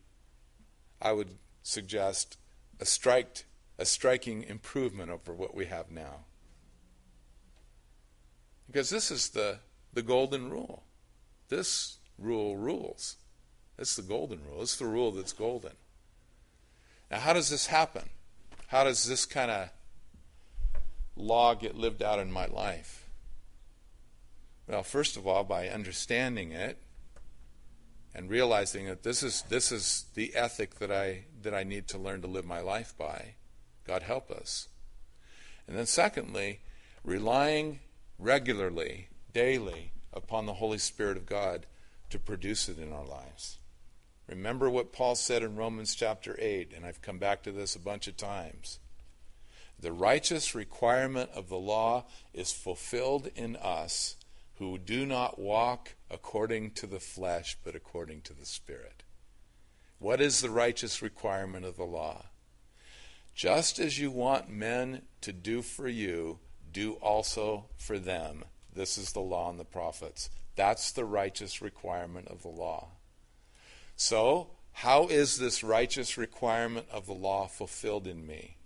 I 1.01 1.13
would 1.13 1.39
suggest, 1.63 2.37
a, 2.79 2.85
striked, 2.85 3.47
a 3.79 3.87
striking 3.87 4.43
improvement 4.43 5.11
over 5.11 5.33
what 5.33 5.55
we 5.55 5.65
have 5.67 5.91
now. 5.91 6.27
Because 8.67 8.91
this 8.91 9.11
is 9.11 9.31
the, 9.31 9.61
the 9.95 10.03
golden 10.03 10.51
rule. 10.51 10.83
This 11.49 11.97
rule 12.19 12.59
rules. 12.59 13.17
It's 13.79 13.97
the 13.97 14.03
golden 14.03 14.41
rule. 14.47 14.61
It's 14.61 14.77
the 14.77 14.85
rule 14.85 15.13
that's 15.13 15.33
golden. 15.33 15.77
Now, 17.11 17.21
how 17.21 17.33
does 17.33 17.49
this 17.49 17.69
happen? 17.69 18.11
How 18.67 18.85
does 18.85 19.09
this 19.09 19.25
kind 19.25 19.51
of 19.51 19.71
law 21.17 21.55
get 21.55 21.75
lived 21.75 22.03
out 22.03 22.19
in 22.19 22.31
my 22.31 22.45
life? 22.45 23.06
Well, 24.67 24.83
first 24.83 25.17
of 25.17 25.27
all, 25.27 25.45
by 25.45 25.69
understanding 25.69 26.53
it 26.53 26.79
and 28.15 28.31
realizing 28.31 28.87
that 28.87 29.03
this 29.03 29.23
is 29.23 29.43
this 29.49 29.71
is 29.71 30.07
the 30.15 30.35
ethic 30.35 30.77
that 30.79 30.91
I 30.91 31.27
that 31.43 31.55
I 31.55 31.63
need 31.63 31.87
to 31.89 31.99
learn 31.99 32.23
to 32.23 32.27
live 32.27 32.45
my 32.45 32.61
life 32.61 32.95
by. 32.99 33.35
God 33.87 34.03
help 34.03 34.31
us. 34.31 34.69
And 35.69 35.77
then 35.77 35.87
secondly, 35.87 36.61
relying 37.05 37.81
regularly, 38.19 39.09
daily 39.33 39.93
upon 40.13 40.47
the 40.47 40.55
Holy 40.55 40.79
Spirit 40.79 41.17
of 41.17 41.27
God 41.27 41.67
to 42.11 42.19
produce 42.19 42.69
it 42.69 42.79
in 42.79 42.93
our 42.93 43.05
lives. 43.05 43.59
Remember 44.29 44.69
what 44.69 44.93
Paul 44.93 45.15
said 45.15 45.43
in 45.43 45.55
Romans 45.55 45.95
chapter 45.95 46.37
8, 46.41 46.73
and 46.75 46.85
I've 46.85 47.03
come 47.03 47.19
back 47.19 47.43
to 47.45 47.53
this 47.53 47.77
a 47.77 47.81
bunch 47.81 48.09
of 48.09 48.17
times. 48.17 48.81
The 49.79 49.93
righteous 49.93 50.55
requirement 50.55 51.31
of 51.35 51.49
the 51.49 51.59
law 51.59 52.07
is 52.33 52.51
fulfilled 52.51 53.29
in 53.37 53.55
us 53.57 54.17
who 54.59 54.79
do 54.79 55.05
not 55.05 55.39
walk 55.39 55.95
according 56.11 56.71
to 56.73 56.87
the 56.87 57.01
flesh, 57.01 57.57
but 57.63 57.75
according 57.75 58.23
to 58.23 58.33
the 58.33 58.47
Spirit. 58.47 59.03
What 59.99 60.21
is 60.21 60.41
the 60.41 60.51
righteous 60.51 61.03
requirement 61.03 61.65
of 61.65 61.77
the 61.77 61.85
law? 61.85 62.27
Just 63.35 63.79
as 63.79 63.99
you 63.99 64.11
want 64.11 64.49
men 64.49 65.03
to 65.21 65.33
do 65.33 65.61
for 65.61 65.89
you, 65.89 66.39
do 66.73 66.95
also 66.95 67.67
for 67.77 67.99
them. 67.99 68.45
This 68.75 68.97
is 68.97 69.13
the 69.13 69.21
law 69.21 69.51
and 69.51 69.59
the 69.59 69.65
prophets. 69.65 70.31
That's 70.55 70.91
the 70.91 71.05
righteous 71.05 71.61
requirement 71.61 72.29
of 72.29 72.43
the 72.43 72.49
law. 72.49 72.89
So, 73.95 74.51
how 74.73 75.07
is 75.07 75.39
this 75.39 75.63
righteous 75.63 76.19
requirement 76.19 76.87
of 76.91 77.07
the 77.07 77.15
law 77.15 77.47
fulfilled 77.47 78.07
in 78.07 78.27
me? 78.27 78.57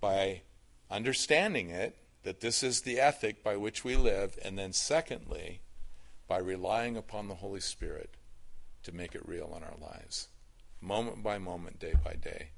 By 0.00 0.42
understanding 0.90 1.70
it, 1.70 1.96
that 2.22 2.40
this 2.40 2.62
is 2.62 2.82
the 2.82 3.00
ethic 3.00 3.42
by 3.42 3.56
which 3.56 3.84
we 3.84 3.96
live, 3.96 4.38
and 4.42 4.58
then 4.58 4.72
secondly, 4.72 5.60
by 6.28 6.38
relying 6.38 6.96
upon 6.96 7.28
the 7.28 7.36
Holy 7.36 7.60
Spirit 7.60 8.10
to 8.84 8.94
make 8.94 9.14
it 9.14 9.26
real 9.28 9.54
in 9.56 9.62
our 9.62 9.76
lives, 9.80 10.28
moment 10.80 11.22
by 11.22 11.38
moment, 11.38 11.78
day 11.78 11.94
by 12.04 12.14
day. 12.14 12.48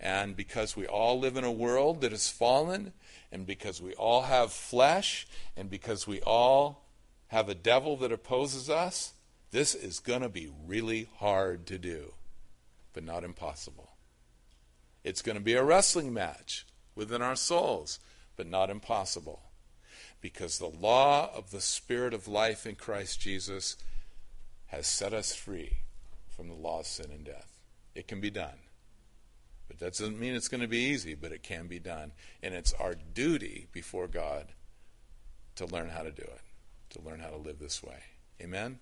And 0.00 0.36
because 0.36 0.76
we 0.76 0.86
all 0.86 1.18
live 1.18 1.36
in 1.36 1.44
a 1.44 1.50
world 1.50 2.00
that 2.02 2.12
is 2.12 2.28
fallen, 2.30 2.92
and 3.32 3.46
because 3.46 3.82
we 3.82 3.94
all 3.94 4.22
have 4.22 4.52
flesh, 4.52 5.26
and 5.56 5.68
because 5.68 6.06
we 6.06 6.20
all 6.22 6.84
have 7.28 7.48
a 7.48 7.54
devil 7.54 7.96
that 7.96 8.12
opposes 8.12 8.70
us, 8.70 9.12
this 9.50 9.74
is 9.74 9.98
going 9.98 10.22
to 10.22 10.28
be 10.28 10.50
really 10.66 11.08
hard 11.16 11.66
to 11.66 11.78
do, 11.78 12.14
but 12.92 13.02
not 13.02 13.24
impossible. 13.24 13.90
It's 15.02 15.22
going 15.22 15.38
to 15.38 15.42
be 15.42 15.54
a 15.54 15.64
wrestling 15.64 16.12
match 16.12 16.66
within 16.94 17.22
our 17.22 17.36
souls, 17.36 17.98
but 18.38 18.46
not 18.46 18.70
impossible. 18.70 19.42
Because 20.22 20.58
the 20.58 20.66
law 20.66 21.30
of 21.34 21.50
the 21.50 21.60
Spirit 21.60 22.14
of 22.14 22.26
life 22.26 22.64
in 22.64 22.76
Christ 22.76 23.20
Jesus 23.20 23.76
has 24.68 24.86
set 24.86 25.12
us 25.12 25.34
free 25.34 25.80
from 26.34 26.48
the 26.48 26.54
law 26.54 26.80
of 26.80 26.86
sin 26.86 27.10
and 27.10 27.24
death. 27.24 27.58
It 27.94 28.08
can 28.08 28.20
be 28.20 28.30
done. 28.30 28.60
But 29.66 29.80
that 29.80 29.98
doesn't 29.98 30.18
mean 30.18 30.34
it's 30.34 30.48
going 30.48 30.62
to 30.62 30.68
be 30.68 30.78
easy, 30.78 31.14
but 31.14 31.32
it 31.32 31.42
can 31.42 31.66
be 31.66 31.78
done. 31.78 32.12
And 32.42 32.54
it's 32.54 32.72
our 32.74 32.94
duty 32.94 33.66
before 33.72 34.08
God 34.08 34.46
to 35.56 35.66
learn 35.66 35.90
how 35.90 36.02
to 36.02 36.10
do 36.10 36.22
it, 36.22 36.40
to 36.90 37.02
learn 37.02 37.20
how 37.20 37.30
to 37.30 37.36
live 37.36 37.58
this 37.58 37.82
way. 37.82 37.98
Amen? 38.40 38.78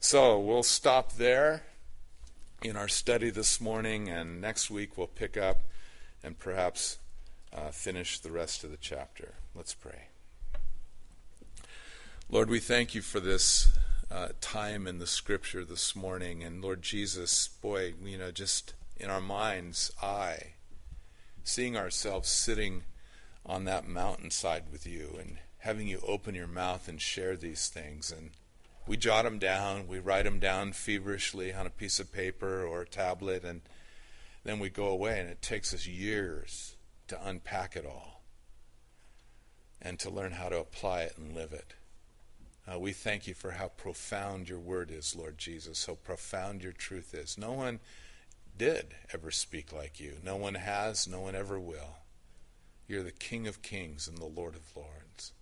So 0.00 0.40
we'll 0.40 0.62
stop 0.62 1.12
there 1.12 1.62
in 2.62 2.76
our 2.76 2.88
study 2.88 3.30
this 3.30 3.60
morning, 3.60 4.08
and 4.08 4.40
next 4.40 4.70
week 4.70 4.96
we'll 4.96 5.06
pick 5.06 5.36
up 5.36 5.64
and 6.24 6.38
perhaps 6.38 6.98
uh, 7.54 7.70
finish 7.70 8.18
the 8.18 8.30
rest 8.30 8.64
of 8.64 8.70
the 8.70 8.76
chapter. 8.76 9.34
Let's 9.54 9.74
pray. 9.74 10.08
Lord, 12.30 12.48
we 12.48 12.60
thank 12.60 12.94
you 12.94 13.02
for 13.02 13.20
this 13.20 13.70
uh, 14.10 14.28
time 14.40 14.86
in 14.86 14.98
the 14.98 15.06
scripture 15.06 15.64
this 15.64 15.94
morning. 15.94 16.42
And 16.42 16.62
Lord 16.62 16.82
Jesus, 16.82 17.48
boy, 17.48 17.94
you 18.02 18.16
know, 18.16 18.30
just 18.30 18.74
in 18.96 19.10
our 19.10 19.20
mind's 19.20 19.92
eye, 20.02 20.54
seeing 21.44 21.76
ourselves 21.76 22.28
sitting 22.28 22.84
on 23.44 23.64
that 23.64 23.86
mountainside 23.86 24.64
with 24.70 24.86
you 24.86 25.16
and 25.18 25.38
having 25.58 25.88
you 25.88 26.00
open 26.06 26.34
your 26.34 26.46
mouth 26.46 26.88
and 26.88 27.00
share 27.00 27.36
these 27.36 27.68
things. 27.68 28.10
And 28.10 28.30
we 28.86 28.96
jot 28.96 29.24
them 29.24 29.38
down, 29.38 29.86
we 29.86 29.98
write 29.98 30.24
them 30.24 30.38
down 30.38 30.72
feverishly 30.72 31.52
on 31.52 31.66
a 31.66 31.70
piece 31.70 32.00
of 32.00 32.12
paper 32.12 32.64
or 32.64 32.82
a 32.82 32.86
tablet, 32.86 33.44
and 33.44 33.60
then 34.44 34.58
we 34.58 34.70
go 34.70 34.86
away, 34.86 35.20
and 35.20 35.28
it 35.28 35.40
takes 35.40 35.72
us 35.72 35.86
years 35.86 36.74
to 37.12 37.28
unpack 37.28 37.76
it 37.76 37.84
all 37.84 38.22
and 39.80 39.98
to 39.98 40.08
learn 40.08 40.32
how 40.32 40.48
to 40.48 40.58
apply 40.58 41.02
it 41.02 41.14
and 41.18 41.34
live 41.34 41.52
it. 41.52 41.74
Uh, 42.66 42.78
we 42.78 42.92
thank 42.92 43.26
you 43.26 43.34
for 43.34 43.52
how 43.52 43.68
profound 43.68 44.48
your 44.48 44.58
word 44.58 44.90
is, 44.90 45.14
Lord 45.14 45.36
Jesus, 45.36 45.84
how 45.86 45.94
profound 45.94 46.62
your 46.62 46.72
truth 46.72 47.12
is. 47.12 47.36
No 47.36 47.52
one 47.52 47.80
did 48.56 48.94
ever 49.12 49.30
speak 49.30 49.72
like 49.72 50.00
you. 50.00 50.14
No 50.24 50.36
one 50.36 50.54
has, 50.54 51.06
no 51.06 51.20
one 51.20 51.34
ever 51.34 51.60
will. 51.60 51.98
You're 52.88 53.02
the 53.02 53.10
King 53.10 53.46
of 53.46 53.60
kings 53.60 54.08
and 54.08 54.16
the 54.16 54.24
Lord 54.24 54.54
of 54.54 54.74
lords. 54.74 55.32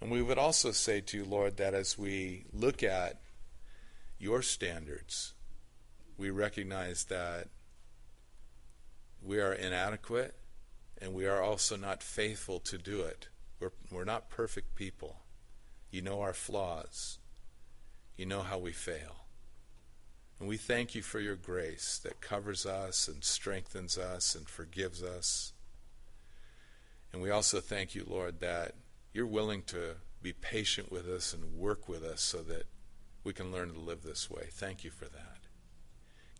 And 0.00 0.10
we 0.10 0.20
would 0.20 0.38
also 0.38 0.72
say 0.72 1.00
to 1.00 1.16
you, 1.16 1.24
Lord, 1.24 1.56
that 1.56 1.72
as 1.72 1.96
we 1.96 2.44
look 2.52 2.82
at 2.82 3.20
your 4.18 4.42
standards, 4.42 5.32
we 6.18 6.28
recognize 6.30 7.04
that 7.04 7.48
we 9.24 9.40
are 9.40 9.52
inadequate 9.52 10.34
and 11.00 11.14
we 11.14 11.26
are 11.26 11.42
also 11.42 11.76
not 11.76 12.02
faithful 12.02 12.60
to 12.60 12.78
do 12.78 13.00
it. 13.02 13.28
We're, 13.58 13.72
we're 13.90 14.04
not 14.04 14.30
perfect 14.30 14.74
people. 14.74 15.16
You 15.90 16.02
know 16.02 16.20
our 16.20 16.34
flaws. 16.34 17.18
You 18.16 18.26
know 18.26 18.42
how 18.42 18.58
we 18.58 18.72
fail. 18.72 19.26
And 20.38 20.48
we 20.48 20.56
thank 20.56 20.94
you 20.94 21.02
for 21.02 21.20
your 21.20 21.36
grace 21.36 21.98
that 22.02 22.20
covers 22.20 22.66
us 22.66 23.08
and 23.08 23.24
strengthens 23.24 23.96
us 23.96 24.34
and 24.34 24.48
forgives 24.48 25.02
us. 25.02 25.52
And 27.12 27.22
we 27.22 27.30
also 27.30 27.60
thank 27.60 27.94
you, 27.94 28.04
Lord, 28.06 28.40
that 28.40 28.74
you're 29.12 29.26
willing 29.26 29.62
to 29.64 29.96
be 30.20 30.32
patient 30.32 30.90
with 30.90 31.08
us 31.08 31.32
and 31.32 31.54
work 31.54 31.88
with 31.88 32.02
us 32.02 32.20
so 32.20 32.38
that 32.42 32.64
we 33.22 33.32
can 33.32 33.52
learn 33.52 33.72
to 33.72 33.78
live 33.78 34.02
this 34.02 34.28
way. 34.28 34.48
Thank 34.50 34.84
you 34.84 34.90
for 34.90 35.04
that. 35.06 35.38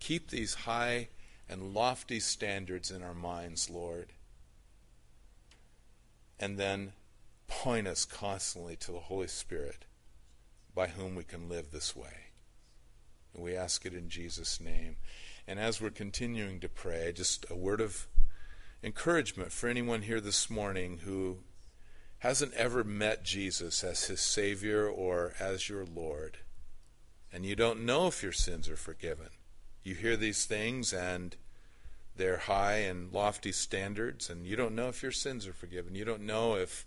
Keep 0.00 0.30
these 0.30 0.54
high 0.54 1.08
and 1.48 1.74
lofty 1.74 2.20
standards 2.20 2.90
in 2.90 3.02
our 3.02 3.14
minds, 3.14 3.68
Lord. 3.70 4.12
And 6.38 6.58
then 6.58 6.92
point 7.46 7.86
us 7.86 8.04
constantly 8.04 8.76
to 8.76 8.92
the 8.92 9.00
Holy 9.00 9.28
Spirit 9.28 9.84
by 10.74 10.88
whom 10.88 11.14
we 11.14 11.24
can 11.24 11.48
live 11.48 11.70
this 11.70 11.94
way. 11.94 12.30
And 13.32 13.42
we 13.42 13.56
ask 13.56 13.84
it 13.84 13.94
in 13.94 14.08
Jesus' 14.08 14.60
name. 14.60 14.96
And 15.46 15.58
as 15.58 15.80
we're 15.80 15.90
continuing 15.90 16.60
to 16.60 16.68
pray, 16.68 17.12
just 17.14 17.46
a 17.50 17.56
word 17.56 17.80
of 17.80 18.08
encouragement 18.82 19.52
for 19.52 19.68
anyone 19.68 20.02
here 20.02 20.20
this 20.20 20.48
morning 20.48 21.00
who 21.04 21.38
hasn't 22.18 22.54
ever 22.54 22.82
met 22.82 23.22
Jesus 23.22 23.84
as 23.84 24.04
his 24.04 24.20
Savior 24.20 24.88
or 24.88 25.34
as 25.38 25.68
your 25.68 25.84
Lord. 25.84 26.38
And 27.32 27.44
you 27.44 27.56
don't 27.56 27.84
know 27.84 28.06
if 28.06 28.22
your 28.22 28.32
sins 28.32 28.68
are 28.68 28.76
forgiven. 28.76 29.28
You 29.84 29.94
hear 29.94 30.16
these 30.16 30.46
things 30.46 30.92
and 30.92 31.36
they're 32.16 32.38
high 32.38 32.76
and 32.76 33.12
lofty 33.12 33.52
standards, 33.52 34.30
and 34.30 34.46
you 34.46 34.56
don't 34.56 34.74
know 34.74 34.88
if 34.88 35.02
your 35.02 35.12
sins 35.12 35.46
are 35.46 35.52
forgiven. 35.52 35.94
You 35.94 36.04
don't 36.04 36.22
know 36.22 36.54
if 36.54 36.86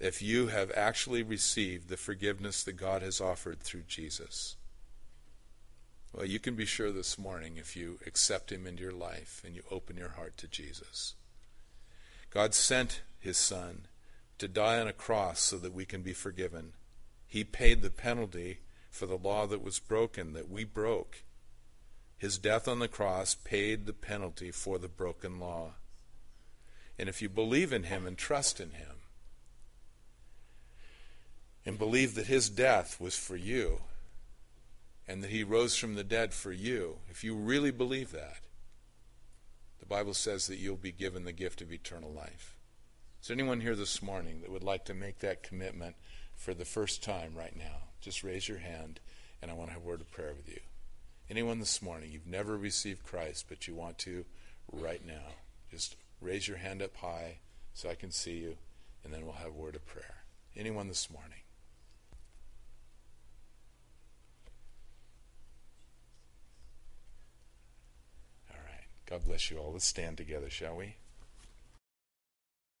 if 0.00 0.22
you 0.22 0.46
have 0.46 0.70
actually 0.76 1.22
received 1.22 1.88
the 1.88 1.96
forgiveness 1.96 2.62
that 2.62 2.74
God 2.74 3.02
has 3.02 3.20
offered 3.20 3.60
through 3.60 3.82
Jesus. 3.88 4.54
Well, 6.12 6.24
you 6.24 6.38
can 6.38 6.54
be 6.54 6.64
sure 6.64 6.92
this 6.92 7.18
morning 7.18 7.56
if 7.56 7.76
you 7.76 7.98
accept 8.06 8.52
Him 8.52 8.66
into 8.66 8.84
your 8.84 8.92
life 8.92 9.42
and 9.44 9.56
you 9.56 9.62
open 9.70 9.96
your 9.96 10.10
heart 10.10 10.36
to 10.38 10.48
Jesus. 10.48 11.14
God 12.30 12.54
sent 12.54 13.02
His 13.18 13.36
Son 13.36 13.86
to 14.38 14.46
die 14.46 14.80
on 14.80 14.86
a 14.86 14.92
cross 14.92 15.40
so 15.40 15.58
that 15.58 15.74
we 15.74 15.84
can 15.84 16.02
be 16.02 16.12
forgiven. 16.12 16.74
He 17.26 17.42
paid 17.42 17.82
the 17.82 17.90
penalty 17.90 18.60
for 18.88 19.06
the 19.06 19.18
law 19.18 19.46
that 19.48 19.62
was 19.62 19.80
broken, 19.80 20.32
that 20.32 20.48
we 20.48 20.64
broke. 20.64 21.24
His 22.18 22.36
death 22.36 22.68
on 22.68 22.80
the 22.80 22.88
cross 22.88 23.34
paid 23.34 23.86
the 23.86 23.92
penalty 23.92 24.50
for 24.50 24.78
the 24.78 24.88
broken 24.88 25.38
law. 25.38 25.74
And 26.98 27.08
if 27.08 27.22
you 27.22 27.28
believe 27.28 27.72
in 27.72 27.84
Him 27.84 28.06
and 28.06 28.18
trust 28.18 28.60
in 28.60 28.72
Him, 28.72 28.98
and 31.68 31.78
believe 31.78 32.14
that 32.14 32.28
his 32.28 32.48
death 32.48 32.98
was 32.98 33.14
for 33.14 33.36
you 33.36 33.82
and 35.06 35.22
that 35.22 35.30
he 35.30 35.44
rose 35.44 35.76
from 35.76 35.96
the 35.96 36.02
dead 36.02 36.32
for 36.32 36.50
you, 36.50 36.96
if 37.10 37.22
you 37.22 37.34
really 37.34 37.70
believe 37.70 38.10
that, 38.10 38.40
the 39.78 39.84
Bible 39.84 40.14
says 40.14 40.46
that 40.46 40.56
you'll 40.56 40.76
be 40.76 40.92
given 40.92 41.24
the 41.24 41.32
gift 41.32 41.60
of 41.60 41.70
eternal 41.70 42.10
life. 42.10 42.56
Is 43.20 43.28
there 43.28 43.34
anyone 43.34 43.60
here 43.60 43.76
this 43.76 44.02
morning 44.02 44.40
that 44.40 44.50
would 44.50 44.62
like 44.62 44.86
to 44.86 44.94
make 44.94 45.18
that 45.18 45.42
commitment 45.42 45.96
for 46.34 46.54
the 46.54 46.64
first 46.64 47.02
time 47.02 47.34
right 47.36 47.54
now? 47.54 47.88
Just 48.00 48.24
raise 48.24 48.48
your 48.48 48.58
hand, 48.58 48.98
and 49.42 49.50
I 49.50 49.54
want 49.54 49.68
to 49.68 49.74
have 49.74 49.82
a 49.82 49.86
word 49.86 50.00
of 50.00 50.10
prayer 50.10 50.32
with 50.34 50.48
you. 50.48 50.60
Anyone 51.30 51.58
this 51.58 51.82
morning, 51.82 52.10
you've 52.10 52.26
never 52.26 52.56
received 52.56 53.04
Christ, 53.04 53.46
but 53.50 53.68
you 53.68 53.74
want 53.74 53.98
to 53.98 54.24
right 54.72 55.04
now, 55.06 55.34
just 55.70 55.96
raise 56.22 56.48
your 56.48 56.56
hand 56.56 56.80
up 56.80 56.96
high 56.96 57.38
so 57.74 57.90
I 57.90 57.94
can 57.94 58.10
see 58.10 58.38
you, 58.38 58.56
and 59.04 59.12
then 59.12 59.24
we'll 59.24 59.34
have 59.34 59.48
a 59.48 59.52
word 59.52 59.76
of 59.76 59.84
prayer. 59.84 60.24
Anyone 60.56 60.88
this 60.88 61.10
morning? 61.10 61.42
All 68.50 68.60
right. 68.64 68.86
God 69.04 69.26
bless 69.26 69.50
you 69.50 69.58
all. 69.58 69.72
Let's 69.72 69.84
stand 69.84 70.16
together, 70.16 70.48
shall 70.48 70.76
we? 70.76 70.96